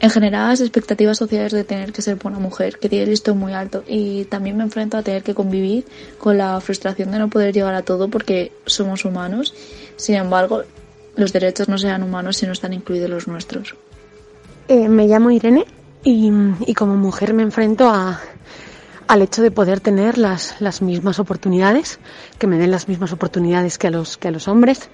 en 0.00 0.10
general 0.10 0.48
las 0.48 0.62
expectativas 0.62 1.18
sociales 1.18 1.52
de 1.52 1.62
tener 1.62 1.92
que 1.92 2.00
ser 2.00 2.16
buena 2.16 2.38
mujer, 2.38 2.78
que 2.78 2.88
tiene 2.88 3.04
el 3.04 3.10
listón 3.10 3.36
muy 3.36 3.52
alto. 3.52 3.84
Y 3.86 4.24
también 4.24 4.56
me 4.56 4.62
enfrento 4.64 4.96
a 4.96 5.02
tener 5.02 5.22
que 5.22 5.34
convivir 5.34 5.84
con 6.16 6.38
la 6.38 6.58
frustración 6.62 7.10
de 7.10 7.18
no 7.18 7.28
poder 7.28 7.52
llegar 7.52 7.74
a 7.74 7.82
todo 7.82 8.08
porque 8.08 8.50
somos 8.64 9.04
humanos, 9.04 9.52
sin 9.96 10.14
embargo 10.14 10.62
los 11.16 11.34
derechos 11.34 11.68
no 11.68 11.76
sean 11.76 12.02
humanos 12.02 12.38
si 12.38 12.46
no 12.46 12.52
están 12.52 12.72
incluidos 12.72 13.10
los 13.10 13.28
nuestros. 13.28 13.74
Eh, 14.68 14.88
me 14.88 15.06
llamo 15.06 15.30
Irene 15.30 15.66
y, 16.02 16.74
como 16.74 16.96
mujer 16.96 17.34
me 17.34 17.42
enfrento 17.42 17.90
al 17.90 19.22
hecho 19.22 19.42
de 19.42 19.50
poder 19.50 19.80
tener 19.80 20.18
las, 20.18 20.82
mismas 20.82 21.18
oportunidades, 21.18 21.98
que 22.38 22.46
me 22.46 22.58
den 22.58 22.70
las 22.70 22.88
mismas 22.88 23.12
oportunidades 23.12 23.78
que 23.78 23.88
a 23.88 23.90
los, 23.90 24.48
hombres. 24.48 24.88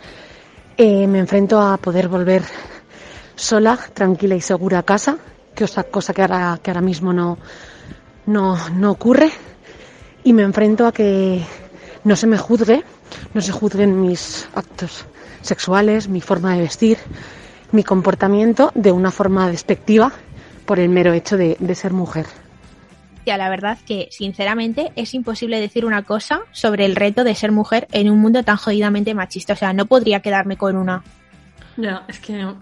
Eh, 0.77 1.07
me 1.07 1.19
enfrento 1.19 1.61
a 1.61 1.77
poder 1.79 2.09
volver 2.09 2.43
sola, 3.35 3.79
tranquila 3.95 4.35
y 4.35 4.41
segura 4.41 4.81
a 4.81 4.83
casa, 4.83 5.19
que 5.55 5.65
otra 5.65 5.85
cosa 5.85 6.13
que 6.13 6.23
ahora, 6.23 6.81
mismo 6.81 7.13
no 7.13 7.39
ocurre. 8.91 9.31
Y 10.25 10.33
me 10.33 10.43
enfrento 10.43 10.87
a 10.87 10.93
que 10.93 11.41
no 12.03 12.17
se 12.17 12.27
me 12.27 12.37
juzgue, 12.37 12.83
no 13.33 13.41
se 13.41 13.53
juzguen 13.53 14.01
mis 14.01 14.49
actos 14.55 15.05
sexuales, 15.41 16.09
mi 16.09 16.21
forma 16.21 16.55
de 16.55 16.63
vestir, 16.63 16.99
mi 17.71 17.85
comportamiento 17.85 18.73
de 18.75 18.91
una 18.91 19.13
forma 19.13 19.49
despectiva 19.49 20.13
por 20.67 20.79
el 20.81 20.89
mero 20.89 21.13
hecho 21.13 21.37
de, 21.37 21.57
de 21.59 21.75
ser 21.75 21.93
mujer 21.93 22.27
la 23.37 23.49
verdad 23.49 23.79
que, 23.85 24.07
sinceramente, 24.13 24.93
es 24.95 25.13
imposible 25.15 25.59
decir 25.59 25.85
una 25.85 26.05
cosa 26.05 26.43
sobre 26.53 26.85
el 26.85 26.95
reto 26.95 27.25
de 27.25 27.35
ser 27.35 27.51
mujer 27.51 27.89
en 27.91 28.09
un 28.09 28.21
mundo 28.21 28.45
tan 28.45 28.57
jodidamente 28.57 29.15
machista. 29.15 29.55
O 29.55 29.57
sea, 29.57 29.73
no 29.73 29.87
podría 29.87 30.21
quedarme 30.21 30.57
con 30.57 30.77
una. 30.77 31.03
Ya, 31.77 32.05
es 32.07 32.21
que. 32.21 32.45
O 32.45 32.57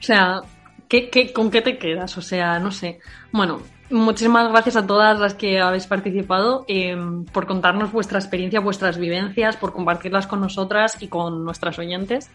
sea, 0.00 0.42
¿qué, 0.86 1.08
qué, 1.08 1.32
con 1.32 1.50
qué 1.50 1.62
te 1.62 1.78
quedas? 1.78 2.18
O 2.18 2.22
sea, 2.22 2.58
no 2.58 2.70
sé. 2.70 2.98
Bueno, 3.32 3.62
muchísimas 3.88 4.50
gracias 4.50 4.76
a 4.76 4.86
todas 4.86 5.18
las 5.18 5.32
que 5.32 5.60
habéis 5.60 5.86
participado 5.86 6.66
eh, 6.68 6.94
por 7.32 7.46
contarnos 7.46 7.90
vuestra 7.90 8.18
experiencia, 8.18 8.60
vuestras 8.60 8.98
vivencias, 8.98 9.56
por 9.56 9.72
compartirlas 9.72 10.26
con 10.26 10.42
nosotras 10.42 11.00
y 11.00 11.08
con 11.08 11.44
nuestras 11.44 11.78
oyentes. 11.78 12.30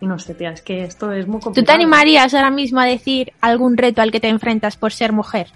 Y 0.00 0.06
no 0.06 0.18
sé, 0.18 0.34
tía, 0.34 0.50
es 0.50 0.62
que 0.62 0.84
esto 0.84 1.10
es 1.12 1.26
muy 1.26 1.40
complicado. 1.40 1.54
¿Tú 1.54 1.64
te 1.64 1.72
animarías 1.72 2.34
ahora 2.34 2.50
mismo 2.50 2.80
a 2.80 2.84
decir 2.84 3.32
algún 3.40 3.76
reto 3.76 4.02
al 4.02 4.12
que 4.12 4.20
te 4.20 4.28
enfrentas 4.28 4.76
por 4.76 4.92
ser 4.92 5.12
mujer? 5.12 5.48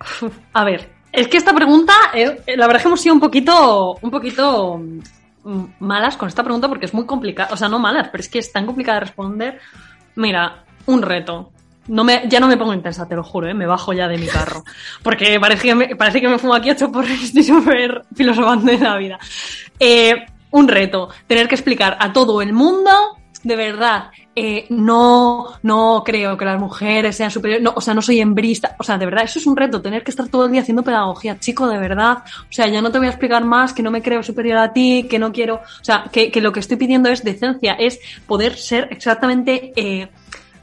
A 0.52 0.64
ver, 0.64 0.88
es 1.12 1.28
que 1.28 1.36
esta 1.36 1.54
pregunta, 1.54 1.92
eh, 2.14 2.42
la 2.56 2.66
verdad 2.66 2.76
es 2.76 2.82
que 2.82 2.88
hemos 2.88 3.00
sido 3.00 3.14
un 3.14 3.20
poquito, 3.20 3.98
un 4.00 4.10
poquito 4.10 4.78
mm, 5.44 5.64
malas 5.80 6.16
con 6.16 6.28
esta 6.28 6.42
pregunta 6.42 6.68
porque 6.68 6.86
es 6.86 6.94
muy 6.94 7.04
complicada, 7.04 7.52
o 7.52 7.56
sea, 7.56 7.68
no 7.68 7.78
malas, 7.78 8.08
pero 8.10 8.22
es 8.22 8.28
que 8.28 8.38
es 8.38 8.50
tan 8.50 8.64
complicada 8.64 9.00
de 9.00 9.06
responder. 9.06 9.60
Mira, 10.14 10.64
un 10.86 11.02
reto. 11.02 11.50
No 11.88 12.04
me, 12.04 12.22
ya 12.28 12.38
no 12.38 12.46
me 12.46 12.56
pongo 12.56 12.72
intensa, 12.72 13.08
te 13.08 13.16
lo 13.16 13.24
juro, 13.24 13.48
¿eh? 13.48 13.54
me 13.54 13.66
bajo 13.66 13.92
ya 13.92 14.08
de 14.08 14.16
mi 14.16 14.26
carro. 14.26 14.62
Porque 15.02 15.38
parece 15.40 15.68
que 15.68 15.74
me, 15.74 15.96
parece 15.96 16.20
que 16.20 16.28
me 16.28 16.38
fumo 16.38 16.54
aquí 16.54 16.70
ocho 16.70 16.90
por 16.90 17.04
estoy 17.04 17.42
súper 17.42 18.04
filosofando 18.14 18.70
de 18.70 18.78
la 18.78 18.96
vida. 18.96 19.18
Eh, 19.78 20.24
un 20.52 20.68
reto, 20.68 21.08
tener 21.26 21.48
que 21.48 21.56
explicar 21.56 21.96
a 22.00 22.12
todo 22.12 22.40
el 22.40 22.52
mundo 22.52 22.90
de 23.42 23.56
verdad, 23.56 24.10
eh, 24.36 24.66
no, 24.70 25.48
no 25.62 26.02
creo 26.04 26.36
que 26.36 26.44
las 26.44 26.60
mujeres 26.60 27.16
sean 27.16 27.30
superiores, 27.30 27.62
no, 27.62 27.72
o 27.74 27.80
sea, 27.80 27.92
no 27.92 28.00
soy 28.00 28.20
embrista, 28.20 28.76
o 28.78 28.84
sea, 28.84 28.98
de 28.98 29.04
verdad, 29.04 29.24
eso 29.24 29.38
es 29.38 29.46
un 29.46 29.56
reto, 29.56 29.82
tener 29.82 30.04
que 30.04 30.10
estar 30.10 30.28
todo 30.28 30.46
el 30.46 30.52
día 30.52 30.60
haciendo 30.60 30.84
pedagogía, 30.84 31.38
chico, 31.38 31.66
de 31.66 31.78
verdad, 31.78 32.18
o 32.18 32.52
sea, 32.52 32.68
ya 32.68 32.80
no 32.80 32.92
te 32.92 32.98
voy 32.98 33.08
a 33.08 33.10
explicar 33.10 33.44
más, 33.44 33.72
que 33.72 33.82
no 33.82 33.90
me 33.90 34.02
creo 34.02 34.22
superior 34.22 34.58
a 34.58 34.72
ti, 34.72 35.06
que 35.10 35.18
no 35.18 35.32
quiero, 35.32 35.56
o 35.56 35.84
sea, 35.84 36.04
que, 36.12 36.30
que 36.30 36.40
lo 36.40 36.52
que 36.52 36.60
estoy 36.60 36.76
pidiendo 36.76 37.08
es 37.08 37.24
decencia, 37.24 37.74
es 37.74 37.98
poder 38.26 38.56
ser 38.56 38.88
exactamente, 38.90 39.72
eh, 39.74 40.08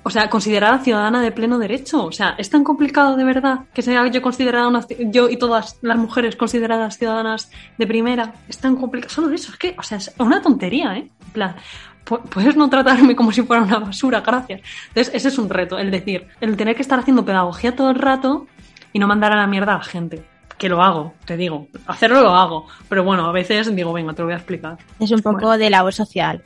o 0.10 0.12
sea, 0.12 0.28
considerada 0.28 0.80
ciudadana 0.80 1.22
de 1.22 1.32
pleno 1.32 1.60
derecho. 1.60 2.04
O 2.04 2.12
sea, 2.12 2.34
es 2.40 2.50
tan 2.50 2.64
complicado 2.64 3.16
de 3.16 3.24
verdad 3.24 3.60
que 3.76 3.84
sea 3.84 4.08
yo 4.08 4.24
considerada 4.24 4.68
una, 4.68 4.84
yo 4.88 5.30
y 5.30 5.38
todas 5.38 5.78
las 5.84 5.98
mujeres 5.98 6.36
consideradas 6.36 6.98
ciudadanas 6.98 7.52
de 7.78 7.86
primera. 7.86 8.34
Es 8.48 8.58
tan 8.58 8.76
complicado. 8.76 9.14
Solo 9.14 9.32
eso, 9.32 9.52
es 9.52 9.58
que, 9.60 9.76
o 9.78 9.84
sea, 9.84 10.00
es 10.00 10.12
una 10.18 10.42
tontería, 10.42 10.98
¿eh? 10.98 11.12
En 11.28 11.32
plan, 11.32 11.56
puedes 12.04 12.56
no 12.56 12.72
tratarme 12.72 13.16
como 13.16 13.32
si 13.32 13.44
fuera 13.44 13.62
una 13.62 13.78
basura, 13.78 14.22
gracias. 14.22 14.62
Entonces, 14.88 15.14
ese 15.14 15.28
es 15.28 15.38
un 15.38 15.48
reto, 15.48 15.78
el 15.78 15.92
decir, 15.92 16.28
el 16.42 16.58
tener 16.58 16.76
que 16.76 16.82
estar 16.82 16.98
haciendo 16.98 17.24
pedagogía 17.24 17.76
todo 17.76 17.92
el 17.92 17.96
rato 17.96 18.48
y 18.92 18.98
no 18.98 19.06
mandar 19.06 19.32
a 19.32 19.36
la 19.36 19.46
mierda 19.46 19.76
a 19.76 19.78
la 19.78 19.84
gente. 19.84 20.26
Que 20.58 20.70
lo 20.70 20.82
hago, 20.82 21.14
te 21.26 21.38
digo. 21.38 21.68
Hacerlo 21.86 22.22
lo 22.22 22.34
hago. 22.36 22.66
Pero 22.90 23.04
bueno, 23.04 23.28
a 23.28 23.32
veces 23.32 23.76
digo, 23.76 23.94
venga, 23.94 24.14
te 24.14 24.24
lo 24.24 24.26
voy 24.26 24.34
a 24.34 24.38
explicar. 24.38 24.80
Es 25.00 25.12
un 25.12 25.22
poco 25.22 25.56
de 25.56 25.70
labor 25.70 25.94
social. 25.94 26.42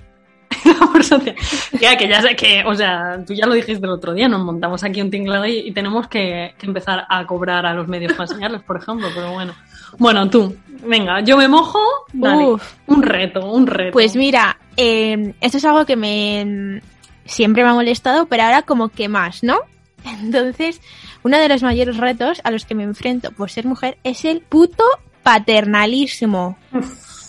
labor 0.79 1.03
social. 1.03 1.35
Ya, 1.79 1.97
que 1.97 2.07
ya 2.07 2.21
sé 2.21 2.35
que, 2.35 2.63
o 2.65 2.75
sea, 2.75 3.23
tú 3.25 3.33
ya 3.33 3.45
lo 3.45 3.53
dijiste 3.53 3.85
el 3.85 3.91
otro 3.91 4.13
día, 4.13 4.27
nos 4.27 4.43
montamos 4.43 4.83
aquí 4.83 5.01
un 5.01 5.11
tinglado 5.11 5.45
y, 5.45 5.59
y 5.59 5.71
tenemos 5.71 6.07
que, 6.07 6.53
que, 6.57 6.65
empezar 6.65 7.05
a 7.09 7.25
cobrar 7.25 7.65
a 7.65 7.73
los 7.73 7.87
medios 7.87 8.13
para 8.13 8.23
enseñarles, 8.23 8.61
por 8.63 8.77
ejemplo, 8.77 9.07
pero 9.13 9.31
bueno. 9.31 9.53
Bueno, 9.97 10.29
tú, 10.29 10.55
venga, 10.85 11.21
yo 11.21 11.37
me 11.37 11.47
mojo, 11.47 11.79
dale. 12.11 12.55
un 12.87 13.03
reto, 13.03 13.51
un 13.51 13.67
reto. 13.67 13.93
Pues 13.93 14.15
mira, 14.15 14.57
eh, 14.75 15.35
esto 15.39 15.57
es 15.57 15.65
algo 15.65 15.85
que 15.85 15.95
me 15.95 16.81
siempre 17.25 17.63
me 17.63 17.69
ha 17.69 17.73
molestado, 17.73 18.25
pero 18.25 18.43
ahora 18.43 18.63
como 18.63 18.89
que 18.89 19.07
más, 19.07 19.43
¿no? 19.43 19.59
Entonces, 20.05 20.81
uno 21.23 21.37
de 21.37 21.47
los 21.47 21.63
mayores 21.63 21.97
retos 21.97 22.41
a 22.43 22.51
los 22.51 22.65
que 22.65 22.75
me 22.75 22.83
enfrento 22.83 23.31
por 23.31 23.49
ser 23.49 23.65
mujer 23.65 23.97
es 24.03 24.25
el 24.25 24.41
puto 24.41 24.83
paternalismo. 25.23 26.57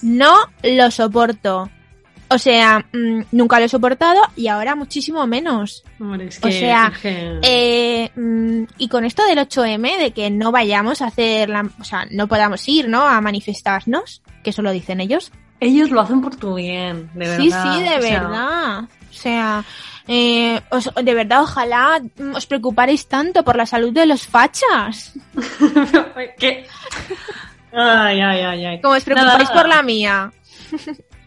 No 0.03 0.35
lo 0.63 0.91
soporto. 0.91 1.71
O 2.35 2.39
sea, 2.39 2.85
mmm, 2.93 3.23
nunca 3.31 3.61
lo 3.61 3.67
he 3.67 3.69
soportado 3.69 4.21
y 4.35 4.49
ahora 4.49 4.75
muchísimo 4.75 5.25
menos. 5.25 5.85
Hombre, 6.01 6.27
es 6.27 6.41
que, 6.41 6.49
o 6.49 6.51
sea, 6.51 6.91
es 6.93 6.99
que... 6.99 7.39
eh, 7.43 8.11
mmm, 8.17 8.65
y 8.77 8.89
con 8.89 9.05
esto 9.05 9.25
del 9.25 9.39
8M, 9.39 9.99
de 9.99 10.11
que 10.11 10.31
no 10.31 10.51
vayamos 10.51 11.01
a 11.01 11.07
hacer, 11.07 11.49
la, 11.49 11.71
o 11.81 11.85
sea, 11.85 12.09
no 12.11 12.27
podamos 12.27 12.69
ir, 12.69 12.89
¿no? 12.89 13.03
A 13.03 13.21
manifestarnos, 13.21 14.21
que 14.43 14.51
eso 14.51 14.63
lo 14.63 14.73
dicen 14.73 15.01
ellos. 15.01 15.31
Ellos 15.61 15.91
lo 15.91 16.01
hacen 16.01 16.21
por 16.21 16.35
tu 16.35 16.57
bien, 16.57 17.09
de 17.15 17.29
verdad. 17.29 17.39
Sí, 17.39 17.51
sí, 17.51 17.83
de 17.83 17.99
o 17.99 18.03
sea, 18.03 18.21
verdad. 18.21 18.81
O 18.83 19.13
sea, 19.13 19.65
eh, 20.09 20.61
os, 20.71 20.91
de 21.01 21.15
verdad, 21.15 21.43
ojalá 21.43 22.03
os 22.35 22.47
preocuparéis 22.47 23.07
tanto 23.07 23.45
por 23.45 23.55
la 23.55 23.65
salud 23.65 23.93
de 23.93 24.07
los 24.07 24.27
fachas. 24.27 25.13
¿Qué? 26.39 26.67
Ay, 27.73 28.21
ay, 28.21 28.41
ay, 28.41 28.65
ay. 28.65 28.81
Como 28.81 28.95
os 28.95 29.05
preocupáis 29.05 29.49
Nada, 29.49 29.55
por 29.55 29.69
la 29.69 29.83
mía. 29.85 30.33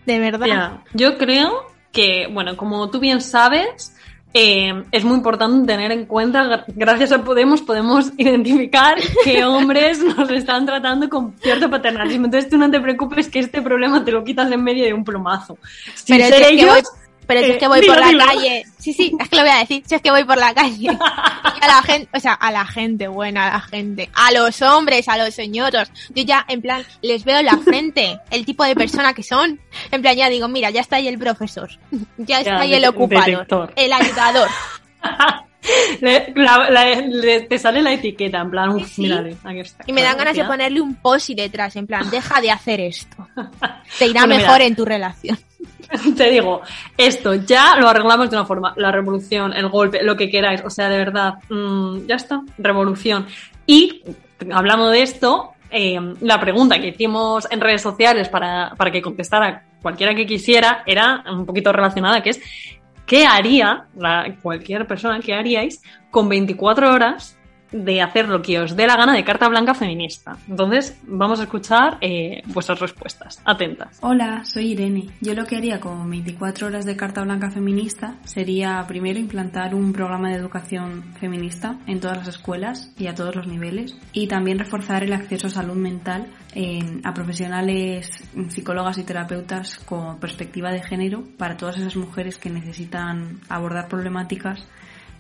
De 0.08 0.20
verdad. 0.20 0.80
Yo 0.94 1.18
creo 1.20 1.68
que, 1.92 2.28
bueno, 2.32 2.58
como 2.58 2.90
tú 2.90 3.00
bien 3.00 3.22
sabes, 3.22 3.94
eh, 4.34 4.84
es 4.92 5.04
muy 5.04 5.16
importante 5.18 5.66
tener 5.72 5.92
en 5.92 6.06
cuenta, 6.06 6.44
gra- 6.44 6.64
gracias 6.68 7.12
a 7.12 7.24
Podemos, 7.24 7.62
podemos 7.62 8.12
identificar 8.18 8.98
que 9.24 9.44
hombres 9.46 10.00
nos 10.04 10.30
están 10.32 10.66
tratando 10.66 11.10
con 11.10 11.34
cierto 11.40 11.70
paternalismo. 11.70 12.26
Entonces 12.26 12.50
tú 12.50 12.58
no 12.58 12.70
te 12.70 12.80
preocupes 12.80 13.30
que 13.30 13.40
este 13.40 13.62
problema 13.62 14.04
te 14.04 14.12
lo 14.12 14.24
quitas 14.24 14.52
en 14.52 14.64
medio 14.64 14.86
de 14.86 14.94
un 14.94 15.04
plumazo. 15.04 15.58
Sin 15.96 16.18
Pero 16.18 16.30
ser 16.30 16.42
que 16.48 16.54
ellos, 16.54 16.70
voy- 16.70 16.84
pero 17.28 17.42
si 17.42 17.48
es 17.52 17.56
eh, 17.56 17.60
que 17.60 17.68
voy 17.68 17.82
dilo, 17.82 17.94
por 17.94 18.02
la 18.02 18.08
dilo. 18.08 18.26
calle. 18.26 18.64
Sí, 18.80 18.94
sí, 18.94 19.12
es 19.20 19.30
que 19.30 19.36
lo 19.36 19.42
voy 19.44 19.52
a 19.52 19.58
decir. 19.60 19.84
Si 19.86 19.94
es 19.96 20.02
que 20.02 20.10
voy 20.12 20.24
por 20.24 20.38
la 20.38 20.54
calle. 20.54 20.98
Y 21.60 21.64
a 21.64 21.68
la 21.68 21.82
gente, 21.82 22.08
o 22.14 22.20
sea, 22.20 22.34
a 22.34 22.52
la 22.52 22.66
gente 22.68 23.08
buena, 23.08 23.48
a 23.48 23.54
la 23.54 23.60
gente. 23.62 24.10
A 24.14 24.32
los 24.32 24.62
hombres, 24.62 25.08
a 25.10 25.18
los 25.18 25.34
señoros. 25.34 25.90
Yo 26.14 26.24
ya, 26.24 26.46
en 26.48 26.62
plan, 26.62 26.86
les 27.02 27.24
veo 27.26 27.42
la 27.42 27.58
frente, 27.58 28.20
el 28.30 28.46
tipo 28.46 28.64
de 28.64 28.76
persona 28.76 29.14
que 29.14 29.24
son. 29.24 29.60
En 29.92 30.02
plan, 30.04 30.16
ya 30.16 30.30
digo, 30.30 30.48
mira, 30.48 30.70
ya 30.70 30.82
está 30.82 30.98
ahí 30.98 31.08
el 31.08 31.18
profesor. 31.18 31.70
Ya 32.18 32.40
está 32.42 32.52
Ya, 32.58 32.60
ahí 32.62 32.74
el 32.76 32.86
ocupador. 32.86 33.26
detector. 33.26 33.74
El 33.76 33.92
ayudador. 33.92 34.50
Le- 36.00 36.32
la- 36.36 36.70
la- 36.70 36.96
le- 37.02 37.42
te 37.42 37.60
sale 37.60 37.82
la 37.82 37.92
etiqueta, 37.92 38.40
en 38.40 38.50
plan, 38.52 38.70
uff, 38.70 38.98
mírale, 39.00 39.36
aquí 39.44 39.60
está. 39.60 39.84
Y 39.88 39.92
me 39.92 40.02
dan 40.02 40.16
ganas 40.18 40.36
de 40.38 40.46
ponerle 40.46 40.80
un 40.80 40.96
posi 40.96 41.34
detrás, 41.36 41.76
en 41.76 41.86
plan, 41.88 42.10
deja 42.10 42.40
de 42.40 42.52
hacer 42.52 42.80
esto. 42.80 43.28
Te 44.00 44.06
irá 44.08 44.22
Bueno, 44.26 44.36
mejor 44.38 44.54
mira. 44.60 44.66
en 44.66 44.76
tu 44.76 44.86
relación. 44.86 45.38
Te 46.18 46.30
digo, 46.30 46.62
esto 46.98 47.36
ya 47.36 47.76
lo 47.78 47.88
arreglamos 47.88 48.30
de 48.30 48.38
una 48.38 48.46
forma. 48.46 48.74
La 48.78 48.92
revolución, 48.92 49.54
el 49.54 49.70
golpe, 49.70 50.04
lo 50.04 50.16
que 50.16 50.30
queráis. 50.30 50.62
O 50.66 50.70
sea, 50.70 50.90
de 50.90 50.98
verdad, 50.98 51.36
mm, 51.50 52.08
ya 52.08 52.16
está. 52.16 52.42
Revolución. 52.58 53.28
Y 53.66 54.04
hablando 54.52 54.90
de 54.90 55.02
esto, 55.02 55.52
eh, 55.70 56.00
la 56.22 56.40
pregunta 56.40 56.80
que 56.80 56.88
hicimos 56.88 57.48
en 57.52 57.62
redes 57.62 57.82
sociales 57.82 58.30
para, 58.30 58.74
para 58.78 58.92
que 58.92 59.02
contestara 59.02 59.64
cualquiera 59.82 60.16
que 60.16 60.26
quisiera 60.26 60.84
era 60.86 61.24
un 61.30 61.46
poquito 61.46 61.72
relacionada, 61.72 62.22
que 62.22 62.32
es 62.32 62.42
¿qué 63.06 63.26
haría 63.26 63.86
cualquier 64.42 64.86
persona, 64.86 65.20
qué 65.20 65.34
haríais 65.34 65.82
con 66.12 66.30
24 66.30 66.94
horas 66.94 67.37
de 67.72 68.02
hacer 68.02 68.28
lo 68.28 68.42
que 68.42 68.60
os 68.60 68.76
dé 68.76 68.88
la 68.88 68.96
gana 68.96 69.14
de 69.14 69.24
carta 69.24 69.48
blanca 69.50 69.74
feminista. 69.74 70.38
Entonces, 70.48 71.00
vamos 71.08 71.40
a 71.40 71.44
escuchar 71.44 71.98
eh, 72.02 72.42
vuestras 72.46 72.80
respuestas. 72.80 73.42
Atentas. 73.46 74.00
Hola, 74.02 74.44
soy 74.46 74.72
Irene. 74.72 75.10
Yo 75.22 75.34
lo 75.34 75.46
que 75.46 75.58
haría 75.58 75.80
con 75.80 76.10
24 76.10 76.68
horas 76.68 76.86
de 76.86 76.96
carta 76.96 77.22
blanca 77.24 77.52
feminista 77.52 78.16
sería 78.24 78.84
primero 78.88 79.20
implantar 79.20 79.76
un 79.76 79.94
programa 79.94 80.30
de 80.30 80.36
educación 80.36 81.04
feminista 81.20 81.78
en 81.88 82.00
todas 82.00 82.18
las 82.18 82.28
escuelas 82.28 82.92
y 82.98 83.08
a 83.08 83.16
todos 83.16 83.36
los 83.36 83.48
niveles 83.48 83.98
y 84.14 84.28
también 84.28 84.60
reforzar 84.60 85.04
el 85.04 85.14
acceso 85.14 85.48
a 85.48 85.50
salud 85.50 85.76
mental 85.76 86.28
a 87.04 87.14
profesionales 87.14 88.10
psicólogas 88.50 88.98
y 88.98 89.04
terapeutas 89.04 89.78
con 89.80 90.20
perspectiva 90.20 90.72
de 90.72 90.82
género 90.82 91.24
para 91.38 91.56
todas 91.56 91.78
esas 91.78 91.96
mujeres 91.96 92.38
que 92.38 92.50
necesitan 92.50 93.40
abordar 93.48 93.88
problemáticas 93.88 94.68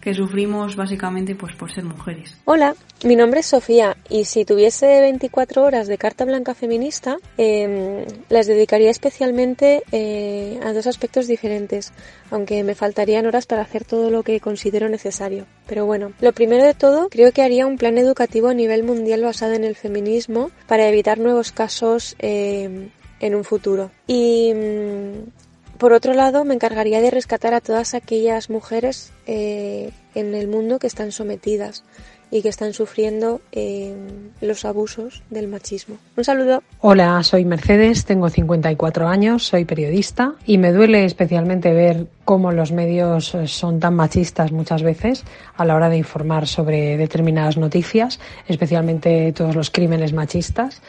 que 0.01 0.13
sufrimos 0.13 0.75
básicamente 0.75 1.35
pues 1.35 1.55
por 1.55 1.71
ser 1.71 1.83
mujeres. 1.83 2.37
Hola, 2.45 2.75
mi 3.03 3.15
nombre 3.15 3.41
es 3.41 3.47
Sofía 3.47 3.97
y 4.09 4.25
si 4.25 4.45
tuviese 4.45 5.01
24 5.01 5.63
horas 5.63 5.87
de 5.87 5.97
carta 5.97 6.25
blanca 6.25 6.53
feminista, 6.53 7.17
eh, 7.37 8.05
las 8.29 8.47
dedicaría 8.47 8.89
especialmente 8.89 9.83
eh, 9.91 10.59
a 10.63 10.73
dos 10.73 10.87
aspectos 10.87 11.27
diferentes, 11.27 11.93
aunque 12.31 12.63
me 12.63 12.75
faltarían 12.75 13.25
horas 13.25 13.45
para 13.45 13.61
hacer 13.61 13.85
todo 13.85 14.09
lo 14.09 14.23
que 14.23 14.39
considero 14.39 14.89
necesario. 14.89 15.45
Pero 15.67 15.85
bueno, 15.85 16.13
lo 16.21 16.33
primero 16.33 16.63
de 16.63 16.73
todo, 16.73 17.09
creo 17.09 17.31
que 17.31 17.41
haría 17.41 17.65
un 17.65 17.77
plan 17.77 17.97
educativo 17.97 18.47
a 18.47 18.53
nivel 18.53 18.83
mundial 18.83 19.21
basado 19.21 19.53
en 19.53 19.63
el 19.63 19.75
feminismo 19.75 20.51
para 20.67 20.87
evitar 20.87 21.19
nuevos 21.19 21.51
casos 21.51 22.15
eh, 22.19 22.89
en 23.19 23.35
un 23.35 23.43
futuro. 23.43 23.91
Y 24.07 24.53
mm, 24.53 25.46
por 25.77 25.93
otro 25.93 26.13
lado, 26.13 26.43
me 26.45 26.53
encargaría 26.53 27.01
de 27.01 27.11
rescatar 27.11 27.53
a 27.53 27.61
todas 27.61 27.93
aquellas 27.93 28.49
mujeres 28.49 29.11
eh, 29.25 29.91
en 30.15 30.35
el 30.35 30.47
mundo 30.47 30.79
que 30.79 30.87
están 30.87 31.11
sometidas 31.11 31.83
y 32.29 32.41
que 32.41 32.49
están 32.49 32.73
sufriendo 32.73 33.39
eh, 33.51 33.95
los 34.41 34.65
abusos 34.65 35.23
del 35.29 35.47
machismo. 35.47 35.97
Un 36.17 36.23
saludo. 36.23 36.61
Hola, 36.81 37.23
soy 37.23 37.45
Mercedes, 37.45 38.05
tengo 38.05 38.29
54 38.29 39.07
años, 39.07 39.43
soy 39.43 39.63
periodista 39.63 40.33
y 40.45 40.57
me 40.57 40.73
duele 40.73 41.05
especialmente 41.05 41.73
ver 41.73 42.07
cómo 42.25 42.51
los 42.51 42.71
medios 42.71 43.37
son 43.45 43.79
tan 43.79 43.95
machistas 43.95 44.51
muchas 44.51 44.83
veces 44.83 45.23
a 45.55 45.63
la 45.63 45.75
hora 45.75 45.89
de 45.89 45.97
informar 45.97 46.47
sobre 46.47 46.97
determinadas 46.97 47.57
noticias, 47.57 48.19
especialmente 48.47 49.31
todos 49.31 49.55
los 49.55 49.71
crímenes 49.71 50.11
machistas 50.11 50.81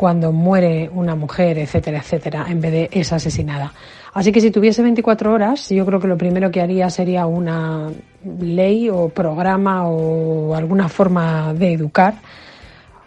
cuando 0.00 0.32
muere 0.32 0.88
una 0.94 1.14
mujer, 1.14 1.58
etcétera, 1.58 1.98
etcétera, 1.98 2.46
en 2.48 2.58
vez 2.58 2.72
de 2.72 2.88
es 2.90 3.12
asesinada. 3.12 3.74
Así 4.14 4.32
que 4.32 4.40
si 4.40 4.50
tuviese 4.50 4.80
24 4.80 5.30
horas, 5.30 5.68
yo 5.68 5.84
creo 5.84 6.00
que 6.00 6.08
lo 6.08 6.16
primero 6.16 6.50
que 6.50 6.62
haría 6.62 6.88
sería 6.88 7.26
una 7.26 7.90
ley 8.40 8.88
o 8.88 9.10
programa 9.10 9.86
o 9.86 10.54
alguna 10.54 10.88
forma 10.88 11.52
de 11.52 11.74
educar, 11.74 12.14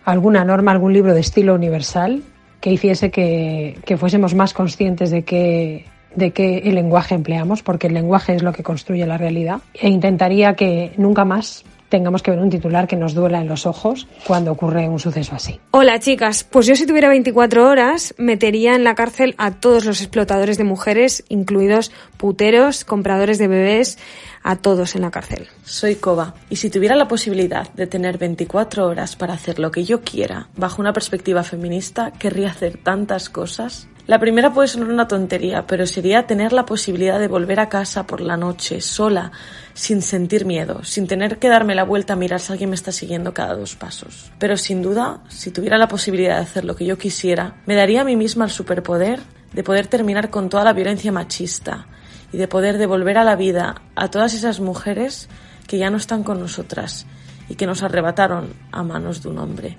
alguna 0.06 0.46
norma, 0.46 0.72
algún 0.72 0.94
libro 0.94 1.16
de 1.16 1.22
estilo 1.22 1.56
universal 1.56 2.22
que 2.62 2.72
hiciese 2.72 3.10
que, 3.10 3.76
que 3.86 3.98
fuésemos 3.98 4.36
más 4.36 4.54
conscientes 4.54 5.10
de 5.10 5.24
que 5.24 5.88
de 6.16 6.30
qué 6.30 6.60
el 6.60 6.76
lenguaje 6.76 7.16
empleamos, 7.16 7.64
porque 7.64 7.88
el 7.88 7.96
lenguaje 7.96 8.36
es 8.36 8.44
lo 8.44 8.54
que 8.54 8.62
construye 8.62 9.08
la 9.08 9.18
realidad, 9.18 9.62
e 9.74 9.89
intentaría 9.89 10.54
que 10.54 10.94
nunca 10.98 11.26
más 11.26 11.66
tengamos 11.94 12.24
que 12.24 12.32
ver 12.32 12.39
un 12.39 12.50
titular 12.50 12.88
que 12.88 12.96
nos 12.96 13.14
duela 13.14 13.39
en 13.39 13.48
los 13.48 13.68
ojos 13.68 14.08
cuando 14.26 14.52
ocurre 14.52 14.89
un 14.89 14.98
suceso 14.98 15.36
así. 15.36 15.60
Hola 15.70 16.00
chicas, 16.00 16.44
pues 16.44 16.66
yo 16.66 16.76
si 16.76 16.88
tuviera 16.88 17.08
24 17.08 17.70
horas 17.70 18.16
metería 18.18 18.74
en 18.74 18.84
la 18.84 18.96
cárcel 18.96 19.36
a 19.38 19.52
todos 19.52 19.86
los 19.86 20.02
explotadores 20.02 20.58
de 20.58 20.64
mujeres, 20.64 21.24
incluidos 21.30 21.91
puteros, 22.18 22.84
compradores 22.84 23.38
de 23.38 23.48
bebés, 23.48 24.00
a 24.41 24.56
todos 24.56 24.96
en 24.96 25.04
la 25.04 25.12
cárcel. 25.12 25.48
Soy 25.66 25.94
Koba 25.94 26.34
y 26.50 26.56
si 26.56 26.72
tuviera 26.72 26.96
la 26.96 27.08
posibilidad 27.08 27.72
de 27.74 27.86
tener 27.86 28.18
24 28.18 28.88
horas 28.88 29.16
para 29.16 29.36
hacer 29.36 29.60
lo 29.60 29.70
que 29.70 29.84
yo 29.84 30.02
quiera 30.02 30.50
bajo 30.58 30.82
una 30.82 30.94
perspectiva 30.94 31.44
feminista, 31.44 32.12
querría 32.12 32.50
hacer 32.50 32.80
tantas 32.82 33.30
cosas. 33.30 33.88
La 34.06 34.20
primera 34.20 34.54
puede 34.54 34.68
sonar 34.68 34.89
una 34.89 35.08
tontería, 35.08 35.66
pero 35.66 35.88
sería 35.88 36.28
tener 36.28 36.51
la 36.51 36.66
posibilidad 36.66 37.20
de 37.20 37.30
volver 37.30 37.62
a 37.62 37.70
casa 37.70 38.06
por 38.06 38.20
la 38.20 38.36
noche, 38.36 38.82
sola, 38.82 39.32
sin 39.74 40.01
sentir 40.01 40.45
miedo, 40.45 40.84
sin 40.84 41.08
tener 41.08 41.39
que 41.39 41.47
darme 41.47 41.74
la 41.74 41.86
vuelta 41.86 42.12
a 42.12 42.18
mirar 42.18 42.41
si 42.41 42.51
alguien 42.51 42.70
me 42.70 42.76
está 42.76 42.91
siguiendo 42.91 43.34
cada 43.34 43.56
dos 43.56 43.78
pasos. 43.78 44.30
Pero 44.39 44.58
sin 44.58 44.82
duda, 44.82 45.22
si 45.30 45.51
tuviera 45.51 45.78
la 45.78 45.88
posibilidad 45.88 46.36
de 46.36 46.41
hacer 46.41 46.66
lo 46.66 46.76
que 46.76 46.86
yo 46.86 46.97
quisiera, 46.97 47.62
me 47.66 47.76
daría 47.76 48.01
a 48.01 48.04
mí 48.04 48.18
misma 48.18 48.43
el 48.43 48.51
superpoder 48.51 49.22
de 49.54 49.64
poder 49.64 49.88
terminar 49.88 50.30
con 50.30 50.49
toda 50.49 50.66
la 50.66 50.74
violencia 50.74 51.14
machista 51.14 51.88
y 52.34 52.38
de 52.38 52.49
poder 52.49 52.78
devolver 52.78 53.18
a 53.18 53.24
la 53.24 53.38
vida 53.38 53.84
a 53.95 54.12
todas 54.12 54.34
esas 54.34 54.60
mujeres 54.60 55.30
que 55.66 55.78
ya 55.78 55.89
no 55.89 55.95
están 55.95 56.24
con 56.24 56.41
nosotras 56.41 57.06
y 57.47 57.56
que 57.56 57.68
nos 57.68 57.84
arrebataron 57.84 58.54
a 58.74 58.84
manos 58.84 59.24
de 59.24 59.30
un 59.30 59.38
hombre. 59.38 59.78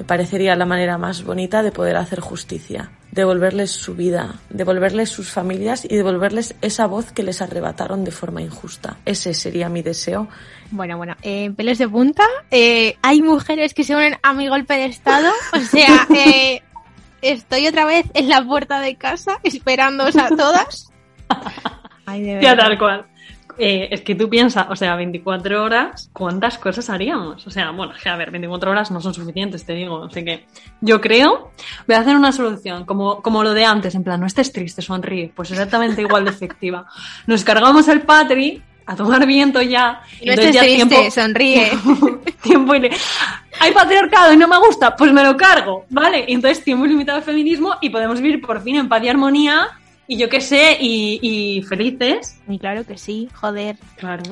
Me 0.00 0.06
parecería 0.06 0.56
la 0.56 0.64
manera 0.64 0.96
más 0.96 1.24
bonita 1.24 1.62
de 1.62 1.72
poder 1.72 1.98
hacer 1.98 2.20
justicia, 2.20 2.90
devolverles 3.12 3.70
su 3.70 3.94
vida, 3.94 4.36
devolverles 4.48 5.10
sus 5.10 5.30
familias 5.30 5.84
y 5.84 5.94
devolverles 5.94 6.54
esa 6.62 6.86
voz 6.86 7.12
que 7.12 7.22
les 7.22 7.42
arrebataron 7.42 8.02
de 8.02 8.10
forma 8.10 8.40
injusta. 8.40 8.96
Ese 9.04 9.34
sería 9.34 9.68
mi 9.68 9.82
deseo. 9.82 10.26
Bueno, 10.70 10.96
bueno, 10.96 11.16
eh, 11.20 11.50
pelos 11.54 11.76
de 11.76 11.86
punta. 11.86 12.24
Eh, 12.50 12.96
hay 13.02 13.20
mujeres 13.20 13.74
que 13.74 13.84
se 13.84 13.94
unen 13.94 14.16
a 14.22 14.32
mi 14.32 14.48
golpe 14.48 14.72
de 14.72 14.86
estado. 14.86 15.30
O 15.52 15.60
sea, 15.60 16.06
eh, 16.16 16.62
estoy 17.20 17.68
otra 17.68 17.84
vez 17.84 18.06
en 18.14 18.30
la 18.30 18.42
puerta 18.42 18.80
de 18.80 18.96
casa 18.96 19.38
esperándoos 19.42 20.16
a 20.16 20.30
todas. 20.30 20.90
Ay, 22.06 22.22
de 22.24 22.40
ya 22.40 22.56
tal 22.56 22.78
cual. 22.78 23.04
Eh, 23.62 23.88
es 23.90 24.00
que 24.00 24.14
tú 24.14 24.30
piensas, 24.30 24.68
o 24.70 24.74
sea, 24.74 24.96
24 24.96 25.62
horas, 25.62 26.08
¿cuántas 26.14 26.56
cosas 26.56 26.88
haríamos? 26.88 27.46
O 27.46 27.50
sea, 27.50 27.70
bueno, 27.72 27.92
a 28.02 28.16
ver, 28.16 28.30
24 28.30 28.70
horas 28.70 28.90
no 28.90 29.02
son 29.02 29.12
suficientes, 29.12 29.66
te 29.66 29.74
digo. 29.74 30.04
Así 30.04 30.24
que 30.24 30.46
yo 30.80 30.98
creo, 30.98 31.50
voy 31.86 31.94
a 31.94 32.00
hacer 32.00 32.16
una 32.16 32.32
solución, 32.32 32.86
como, 32.86 33.20
como 33.20 33.44
lo 33.44 33.52
de 33.52 33.66
antes, 33.66 33.94
en 33.94 34.02
plan, 34.02 34.18
no 34.18 34.26
estés 34.26 34.50
triste, 34.50 34.80
sonríe. 34.80 35.30
Pues 35.36 35.50
exactamente 35.50 36.00
igual 36.00 36.24
de 36.24 36.30
efectiva. 36.30 36.86
Nos 37.26 37.44
cargamos 37.44 37.86
el 37.88 38.00
Patri, 38.00 38.62
a 38.86 38.96
tomar 38.96 39.26
viento 39.26 39.60
ya. 39.60 40.00
no 40.24 40.32
estés 40.32 40.56
triste, 40.56 41.10
sonríe. 41.10 41.70
Tiempo, 42.42 42.74
y 42.74 42.90
Hay 43.60 43.72
patriarcado 43.72 44.32
y 44.32 44.38
no 44.38 44.48
me 44.48 44.56
gusta, 44.56 44.96
pues 44.96 45.12
me 45.12 45.22
lo 45.22 45.36
cargo, 45.36 45.84
¿vale? 45.90 46.24
Y 46.26 46.32
entonces 46.32 46.64
tiempo 46.64 46.86
ilimitado 46.86 47.18
de 47.18 47.24
feminismo 47.26 47.74
y 47.82 47.90
podemos 47.90 48.18
vivir 48.22 48.40
por 48.40 48.62
fin 48.62 48.76
en 48.76 48.88
paz 48.88 49.04
y 49.04 49.08
armonía 49.10 49.68
y 50.10 50.16
yo 50.16 50.28
qué 50.28 50.40
sé, 50.40 50.76
y, 50.80 51.62
felices. 51.68 52.36
Y 52.48 52.58
claro 52.58 52.84
que 52.84 52.98
sí, 52.98 53.28
joder. 53.32 53.76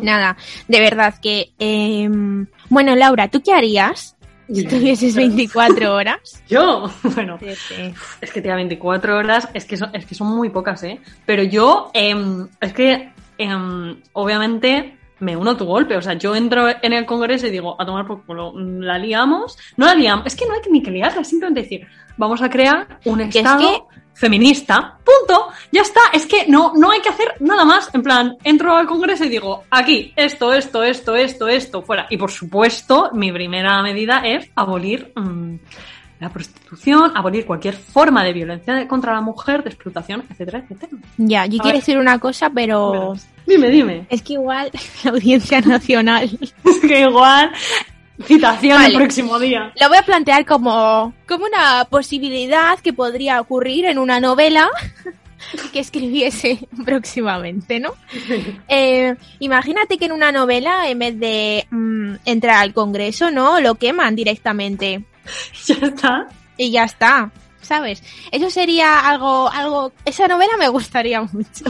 Nada, 0.03 0.37
de 0.67 0.81
verdad 0.81 1.15
que... 1.23 1.53
Em, 1.57 2.49
bueno, 2.69 2.97
Laura, 2.97 3.29
¿tú 3.29 3.41
qué 3.41 3.53
harías 3.53 4.17
si 4.53 4.65
tuvieses 4.65 5.15
24 5.15 5.95
horas? 5.95 6.43
Yo, 6.49 6.91
bueno, 7.15 7.39
es 7.41 8.33
que 8.33 8.43
te 8.43 8.53
24 8.53 9.17
horas, 9.19 9.49
es 9.55 9.67
que, 9.67 9.77
son, 9.77 9.95
es 9.95 10.05
que 10.05 10.17
son 10.17 10.27
muy 10.27 10.51
pocas, 10.51 10.83
¿eh? 10.83 10.99
Pero 11.25 11.45
yo, 11.45 11.93
em, 11.95 12.49
es 12.61 12.73
que, 12.73 13.13
em, 13.39 14.03
obviamente, 14.15 14.99
me 15.21 15.37
uno 15.37 15.53
a 15.53 15.57
tu 15.57 15.65
golpe. 15.65 15.97
O 15.97 16.03
sea, 16.03 16.15
yo 16.15 16.35
entro 16.35 16.67
en 16.83 16.93
el 16.93 17.07
Congreso 17.07 17.47
y 17.47 17.51
digo, 17.51 17.81
a 17.81 17.87
tomar 17.87 18.05
por 18.05 18.27
culo, 18.27 18.53
la 18.59 18.99
liamos. 18.99 19.57
No 19.77 19.87
la 19.87 19.95
liamos, 19.95 20.27
es 20.27 20.35
que 20.35 20.45
no 20.45 20.55
hay 20.55 20.61
ni 20.73 20.83
que 20.83 20.91
liarla, 20.91 21.23
simplemente 21.23 21.63
decir, 21.63 21.87
vamos 22.17 22.43
a 22.43 22.51
crear 22.51 22.99
un 23.05 23.21
Estado 23.21 23.87
feminista, 24.19 24.99
punto, 25.05 25.51
ya 25.71 25.83
está, 25.83 26.01
es 26.13 26.27
que 26.27 26.49
no, 26.49 26.73
no 26.75 26.91
hay 26.91 27.01
que 27.01 27.09
hacer 27.09 27.35
nada 27.39 27.65
más, 27.65 27.89
en 27.95 28.03
plan, 28.03 28.37
entro 28.43 28.75
al 28.75 28.89
Congreso 28.89 29.25
y 29.25 29.29
digo, 29.29 29.63
aquí, 29.71 30.13
esto, 30.17 30.53
esto, 30.53 30.83
esto, 30.83 31.15
esto, 31.15 31.47
esto, 31.47 31.83
fuera. 31.83 32.09
Y 32.11 32.17
por 32.17 32.33
supuesto, 32.33 33.11
mi 33.13 33.31
primera 33.31 33.81
medida 33.81 34.23
es 34.25 34.51
abolir 34.57 35.13
mm, 35.15 35.55
la 36.19 36.31
prostitución, 36.31 37.13
abolir 37.17 37.47
cualquier 37.47 37.75
forma 37.75 38.25
de 38.25 38.33
violencia 38.33 38.89
contra 38.89 39.13
la 39.13 39.21
mujer, 39.21 39.63
de 39.63 39.71
explotación, 39.71 40.25
etcétera, 40.29 40.65
etcétera. 40.69 41.01
Ya, 41.17 41.47
yo 41.47 41.59
quiero 41.59 41.79
decir 41.79 41.97
una 41.97 42.19
cosa, 42.19 42.51
pero... 42.51 43.15
Dime, 43.47 43.69
dime. 43.69 44.07
Es 44.11 44.23
que 44.23 44.33
igual 44.33 44.69
la 45.05 45.13
audiencia 45.13 45.61
nacional... 45.61 46.29
es 46.43 46.81
que 46.81 47.03
igual 47.03 47.53
Citación 48.25 48.83
el 48.83 48.95
próximo 48.95 49.39
día. 49.39 49.73
Lo 49.81 49.89
voy 49.89 49.99
a 49.99 50.03
plantear 50.03 50.45
como, 50.45 51.15
como 51.27 51.45
una 51.45 51.85
posibilidad 51.85 52.79
que 52.81 52.93
podría 52.93 53.41
ocurrir 53.41 53.85
en 53.85 53.99
una 53.99 54.21
novela 54.21 54.69
que 55.73 55.81
escribiese 55.81 56.69
próximamente, 56.85 57.81
¿no? 57.81 57.95
Eh, 58.69 59.15
imagínate 59.39 59.97
que 59.97 60.07
en 60.07 60.13
una 60.13 60.33
novela, 60.33 60.89
en 60.89 60.99
vez 60.99 61.19
de 61.19 61.67
mm, 61.71 62.15
entrar 62.25 62.57
al 62.57 62.75
Congreso, 62.75 63.31
¿no? 63.31 63.61
Lo 63.61 63.77
queman 63.77 64.15
directamente. 64.15 65.05
Ya 65.67 65.75
está. 65.75 66.27
Y 66.57 66.71
ya 66.71 66.85
está. 66.85 67.31
¿Sabes? 67.61 68.03
Eso 68.31 68.51
sería 68.51 69.01
algo, 69.01 69.49
algo, 69.49 69.93
esa 70.05 70.27
novela 70.29 70.57
me 70.59 70.69
gustaría 70.69 71.21
mucho. 71.23 71.65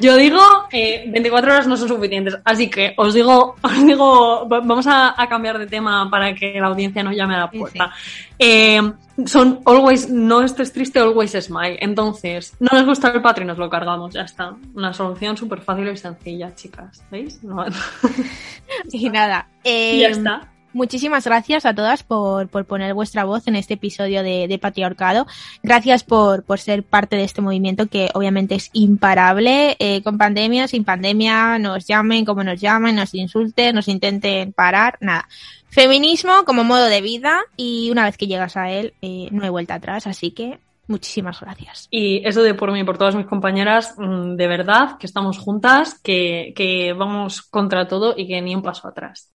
Yo 0.00 0.16
digo, 0.16 0.40
eh, 0.72 1.04
24 1.08 1.52
horas 1.52 1.66
no 1.66 1.76
son 1.76 1.88
suficientes, 1.88 2.38
así 2.44 2.68
que 2.68 2.94
os 2.96 3.14
digo, 3.14 3.56
os 3.62 3.86
digo, 3.86 4.46
vamos 4.46 4.86
a, 4.86 5.14
cambiar 5.28 5.58
de 5.58 5.66
tema 5.66 6.08
para 6.10 6.34
que 6.34 6.58
la 6.60 6.68
audiencia 6.68 7.02
no 7.02 7.12
llame 7.12 7.34
a 7.34 7.38
la 7.40 7.50
puerta. 7.50 7.92
Eh, 8.38 8.80
son 9.26 9.60
always, 9.64 10.08
no 10.08 10.42
estés 10.42 10.72
triste, 10.72 11.00
always 11.00 11.32
smile. 11.32 11.76
Entonces, 11.80 12.54
no 12.60 12.70
les 12.72 12.86
gusta 12.86 13.08
el 13.08 13.20
Patreon, 13.20 13.48
nos 13.48 13.58
lo 13.58 13.68
cargamos, 13.68 14.14
ya 14.14 14.22
está. 14.22 14.54
Una 14.74 14.92
solución 14.92 15.36
súper 15.36 15.60
fácil 15.60 15.88
y 15.88 15.96
sencilla, 15.96 16.54
chicas, 16.54 17.04
¿veis? 17.10 17.40
y 18.92 19.10
nada. 19.10 19.48
ya 19.64 20.08
está. 20.08 20.52
Muchísimas 20.72 21.24
gracias 21.24 21.64
a 21.64 21.74
todas 21.74 22.02
por, 22.02 22.48
por 22.48 22.66
poner 22.66 22.92
vuestra 22.92 23.24
voz 23.24 23.48
en 23.48 23.56
este 23.56 23.74
episodio 23.74 24.22
de, 24.22 24.46
de 24.48 24.58
Patriarcado. 24.58 25.26
Gracias 25.62 26.04
por, 26.04 26.42
por 26.42 26.58
ser 26.58 26.82
parte 26.82 27.16
de 27.16 27.24
este 27.24 27.40
movimiento 27.40 27.86
que 27.86 28.10
obviamente 28.14 28.54
es 28.54 28.68
imparable, 28.74 29.76
eh, 29.78 30.02
con 30.02 30.18
pandemia, 30.18 30.68
sin 30.68 30.84
pandemia, 30.84 31.58
nos 31.58 31.86
llamen 31.86 32.26
como 32.26 32.44
nos 32.44 32.60
llamen, 32.60 32.96
nos 32.96 33.14
insulten, 33.14 33.74
nos 33.74 33.88
intenten 33.88 34.52
parar, 34.52 34.98
nada. 35.00 35.26
Feminismo 35.70 36.44
como 36.44 36.64
modo 36.64 36.84
de 36.84 37.00
vida 37.00 37.40
y 37.56 37.90
una 37.90 38.04
vez 38.04 38.18
que 38.18 38.26
llegas 38.26 38.56
a 38.56 38.70
él, 38.70 38.94
eh, 39.00 39.28
no 39.30 39.44
hay 39.44 39.50
vuelta 39.50 39.74
atrás, 39.74 40.06
así 40.06 40.32
que 40.32 40.58
muchísimas 40.86 41.40
gracias. 41.40 41.88
Y 41.90 42.26
eso 42.26 42.42
de 42.42 42.54
por 42.54 42.72
mí 42.72 42.80
y 42.80 42.84
por 42.84 42.98
todas 42.98 43.14
mis 43.14 43.26
compañeras, 43.26 43.94
mm, 43.96 44.36
de 44.36 44.46
verdad, 44.46 44.98
que 44.98 45.06
estamos 45.06 45.38
juntas, 45.38 45.98
que, 46.02 46.52
que 46.54 46.92
vamos 46.92 47.42
contra 47.42 47.88
todo 47.88 48.14
y 48.16 48.26
que 48.26 48.40
ni 48.42 48.54
un 48.54 48.62
paso 48.62 48.88
atrás. 48.88 49.32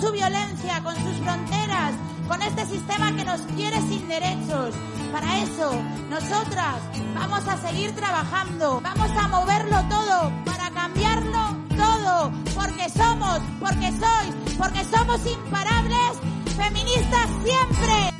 Su 0.00 0.10
violencia, 0.12 0.82
con 0.82 0.94
sus 0.96 1.16
fronteras, 1.22 1.92
con 2.26 2.40
este 2.40 2.64
sistema 2.66 3.14
que 3.14 3.24
nos 3.24 3.40
quiere 3.54 3.76
sin 3.82 4.08
derechos. 4.08 4.74
Para 5.12 5.42
eso, 5.42 5.72
nosotras 6.08 6.76
vamos 7.14 7.46
a 7.46 7.56
seguir 7.58 7.94
trabajando, 7.94 8.80
vamos 8.80 9.10
a 9.10 9.28
moverlo 9.28 9.76
todo, 9.90 10.32
para 10.46 10.70
cambiarlo 10.70 11.56
todo, 11.76 12.32
porque 12.54 12.88
somos, 12.88 13.40
porque 13.58 13.90
sois, 13.90 14.56
porque 14.56 14.84
somos 14.84 15.20
imparables, 15.26 16.18
feministas 16.56 17.28
siempre. 17.44 18.10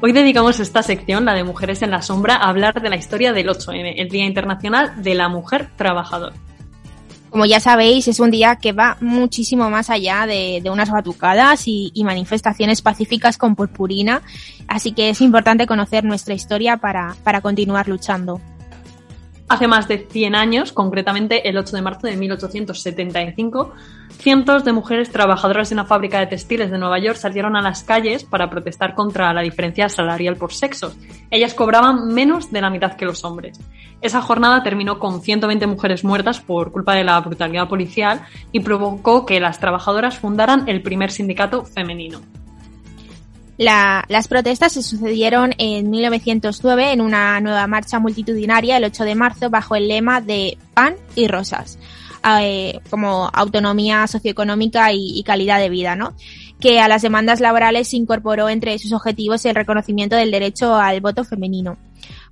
Hoy 0.00 0.12
dedicamos 0.12 0.60
esta 0.60 0.82
sección, 0.82 1.26
la 1.26 1.34
de 1.34 1.44
Mujeres 1.44 1.82
en 1.82 1.90
la 1.90 2.00
Sombra, 2.00 2.36
a 2.36 2.48
hablar 2.48 2.80
de 2.80 2.90
la 2.90 2.96
historia 2.96 3.32
del 3.32 3.48
8M, 3.48 3.94
el 3.96 4.08
Día 4.08 4.24
Internacional 4.24 5.02
de 5.02 5.14
la 5.14 5.28
Mujer 5.28 5.70
Trabajadora. 5.76 6.34
Como 7.34 7.46
ya 7.46 7.58
sabéis, 7.58 8.06
es 8.06 8.20
un 8.20 8.30
día 8.30 8.54
que 8.62 8.70
va 8.70 8.96
muchísimo 9.00 9.68
más 9.68 9.90
allá 9.90 10.24
de, 10.24 10.62
unas 10.70 10.88
batucadas 10.88 11.66
y, 11.66 11.90
y, 11.92 12.04
manifestaciones 12.04 12.80
pacíficas 12.80 13.38
con 13.38 13.56
purpurina, 13.56 14.22
así 14.68 14.92
que 14.92 15.10
es 15.10 15.20
importante 15.20 15.66
conocer 15.66 16.04
nuestra 16.04 16.34
historia 16.34 16.76
para, 16.76 17.16
para 17.24 17.40
continuar 17.40 17.88
luchando. 17.88 18.40
Hace 19.54 19.68
más 19.68 19.86
de 19.86 19.98
100 20.10 20.34
años, 20.34 20.72
concretamente 20.72 21.48
el 21.48 21.56
8 21.56 21.76
de 21.76 21.82
marzo 21.82 22.08
de 22.08 22.16
1875, 22.16 23.72
cientos 24.18 24.64
de 24.64 24.72
mujeres 24.72 25.12
trabajadoras 25.12 25.68
de 25.68 25.76
una 25.76 25.84
fábrica 25.84 26.18
de 26.18 26.26
textiles 26.26 26.72
de 26.72 26.78
Nueva 26.78 26.98
York 26.98 27.16
salieron 27.16 27.54
a 27.54 27.62
las 27.62 27.84
calles 27.84 28.24
para 28.24 28.50
protestar 28.50 28.96
contra 28.96 29.32
la 29.32 29.42
diferencia 29.42 29.88
salarial 29.88 30.34
por 30.34 30.52
sexos. 30.52 30.96
Ellas 31.30 31.54
cobraban 31.54 32.08
menos 32.08 32.50
de 32.50 32.62
la 32.62 32.68
mitad 32.68 32.96
que 32.96 33.04
los 33.04 33.22
hombres. 33.22 33.60
Esa 34.00 34.22
jornada 34.22 34.64
terminó 34.64 34.98
con 34.98 35.22
120 35.22 35.68
mujeres 35.68 36.02
muertas 36.02 36.40
por 36.40 36.72
culpa 36.72 36.96
de 36.96 37.04
la 37.04 37.20
brutalidad 37.20 37.68
policial 37.68 38.22
y 38.50 38.58
provocó 38.58 39.24
que 39.24 39.38
las 39.38 39.60
trabajadoras 39.60 40.18
fundaran 40.18 40.68
el 40.68 40.82
primer 40.82 41.12
sindicato 41.12 41.64
femenino. 41.64 42.18
La, 43.56 44.04
las 44.08 44.26
protestas 44.26 44.72
se 44.72 44.82
sucedieron 44.82 45.54
en 45.58 45.88
1909 45.88 46.92
en 46.92 47.00
una 47.00 47.40
nueva 47.40 47.66
marcha 47.68 48.00
multitudinaria 48.00 48.76
el 48.76 48.84
8 48.84 49.04
de 49.04 49.14
marzo 49.14 49.48
bajo 49.50 49.76
el 49.76 49.86
lema 49.86 50.20
de 50.20 50.58
pan 50.74 50.96
y 51.14 51.28
rosas, 51.28 51.78
eh, 52.40 52.80
como 52.90 53.30
autonomía 53.32 54.06
socioeconómica 54.08 54.92
y, 54.92 55.22
calidad 55.22 55.60
de 55.60 55.68
vida, 55.68 55.94
¿no? 55.94 56.14
Que 56.58 56.80
a 56.80 56.88
las 56.88 57.02
demandas 57.02 57.40
laborales 57.40 57.94
incorporó 57.94 58.48
entre 58.48 58.76
sus 58.78 58.92
objetivos 58.92 59.44
el 59.44 59.54
reconocimiento 59.54 60.16
del 60.16 60.32
derecho 60.32 60.74
al 60.74 61.00
voto 61.00 61.22
femenino. 61.22 61.76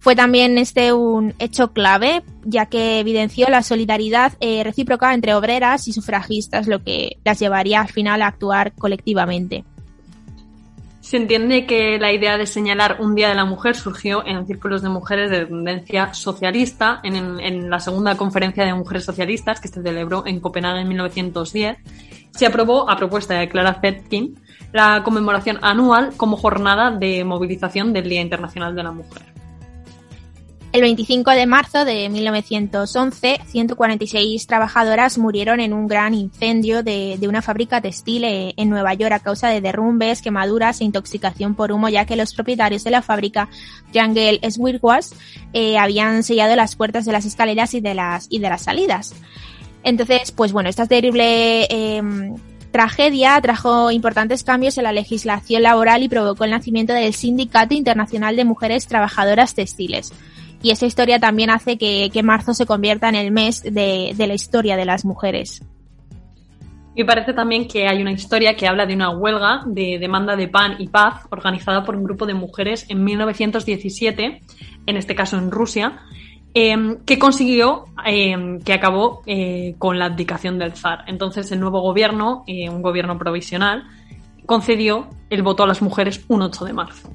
Fue 0.00 0.16
también 0.16 0.58
este 0.58 0.92
un 0.92 1.34
hecho 1.38 1.72
clave, 1.72 2.24
ya 2.44 2.66
que 2.66 2.98
evidenció 2.98 3.48
la 3.48 3.62
solidaridad 3.62 4.32
eh, 4.40 4.64
recíproca 4.64 5.14
entre 5.14 5.34
obreras 5.34 5.86
y 5.86 5.92
sufragistas, 5.92 6.66
lo 6.66 6.82
que 6.82 7.18
las 7.24 7.38
llevaría 7.38 7.80
al 7.80 7.88
final 7.88 8.22
a 8.22 8.26
actuar 8.26 8.72
colectivamente. 8.72 9.64
Se 11.02 11.16
entiende 11.16 11.66
que 11.66 11.98
la 11.98 12.12
idea 12.12 12.38
de 12.38 12.46
señalar 12.46 12.98
un 13.00 13.16
Día 13.16 13.28
de 13.28 13.34
la 13.34 13.44
Mujer 13.44 13.74
surgió 13.74 14.24
en 14.24 14.46
círculos 14.46 14.82
de 14.82 14.88
mujeres 14.88 15.32
de 15.32 15.46
tendencia 15.46 16.14
socialista, 16.14 17.00
en, 17.02 17.40
en, 17.40 17.68
la 17.68 17.80
segunda 17.80 18.16
conferencia 18.16 18.64
de 18.64 18.72
mujeres 18.72 19.04
socialistas 19.04 19.60
que 19.60 19.66
se 19.66 19.82
celebró 19.82 20.24
en 20.26 20.38
Copenhague 20.38 20.80
en 20.82 20.88
1910. 20.88 21.76
Se 22.30 22.46
aprobó, 22.46 22.88
a 22.88 22.96
propuesta 22.96 23.34
de 23.34 23.48
Clara 23.48 23.80
Zetkin, 23.80 24.38
la 24.72 25.02
conmemoración 25.02 25.58
anual 25.60 26.12
como 26.16 26.36
jornada 26.36 26.92
de 26.92 27.24
movilización 27.24 27.92
del 27.92 28.08
Día 28.08 28.20
Internacional 28.20 28.76
de 28.76 28.82
la 28.84 28.92
Mujer. 28.92 29.31
El 30.72 30.80
25 30.80 31.32
de 31.32 31.44
marzo 31.44 31.84
de 31.84 32.08
1911, 32.08 33.40
146 33.46 34.46
trabajadoras 34.46 35.18
murieron 35.18 35.60
en 35.60 35.74
un 35.74 35.86
gran 35.86 36.14
incendio 36.14 36.82
de, 36.82 37.18
una 37.28 37.42
fábrica 37.42 37.82
textil 37.82 38.24
en 38.24 38.70
Nueva 38.70 38.94
York 38.94 39.12
a 39.12 39.18
causa 39.18 39.50
de 39.50 39.60
derrumbes, 39.60 40.22
quemaduras 40.22 40.80
e 40.80 40.84
intoxicación 40.84 41.54
por 41.54 41.72
humo, 41.72 41.90
ya 41.90 42.06
que 42.06 42.16
los 42.16 42.32
propietarios 42.32 42.84
de 42.84 42.90
la 42.90 43.02
fábrica, 43.02 43.50
Triangle 43.90 44.40
Swiftwash, 44.50 45.08
eh, 45.52 45.76
habían 45.76 46.22
sellado 46.22 46.56
las 46.56 46.74
puertas 46.74 47.04
de 47.04 47.12
las 47.12 47.26
escaleras 47.26 47.74
y 47.74 47.82
de 47.82 47.92
las, 47.92 48.26
y 48.30 48.38
de 48.38 48.48
las 48.48 48.62
salidas. 48.62 49.14
Entonces, 49.84 50.32
pues 50.32 50.52
bueno, 50.52 50.70
esta 50.70 50.86
terrible 50.86 51.64
eh, 51.64 52.02
tragedia 52.70 53.38
trajo 53.42 53.90
importantes 53.90 54.42
cambios 54.42 54.78
en 54.78 54.84
la 54.84 54.92
legislación 54.92 55.64
laboral 55.64 56.02
y 56.02 56.08
provocó 56.08 56.44
el 56.44 56.50
nacimiento 56.50 56.94
del 56.94 57.12
Sindicato 57.12 57.74
Internacional 57.74 58.36
de 58.36 58.46
Mujeres 58.46 58.86
Trabajadoras 58.86 59.54
Textiles 59.54 60.14
y 60.62 60.70
esa 60.70 60.86
historia 60.86 61.18
también 61.18 61.50
hace 61.50 61.76
que, 61.76 62.10
que 62.12 62.22
marzo 62.22 62.54
se 62.54 62.66
convierta 62.66 63.08
en 63.08 63.14
el 63.14 63.30
mes 63.30 63.62
de, 63.62 64.12
de, 64.16 64.26
la 64.26 64.34
historia 64.34 64.76
de 64.76 64.84
las 64.84 65.04
mujeres. 65.04 65.62
Y 66.94 67.04
parece 67.04 67.32
también 67.32 67.66
que 67.66 67.88
hay 67.88 68.02
una 68.02 68.12
historia 68.12 68.54
que 68.54 68.66
habla 68.66 68.84
de 68.84 68.94
una 68.94 69.10
huelga 69.10 69.62
de 69.66 69.98
demanda 69.98 70.36
de 70.36 70.48
pan 70.48 70.76
y 70.78 70.88
paz 70.88 71.26
organizada 71.30 71.84
por 71.84 71.96
un 71.96 72.04
grupo 72.04 72.26
de 72.26 72.34
mujeres 72.34 72.84
en 72.88 73.02
1917, 73.02 74.42
en 74.86 74.96
este 74.96 75.14
caso 75.14 75.38
en 75.38 75.50
Rusia, 75.50 76.00
eh, 76.54 76.98
que 77.06 77.18
consiguió 77.18 77.86
eh, 78.04 78.58
que 78.64 78.74
acabó 78.74 79.22
eh, 79.26 79.74
con 79.78 79.98
la 79.98 80.06
abdicación 80.06 80.58
del 80.58 80.72
zar. 80.72 81.04
Entonces 81.06 81.50
el 81.50 81.60
nuevo 81.60 81.80
gobierno, 81.80 82.44
eh, 82.46 82.68
un 82.68 82.82
gobierno 82.82 83.18
provisional, 83.18 83.84
concedió 84.44 85.08
el 85.30 85.42
voto 85.42 85.62
a 85.62 85.66
las 85.66 85.80
mujeres 85.80 86.24
un 86.28 86.42
8 86.42 86.64
de 86.66 86.72
marzo. 86.74 87.10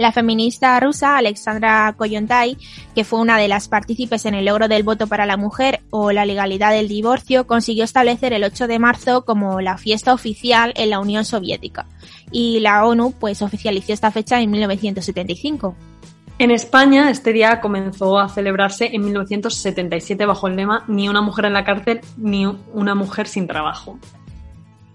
La 0.00 0.12
feminista 0.12 0.80
rusa 0.80 1.18
Alexandra 1.18 1.94
Kollontai, 1.94 2.56
que 2.94 3.04
fue 3.04 3.20
una 3.20 3.36
de 3.36 3.48
las 3.48 3.68
partícipes 3.68 4.24
en 4.24 4.32
el 4.32 4.46
logro 4.46 4.66
del 4.66 4.82
voto 4.82 5.06
para 5.08 5.26
la 5.26 5.36
mujer 5.36 5.82
o 5.90 6.10
la 6.10 6.24
legalidad 6.24 6.72
del 6.72 6.88
divorcio, 6.88 7.46
consiguió 7.46 7.84
establecer 7.84 8.32
el 8.32 8.44
8 8.44 8.66
de 8.66 8.78
marzo 8.78 9.26
como 9.26 9.60
la 9.60 9.76
fiesta 9.76 10.14
oficial 10.14 10.72
en 10.76 10.88
la 10.88 11.00
Unión 11.00 11.26
Soviética. 11.26 11.84
Y 12.32 12.60
la 12.60 12.86
ONU 12.86 13.12
pues 13.20 13.42
oficializó 13.42 13.92
esta 13.92 14.10
fecha 14.10 14.40
en 14.40 14.50
1975. 14.50 15.76
En 16.38 16.50
España, 16.50 17.10
este 17.10 17.34
día 17.34 17.60
comenzó 17.60 18.18
a 18.18 18.30
celebrarse 18.30 18.88
en 18.94 19.04
1977 19.04 20.24
bajo 20.24 20.48
el 20.48 20.56
lema 20.56 20.82
Ni 20.88 21.10
una 21.10 21.20
mujer 21.20 21.44
en 21.44 21.52
la 21.52 21.64
cárcel, 21.64 22.00
ni 22.16 22.46
una 22.46 22.94
mujer 22.94 23.28
sin 23.28 23.46
trabajo. 23.46 23.98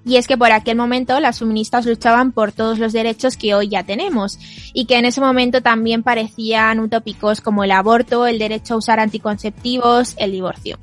Y 0.05 0.17
es 0.17 0.27
que 0.27 0.37
por 0.37 0.51
aquel 0.51 0.77
momento 0.77 1.19
las 1.19 1.39
feministas 1.39 1.87
luchaban 1.87 2.31
por 2.31 2.51
todos 2.51 2.77
los 2.77 2.93
derechos 2.93 3.37
que 3.37 3.55
hoy 3.55 3.69
ya 3.69 3.83
tenemos 3.83 4.37
y 4.71 4.85
que 4.85 4.97
en 4.97 5.05
ese 5.05 5.19
momento 5.19 5.61
también 5.61 6.03
parecían 6.03 6.79
utópicos 6.79 7.41
como 7.41 7.63
el 7.63 7.71
aborto, 7.71 8.27
el 8.27 8.37
derecho 8.37 8.75
a 8.75 8.77
usar 8.77 8.99
anticonceptivos, 8.99 10.13
el 10.17 10.31
divorcio. 10.31 10.77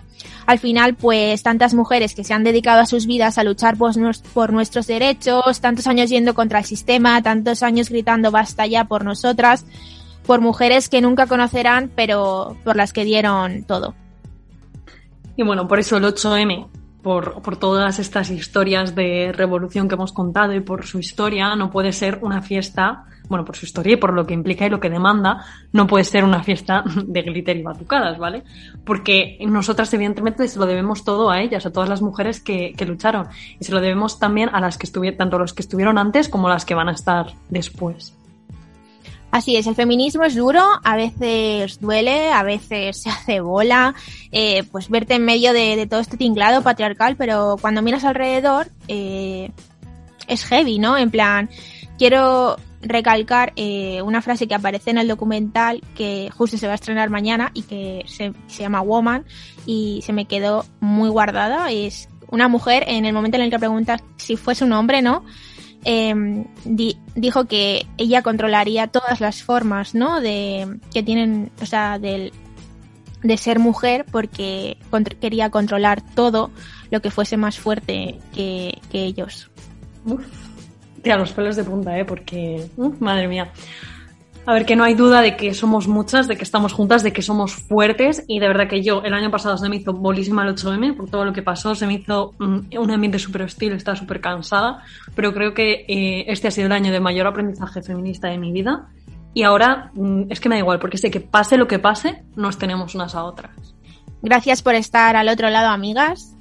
Al 0.47 0.59
final, 0.59 0.97
pues 0.97 1.45
tantas 1.45 1.73
mujeres 1.73 2.17
que 2.17 2.25
se 2.25 2.35
han 2.35 2.43
dedicado 2.43 2.81
a 2.81 2.87
sus 2.87 3.07
vidas 3.07 3.39
a 3.39 3.45
luchar 3.45 3.77
por, 3.77 4.53
nuestros 4.53 4.87
derechos, 4.89 5.61
tantos 5.61 5.87
años 5.87 6.11
yendo 6.11 6.35
contra 6.35 6.59
el 6.59 6.65
sistema, 6.65 7.23
tantos 7.23 7.63
años 7.63 7.91
gritando 7.91 8.33
basta 8.33 8.67
ya 8.67 8.87
por 8.87 9.05
nosotras, 9.05 9.65
por 10.27 10.41
mujeres 10.41 10.89
que 10.89 11.01
nunca 11.01 11.29
conocerán, 11.29 11.93
pero 11.95 12.57
por 12.65 12.75
las 12.75 12.93
que 12.93 13.05
dieron 13.05 13.63
todo. 13.63 13.95
Y 15.37 15.45
bueno, 15.45 15.69
por 15.69 15.79
eso 15.79 15.97
el 15.97 16.05
8M 16.05 16.72
por, 17.03 17.57
todas 17.57 17.99
estas 17.99 18.31
historias 18.31 18.95
de 18.95 19.33
revolución 19.33 19.89
que 19.89 19.95
hemos 19.95 20.13
contado 20.13 20.55
y 20.55 20.61
por 20.61 20.87
su 20.87 20.99
historia, 20.99 21.55
no 21.57 21.71
puede 21.71 21.93
ser 21.93 22.21
una 22.23 22.43
fiesta, 22.43 23.07
bueno, 23.29 23.45
por 23.45 23.57
su 23.57 23.67
historia 23.67 23.95
y 23.95 23.97
por 23.97 24.13
lo 24.13 24.25
que 24.25 24.35
implica 24.35 24.67
y 24.67 24.71
lo 24.71 24.79
que 24.79 24.89
demanda, 24.89 25.45
no 25.73 25.87
puede 25.87 26.05
ser 26.05 26.25
una 26.25 26.43
fiesta 26.43 26.85
de 27.07 27.23
glitter 27.23 27.57
y 27.57 27.63
batucadas, 27.63 28.19
¿vale? 28.19 28.45
Porque 28.85 29.39
nosotras, 29.47 29.93
evidentemente, 29.95 30.47
se 30.47 30.59
lo 30.59 30.67
debemos 30.67 31.05
todo 31.05 31.31
a 31.31 31.41
ellas, 31.41 31.67
a 31.67 31.73
todas 31.73 31.89
las 31.89 32.03
mujeres 32.03 32.41
que, 32.41 32.73
que 32.77 32.87
lucharon. 32.87 33.27
Y 33.59 33.65
se 33.65 33.73
lo 33.73 33.81
debemos 33.81 34.21
también 34.21 34.49
a 34.53 34.61
las 34.61 34.79
que 34.79 34.87
estuvieron, 34.87 35.19
tanto 35.19 35.39
los 35.39 35.55
que 35.55 35.63
estuvieron 35.63 35.99
antes 35.99 36.29
como 36.29 36.47
a 36.47 36.51
las 36.51 36.65
que 36.65 36.75
van 36.75 36.89
a 36.89 36.93
estar 36.93 37.27
después. 37.49 38.17
Así 39.33 39.57
es, 39.57 39.67
el 39.67 39.75
feminismo 39.75 40.25
es 40.25 40.35
duro, 40.35 40.63
a 40.85 40.95
veces 40.95 41.81
duele, 41.81 42.31
a 42.31 42.43
veces 42.43 42.99
se 43.03 43.09
hace 43.09 43.41
bola, 43.41 43.95
eh, 44.31 44.63
pues 44.71 44.91
verte 44.91 45.15
en 45.15 45.25
medio 45.25 45.55
de, 45.55 45.87
todo 45.89 46.01
este 46.01 46.19
tinglado 46.19 46.63
patriarcal, 46.63 47.17
pero 47.17 47.57
cuando 47.59 47.81
miras 47.81 48.05
alrededor 48.05 48.69
eh, 48.89 49.51
es 50.29 50.45
heavy, 50.45 50.79
¿no? 50.79 50.99
En 50.99 51.11
plan, 51.11 51.49
quiero 51.97 52.59
recalcar 52.83 53.55
eh, 53.57 54.03
una 54.03 54.21
frase 54.21 54.47
que 54.47 54.55
aparece 54.55 54.91
en 54.91 54.99
el 54.99 55.09
documental 55.09 55.83
que 55.95 56.29
justo 56.37 56.59
se 56.59 56.67
va 56.67 56.73
a 56.73 56.75
estrenar 56.75 57.09
mañana 57.09 57.53
y 57.55 57.63
que 57.63 58.05
se, 58.07 58.35
se 58.49 58.63
llama 58.63 58.83
Woman 58.83 59.25
y 59.65 60.03
se 60.05 60.13
me 60.13 60.27
quedó 60.27 60.67
muy 60.81 61.09
guardada. 61.09 61.71
Es 61.71 62.11
una 62.29 62.49
mujer 62.49 62.85
en 62.87 63.07
el 63.07 63.15
momento 63.15 63.39
en 63.39 63.45
el 63.45 63.51
que 63.51 63.59
pregunta 63.59 63.99
si 64.17 64.37
fuese 64.37 64.65
un 64.65 64.73
hombre, 64.73 65.01
¿no? 65.01 65.25
Eh, 65.85 66.45
di- 66.65 66.97
dijo 67.15 67.47
que 67.47 67.87
ella 67.99 68.23
controlaría 68.23 68.87
todas 68.87 69.21
las 69.21 69.43
formas, 69.43 69.95
¿no? 69.95 70.21
De 70.21 70.79
que 70.93 71.03
tienen, 71.03 71.51
o 71.61 71.67
sea, 71.67 71.99
del 71.99 72.33
de 73.23 73.37
ser 73.37 73.59
mujer 73.61 74.05
porque 74.11 74.79
quería 75.21 75.49
controlar 75.51 76.03
todo 76.15 76.51
lo 76.91 77.01
que 77.01 77.11
fuese 77.13 77.37
más 77.37 77.59
fuerte 77.59 78.19
que, 78.35 78.81
que 78.91 79.05
ellos. 79.05 79.49
Uf, 80.05 80.25
tía, 81.03 81.17
los 81.17 81.33
pelos 81.33 81.55
de 81.57 81.63
punta, 81.65 81.97
¿eh? 81.99 82.05
Porque, 82.05 82.69
madre 82.99 83.29
mía. 83.29 83.53
A 84.45 84.55
ver, 84.55 84.67
que 84.67 84.75
no 84.75 84.83
hay 84.83 84.95
duda 84.95 85.21
de 85.21 85.37
que 85.37 85.55
somos 85.55 85.87
muchas, 85.87 86.27
de 86.27 86.37
que 86.37 86.43
estamos 86.43 86.73
juntas, 86.73 87.05
de 87.05 87.13
que 87.13 87.23
somos 87.23 87.55
fuertes 87.55 88.25
y 88.27 88.41
de 88.41 88.49
verdad 88.49 88.69
que 88.69 88.83
yo 88.83 89.03
el 89.05 89.15
año 89.15 89.31
pasado 89.31 89.57
se 89.57 89.69
me 89.69 89.77
hizo 89.77 89.93
bolísima 89.93 90.43
el 90.43 90.57
8M 90.57 90.97
por 90.97 91.09
todo 91.09 91.25
lo 91.25 91.33
que 91.33 91.43
pasó, 91.43 91.77
se 91.77 91.87
me 91.87 91.95
hizo 91.95 92.35
mm, 92.41 92.77
un 92.77 92.91
ambiente 92.91 93.21
súper 93.21 93.43
hostil, 93.43 93.73
estaba 93.73 93.97
súper 93.97 94.21
cansada, 94.21 94.83
pero 95.15 95.33
creo 95.33 95.55
que 95.55 95.85
eh, 95.87 96.25
este 96.27 96.49
ha 96.49 96.51
sido 96.51 96.67
el 96.67 96.73
año 96.73 96.91
de 96.91 96.99
mayor 96.99 97.29
aprendizaje 97.29 97.83
feminista 97.83 98.29
de 98.29 98.39
mi 98.39 98.51
vida 98.51 98.89
y 99.33 99.45
ahora 99.45 99.93
mm, 99.95 100.25
es 100.29 100.41
que 100.41 100.49
me 100.49 100.57
da 100.57 100.61
igual 100.61 100.81
porque 100.81 100.99
sé 100.99 101.09
que 101.13 101.21
pase 101.21 101.57
lo 101.57 101.69
que 101.69 101.79
pase, 101.79 102.25
nos 102.35 102.59
tenemos 102.59 102.97
unas 102.97 103.15
a 103.15 103.23
otras. 103.23 103.53
Gracias 104.23 104.61
por 104.63 104.75
estar 104.75 105.15
al 105.15 105.29
otro 105.29 105.51
lado, 105.51 105.69
amigas. 105.69 106.35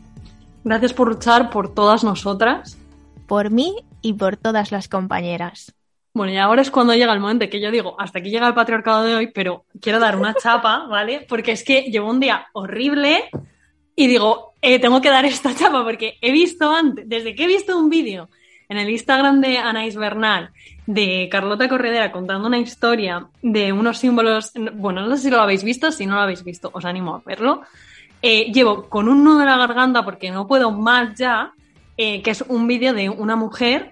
Gracias 0.64 0.94
por 0.94 1.08
luchar 1.08 1.52
por 1.52 1.74
todas 1.74 2.04
nosotras. 2.04 2.80
Por 3.28 3.52
mí 3.52 3.76
y 4.02 4.14
por 4.14 4.38
todas 4.38 4.72
las 4.72 4.88
compañeras. 4.88 5.76
Bueno, 6.14 6.34
y 6.34 6.38
ahora 6.38 6.62
es 6.62 6.72
cuando 6.72 6.94
llega 6.94 7.14
el 7.14 7.22
momento 7.22 7.50
que 7.50 7.62
yo 7.62 7.72
digo, 7.72 7.96
hasta 8.00 8.20
aquí 8.20 8.30
llega 8.30 8.48
el 8.48 8.54
patriarcado 8.54 9.04
de 9.04 9.16
hoy, 9.16 9.28
pero 9.28 9.66
quiero 9.80 10.00
dar 10.00 10.18
una 10.18 10.34
chapa, 10.34 10.86
¿vale? 10.90 11.26
Porque 11.28 11.54
es 11.54 11.64
que 11.64 11.84
llevo 11.84 12.10
un 12.10 12.20
día 12.20 12.48
horrible 12.54 13.30
y 13.96 14.08
digo, 14.08 14.54
eh, 14.62 14.80
tengo 14.80 15.02
que 15.02 15.10
dar 15.10 15.26
esta 15.26 15.56
chapa 15.56 15.84
porque 15.84 16.18
he 16.22 16.32
visto 16.32 16.70
antes, 16.74 17.08
desde 17.08 17.34
que 17.34 17.46
he 17.46 17.48
visto 17.48 17.78
un 17.78 17.90
vídeo 17.90 18.30
en 18.68 18.78
el 18.78 18.90
Instagram 18.90 19.42
de 19.42 19.58
Anaís 19.58 19.96
Bernal 19.96 20.52
de 20.86 21.28
Carlota 21.32 21.70
Corredera 21.70 22.12
contando 22.12 22.48
una 22.48 22.58
historia 22.58 23.28
de 23.42 23.72
unos 23.72 23.98
símbolos, 23.98 24.52
bueno, 24.74 25.06
no 25.06 25.16
sé 25.16 25.24
si 25.24 25.30
lo 25.30 25.42
habéis 25.42 25.64
visto, 25.64 25.92
si 25.92 26.06
no 26.06 26.16
lo 26.16 26.22
habéis 26.22 26.44
visto, 26.44 26.70
os 26.74 26.86
animo 26.86 27.16
a 27.16 27.22
verlo. 27.26 27.62
Eh, 28.22 28.52
llevo 28.54 28.88
con 28.88 29.10
un 29.10 29.24
nudo 29.24 29.42
en 29.42 29.48
la 29.48 29.58
garganta 29.58 30.04
porque 30.04 30.32
no 30.32 30.48
puedo 30.48 30.72
más 30.72 31.18
ya, 31.18 31.54
eh, 31.98 32.22
que 32.22 32.32
es 32.32 32.42
un 32.48 32.68
vídeo 32.68 32.94
de 32.94 33.10
una 33.10 33.36
mujer 33.36 33.92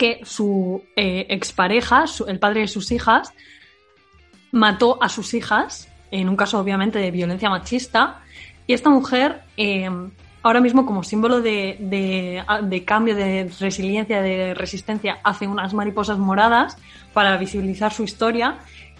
que 0.00 0.20
su 0.24 0.82
eh, 0.96 1.26
expareja, 1.28 2.04
el 2.26 2.38
padre 2.38 2.62
de 2.62 2.68
sus 2.68 2.90
hijas, 2.90 3.34
mató 4.52 4.98
a 5.02 5.08
sus 5.10 5.34
hijas, 5.34 5.88
en 6.10 6.28
un 6.30 6.36
caso 6.36 6.58
obviamente 6.58 6.98
de 6.98 7.10
violencia 7.10 7.50
machista, 7.50 8.22
y 8.66 8.72
esta 8.72 8.88
mujer, 8.88 9.42
eh, 9.58 9.90
ahora 10.42 10.60
mismo 10.60 10.86
como 10.86 11.02
símbolo 11.02 11.40
de, 11.42 11.76
de- 11.80 12.84
cambio, 12.86 13.14
de 13.14 13.50
resiliencia, 13.60 14.22
de 14.22 14.54
resistencia, 14.54 15.18
hace 15.22 15.46
unas 15.46 15.74
mariposas 15.74 16.16
moradas 16.18 16.78
para 17.12 17.36
visibilizar 17.36 17.92
su 17.92 18.02
historia. 18.04 18.56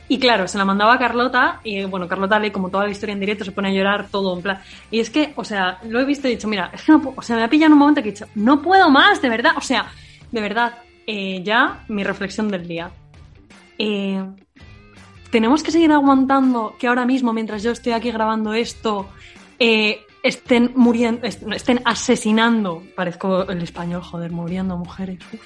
Y 0.07 0.19
claro, 0.19 0.47
se 0.49 0.59
la 0.59 0.65
mandaba 0.65 0.95
a 0.95 0.99
Carlota 0.99 1.61
y 1.65 1.85
bueno, 1.85 2.09
Carlota 2.09 2.39
lee 2.41 2.51
como 2.51 2.69
toda 2.69 2.85
la 2.85 2.91
historia 2.91 3.13
en 3.15 3.21
directo, 3.21 3.45
se 3.45 3.53
pone 3.53 3.69
a 3.69 3.73
llorar 3.73 4.09
todo 4.11 4.37
en 4.37 4.43
plan. 4.43 4.61
Y 4.91 4.99
es 5.01 5.09
que, 5.09 5.33
o 5.37 5.45
sea, 5.45 5.79
lo 5.89 5.99
he 6.01 6.05
visto 6.05 6.27
y 6.29 6.33
he 6.33 6.35
dicho, 6.35 6.49
mira, 6.49 6.69
es 6.75 6.83
que 6.83 6.93
no, 6.93 7.01
pu- 7.01 7.15
o 7.17 7.23
sea, 7.23 7.37
me 7.37 7.45
ha 7.45 7.49
pillado 7.49 7.69
en 7.69 7.73
un 7.75 7.79
momento 7.79 8.03
que 8.03 8.09
he 8.09 8.13
dicho, 8.13 8.27
no 8.35 8.61
puedo 8.61 8.91
más, 8.91 9.23
de 9.23 9.29
verdad, 9.31 9.53
o 9.57 9.61
sea, 9.63 9.87
de 10.33 10.41
verdad, 10.41 10.75
eh, 11.07 11.43
ya 11.45 11.85
mi 11.89 12.05
reflexión 12.05 12.49
del 12.49 12.67
día. 12.67 12.91
Eh, 13.79 14.23
tenemos 15.31 15.63
que 15.63 15.71
seguir 15.71 15.93
aguantando 15.93 16.75
que 16.79 16.89
ahora 16.89 17.07
mismo, 17.07 17.33
mientras 17.33 17.63
yo 17.63 17.71
estoy 17.71 17.93
aquí 17.93 18.11
grabando 18.11 18.53
esto, 18.53 19.09
eh, 19.59 20.01
estén 20.23 20.73
muriendo, 20.75 21.27
est- 21.27 21.43
estén 21.53 21.81
asesinando, 21.85 22.83
parezco 22.95 23.49
el 23.49 23.63
español, 23.63 24.03
joder, 24.03 24.31
muriendo 24.31 24.77
mujeres, 24.77 25.19
uf. 25.33 25.41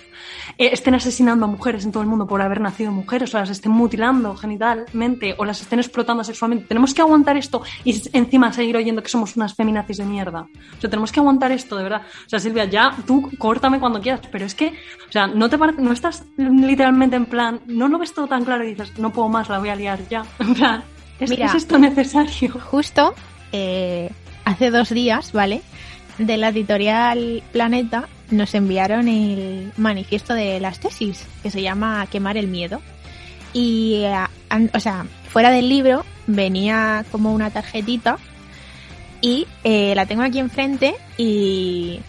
Eh, 0.58 0.70
estén 0.72 0.94
asesinando 0.94 1.44
a 1.44 1.48
mujeres 1.48 1.84
en 1.84 1.92
todo 1.92 2.02
el 2.02 2.08
mundo 2.08 2.26
por 2.26 2.40
haber 2.42 2.60
nacido 2.60 2.90
mujeres, 2.92 3.34
o 3.34 3.38
las 3.38 3.50
estén 3.50 3.72
mutilando 3.72 4.34
genitalmente, 4.36 5.34
o 5.38 5.44
las 5.44 5.60
estén 5.60 5.78
explotando 5.78 6.24
sexualmente. 6.24 6.66
Tenemos 6.66 6.92
que 6.94 7.02
aguantar 7.02 7.36
esto 7.36 7.62
y 7.84 8.00
encima 8.16 8.52
seguir 8.52 8.76
oyendo 8.76 9.02
que 9.02 9.08
somos 9.08 9.36
unas 9.36 9.54
feminazis 9.54 9.98
de 9.98 10.04
mierda. 10.04 10.46
O 10.76 10.80
sea, 10.80 10.90
tenemos 10.90 11.12
que 11.12 11.20
aguantar 11.20 11.52
esto, 11.52 11.76
de 11.76 11.82
verdad. 11.84 12.02
O 12.26 12.28
sea, 12.28 12.38
Silvia, 12.40 12.64
ya 12.64 12.96
tú 13.06 13.30
córtame 13.38 13.78
cuando 13.80 14.00
quieras, 14.00 14.22
pero 14.30 14.44
es 14.46 14.54
que, 14.54 14.68
o 15.08 15.12
sea, 15.12 15.26
no 15.26 15.48
te 15.48 15.56
no 15.56 15.92
estás 15.92 16.24
literalmente 16.36 17.16
en 17.16 17.26
plan, 17.26 17.60
no 17.66 17.88
lo 17.88 17.98
ves 17.98 18.12
todo 18.12 18.26
tan 18.26 18.44
claro 18.44 18.64
y 18.64 18.70
dices, 18.74 18.98
no 18.98 19.10
puedo 19.12 19.28
más, 19.28 19.48
la 19.48 19.58
voy 19.58 19.68
a 19.68 19.76
liar 19.76 20.00
ya. 20.08 20.24
En 20.40 20.54
plan, 20.54 20.82
¿es, 21.20 21.30
Mira, 21.30 21.46
¿es 21.46 21.54
esto 21.54 21.78
necesario? 21.78 22.52
Justo 22.70 23.14
eh, 23.52 24.10
hace 24.44 24.70
dos 24.70 24.90
días, 24.90 25.32
¿vale? 25.32 25.62
De 26.18 26.36
la 26.36 26.48
editorial 26.48 27.42
Planeta 27.52 28.08
nos 28.30 28.54
enviaron 28.54 29.08
el 29.08 29.72
manifiesto 29.76 30.34
de 30.34 30.60
las 30.60 30.80
tesis, 30.80 31.26
que 31.42 31.50
se 31.50 31.62
llama 31.62 32.06
Quemar 32.10 32.36
el 32.36 32.48
miedo. 32.48 32.80
Y, 33.52 34.02
eh, 34.04 34.68
o 34.72 34.80
sea, 34.80 35.06
fuera 35.28 35.50
del 35.50 35.68
libro 35.68 36.04
venía 36.26 37.04
como 37.10 37.32
una 37.32 37.50
tarjetita 37.50 38.18
y 39.20 39.46
eh, 39.62 39.94
la 39.94 40.06
tengo 40.06 40.22
aquí 40.22 40.38
enfrente 40.38 40.94
y, 41.16 42.00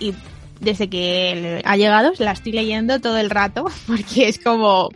y 0.00 0.14
desde 0.60 0.88
que 0.88 1.62
ha 1.64 1.76
llegado 1.76 2.12
la 2.18 2.32
estoy 2.32 2.52
leyendo 2.52 3.00
todo 3.00 3.18
el 3.18 3.30
rato 3.30 3.66
porque 3.86 4.28
es 4.28 4.38
como 4.38 4.90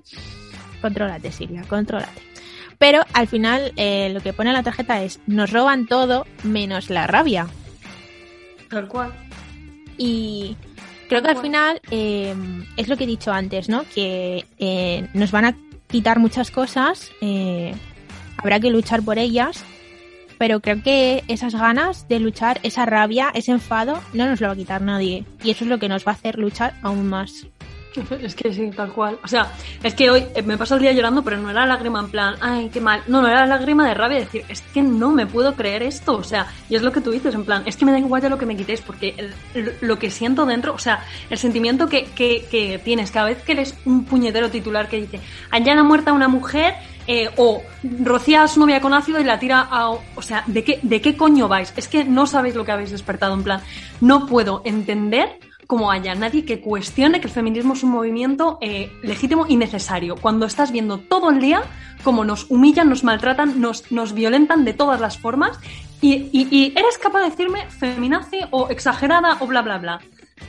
contrólate 0.81 1.31
Silvia, 1.31 1.63
contrólate. 1.69 2.32
Pero 2.83 3.05
al 3.13 3.29
final 3.29 3.73
eh, 3.77 4.11
lo 4.13 4.19
que 4.19 4.33
pone 4.33 4.51
en 4.51 4.55
la 4.55 4.65
tarjeta 4.65 5.05
es 5.05 5.21
nos 5.29 5.53
roban 5.53 5.87
todo 5.87 6.27
menos 6.43 6.91
la 6.91 7.07
rabia. 7.07 7.47
Tal 8.69 8.89
cual. 8.89 9.13
Y 9.97 10.57
creo 11.09 11.23
que 11.23 11.29
al 11.29 11.37
final 11.37 11.81
eh, 11.93 12.35
es 12.77 12.89
lo 12.89 12.97
que 12.97 13.05
he 13.05 13.07
dicho 13.07 13.33
antes, 13.33 13.69
¿no? 13.69 13.85
Que 13.95 14.47
eh, 14.59 15.09
nos 15.15 15.31
van 15.31 15.45
a 15.45 15.57
quitar 15.87 16.19
muchas 16.19 16.51
cosas, 16.51 17.13
eh, 17.21 17.73
habrá 18.37 18.59
que 18.59 18.71
luchar 18.71 19.01
por 19.05 19.17
ellas, 19.17 19.63
pero 20.37 20.59
creo 20.59 20.83
que 20.83 21.23
esas 21.29 21.55
ganas 21.55 22.09
de 22.09 22.19
luchar, 22.19 22.59
esa 22.65 22.85
rabia, 22.85 23.31
ese 23.33 23.53
enfado, 23.53 24.01
no 24.13 24.27
nos 24.27 24.41
lo 24.41 24.49
va 24.49 24.55
a 24.55 24.57
quitar 24.57 24.83
nadie. 24.83 25.25
Y 25.45 25.53
eso 25.53 25.63
es 25.63 25.71
lo 25.71 25.79
que 25.79 25.89
nos 25.89 26.05
va 26.05 26.11
a 26.11 26.15
hacer 26.17 26.37
luchar 26.37 26.75
aún 26.83 27.07
más. 27.09 27.47
Es 28.23 28.35
que 28.35 28.53
sí, 28.53 28.71
tal 28.71 28.93
cual. 28.93 29.19
O 29.23 29.29
sea, 29.29 29.53
es 29.83 29.95
que 29.95 30.11
hoy 30.11 30.25
eh, 30.35 30.43
me 30.43 30.57
paso 30.57 30.77
el 30.77 30.83
día 30.83 30.93
llorando, 30.93 31.23
pero 31.23 31.37
no 31.39 31.51
era 31.51 31.67
lágrima 31.67 32.01
en 32.01 32.11
plan, 32.11 32.35
ay, 32.41 32.71
qué 32.73 32.81
mal. 32.81 33.03
No, 33.07 33.21
no 33.21 33.29
era 33.29 33.47
lágrima 33.47 33.87
de 33.87 33.95
rabia, 33.95 34.19
de 34.19 34.25
decir, 34.25 34.45
es 34.49 34.61
que 34.61 34.83
no 34.83 35.11
me 35.11 35.27
puedo 35.27 35.55
creer 35.55 35.83
esto. 35.83 36.17
O 36.17 36.25
sea, 36.25 36.47
y 36.69 36.77
es 36.77 36.83
lo 36.83 36.93
que 36.93 37.01
tú 37.01 37.11
dices, 37.11 37.35
en 37.35 37.45
plan, 37.45 37.63
es 37.67 37.77
que 37.77 37.85
me 37.85 37.93
da 37.93 37.99
igual 37.99 38.23
ya 38.23 38.29
lo 38.29 38.39
que 38.39 38.47
me 38.47 38.57
quitéis, 38.57 38.81
porque 38.81 39.31
lo 39.81 39.99
que 39.99 40.11
siento 40.11 40.47
dentro, 40.47 40.75
o 40.75 40.79
sea, 40.79 41.05
el 41.31 41.39
sentimiento 41.39 41.89
que, 41.89 42.05
que, 42.05 42.47
que 42.51 42.79
tienes 42.79 43.11
cada 43.11 43.27
vez 43.27 43.43
que 43.43 43.53
eres 43.53 43.75
un 43.85 44.05
puñetero 44.05 44.51
titular 44.51 44.89
que 44.89 44.99
dice, 44.99 45.21
allana 45.51 45.83
muerta 45.83 46.13
una 46.13 46.29
mujer, 46.29 46.75
eh, 47.09 47.29
o 47.37 47.63
rocía 48.05 48.45
a 48.45 48.49
su 48.49 48.61
novia 48.61 48.81
con 48.81 48.95
ácido 48.95 49.21
y 49.21 49.25
la 49.25 49.39
tira 49.39 49.67
a. 49.69 49.91
O 49.91 50.23
sea, 50.23 50.45
¿de 50.47 50.63
qué, 50.63 50.79
¿de 50.83 51.01
qué 51.01 51.17
coño 51.17 51.49
vais? 51.49 51.73
Es 51.77 51.89
que 51.89 52.05
no 52.05 52.27
sabéis 52.27 52.55
lo 52.55 52.65
que 52.65 52.71
habéis 52.71 52.93
despertado. 52.93 53.35
En 53.35 53.43
plan, 53.43 53.61
no 54.01 54.27
puedo 54.27 54.63
entender 54.65 55.41
cómo 55.67 55.91
haya 55.91 56.15
nadie 56.15 56.45
que 56.45 56.61
cuestione 56.61 57.21
que 57.21 57.27
el 57.29 57.33
feminismo 57.33 57.73
es 57.75 57.83
un 57.83 57.91
movimiento 57.91 58.59
eh, 58.61 58.91
legítimo 59.03 59.47
y 59.49 59.57
necesario. 59.57 60.17
Cuando 60.17 60.47
estás 60.47 60.73
viendo 60.73 60.99
todo 60.99 61.31
el 61.31 61.41
día 61.41 61.63
cómo 62.05 62.25
nos 62.25 62.51
humillan, 62.51 62.89
nos 62.89 63.05
maltratan, 63.05 63.61
nos, 63.61 63.91
nos 63.93 64.13
violentan 64.13 64.65
de 64.65 64.75
todas 64.75 65.01
las 65.01 65.19
formas 65.19 65.59
y, 66.01 66.29
y- 66.33 66.49
y 66.51 66.73
eres 66.77 66.99
capaz 66.99 67.21
de 67.23 67.31
decirme 67.31 67.67
feminazi 67.71 68.41
o 68.51 68.69
exagerada 68.71 69.37
o 69.41 69.47
bla, 69.47 69.63
bla, 69.63 69.79
bla. 69.79 70.01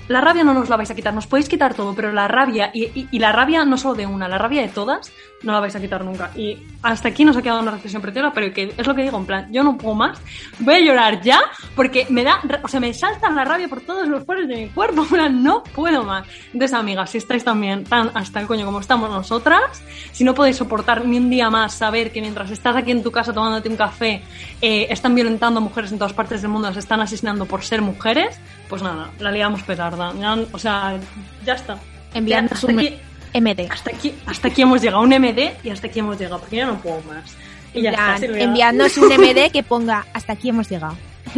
La 0.08 0.22
rabia 0.22 0.44
no 0.44 0.54
nos 0.54 0.70
la 0.70 0.78
vais 0.78 0.90
a 0.92 0.96
quitar, 0.96 1.14
nos 1.14 1.28
podéis 1.28 1.50
quitar 1.50 1.74
todo, 1.74 1.94
pero 1.96 2.12
la 2.12 2.28
rabia, 2.28 2.72
y, 2.74 3.08
la 3.18 3.32
rabia 3.32 3.66
no 3.66 3.78
solo 3.78 3.96
de 3.96 4.06
una, 4.06 4.28
la 4.28 4.38
rabia 4.38 4.62
de 4.62 4.70
todas, 4.70 5.12
no 5.44 5.52
la 5.52 5.60
vais 5.60 5.76
a 5.76 5.80
quitar 5.80 6.04
nunca. 6.04 6.32
Y 6.36 6.58
hasta 6.82 7.10
aquí 7.10 7.26
nos 7.26 7.38
ha 7.38 7.42
quedado 7.42 7.62
una 7.62 7.72
reflexión 7.72 8.02
preciosa, 8.02 8.32
pero 8.34 8.48
es 8.48 8.88
lo 8.88 8.96
que 8.96 9.04
digo, 9.04 9.18
en 9.18 9.26
plan, 9.26 9.52
yo 9.52 9.64
no 9.64 9.78
puedo 9.78 9.96
más, 9.96 10.20
voy 10.60 10.76
a 10.76 10.80
llorar 10.80 11.22
ya, 11.22 11.40
porque 11.76 12.06
me 12.10 12.24
da, 12.24 12.42
o 12.62 12.68
sea, 12.68 12.80
me 12.80 12.94
salta 12.94 13.30
la 13.30 13.46
rabia 13.46 13.68
por 13.68 13.82
todos 13.82 14.08
los 14.08 14.24
poros 14.24 14.48
de 14.48 14.56
mi 14.56 14.68
cuerpo, 14.70 15.06
no 15.32 15.64
puedo 15.64 16.04
más. 16.04 16.28
Entonces, 16.54 16.74
amigas, 16.74 17.10
si 17.10 17.18
estáis 17.18 17.44
también 17.44 17.84
tan 17.84 18.12
hasta 18.14 18.40
el 18.40 18.48
coño 18.48 18.66
como 18.66 18.80
estamos 18.80 19.10
nosotras, 19.10 19.84
si 20.12 20.24
no 20.24 20.34
podéis 20.34 20.58
soportar 20.58 21.06
ni 21.06 21.18
un 21.18 21.30
día 21.30 21.50
más 21.50 21.74
saber 21.74 22.12
que 22.12 22.22
mientras 22.22 22.52
estás 22.52 22.76
aquí 22.76 22.92
en 22.92 23.04
tu 23.04 23.12
casa 23.12 23.34
tomándote 23.34 23.70
un 23.70 23.76
café, 23.76 24.24
eh, 24.62 24.88
están 24.90 25.16
violentando 25.16 25.60
a 25.60 25.64
mujeres 25.64 25.92
en 25.92 25.98
todas 25.98 26.14
partes 26.14 26.42
del 26.42 26.52
mundo, 26.52 26.68
las 26.68 26.78
están 26.78 27.02
asesinando 27.02 27.46
por 27.46 27.64
ser 27.64 27.82
mujeres, 27.82 28.40
pues 28.74 28.82
nada, 28.82 29.12
la 29.20 29.30
liamos 29.32 29.62
petarda. 29.62 30.12
Ya, 30.20 30.36
o 30.52 30.58
sea, 30.58 30.98
ya 31.46 31.54
está. 31.54 31.78
Enviando 32.16 32.56
hasta 32.56 32.66
un 32.66 32.80
aquí, 32.80 32.98
MD. 33.36 33.68
hasta 33.70 33.92
aquí, 33.92 34.16
hasta 34.26 34.48
aquí 34.48 34.64
hemos 34.64 34.82
llegado, 34.82 35.04
un 35.04 35.10
MD 35.10 35.52
y 35.64 35.70
hasta 35.70 35.86
aquí 35.86 36.00
hemos 36.00 36.18
llegado, 36.18 36.40
porque 36.40 36.56
ya 36.56 36.66
no 36.66 36.80
puedo 36.80 37.00
más. 37.02 37.38
Y 37.72 37.84
ya 37.84 37.92
plan, 37.92 38.24
está, 38.24 38.40
enviándonos 38.40 38.98
un 38.98 39.10
MD 39.10 39.52
que 39.52 39.62
ponga 39.62 40.08
hasta 40.12 40.34
aquí 40.34 40.50
hemos 40.50 40.68
llegado. 40.68 40.98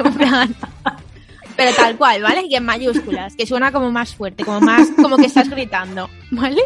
Pero 1.57 1.73
tal 1.75 1.97
cual, 1.97 2.21
¿vale? 2.21 2.45
Y 2.49 2.55
en 2.55 2.63
mayúsculas, 2.63 3.35
que 3.35 3.45
suena 3.45 3.69
como 3.73 3.91
más 3.91 4.15
fuerte, 4.15 4.45
como 4.45 4.61
más, 4.61 4.87
como 4.95 5.17
que 5.17 5.25
estás 5.25 5.49
gritando, 5.49 6.09
¿vale? 6.31 6.61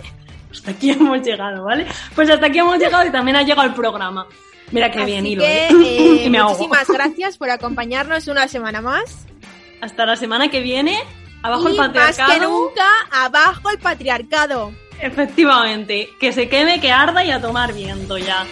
hasta 0.52 0.70
aquí 0.70 0.92
hemos 0.92 1.20
llegado, 1.24 1.64
¿vale? 1.64 1.88
Pues 2.14 2.30
hasta 2.30 2.46
aquí 2.46 2.60
hemos 2.60 2.78
llegado 2.78 3.08
y 3.08 3.12
también 3.12 3.38
ha 3.38 3.42
llegado 3.42 3.68
el 3.68 3.74
programa. 3.74 4.28
Mira 4.70 4.92
qué 4.92 5.04
bien, 5.04 5.22
Así 5.22 5.32
hilo. 5.32 5.42
que, 5.42 5.66
¿eh? 5.66 5.70
eh, 5.84 6.24
Y 6.26 6.30
me 6.30 6.38
ahogo. 6.38 6.54
muchísimas 6.60 6.88
gracias 6.88 7.38
por 7.40 7.50
acompañarnos 7.50 8.28
una 8.28 8.48
semana 8.48 8.82
más. 8.82 9.26
Hasta 9.82 10.06
la 10.06 10.16
semana 10.16 10.50
que 10.50 10.60
viene. 10.62 11.00
Abajo 11.42 11.70
y 11.70 11.72
el 11.72 11.78
más 11.78 11.88
patriarcado. 11.88 12.34
que 12.34 12.40
nunca, 12.46 12.88
abajo 13.12 13.70
el 13.70 13.80
patriarcado. 13.80 14.74
Efectivamente. 15.02 16.10
Que 16.20 16.34
se 16.34 16.50
queme, 16.50 16.82
que 16.82 16.92
arda 16.92 17.24
y 17.24 17.32
a 17.32 17.42
tomar 17.42 17.74
viento 17.74 18.18
ya. 18.18 18.46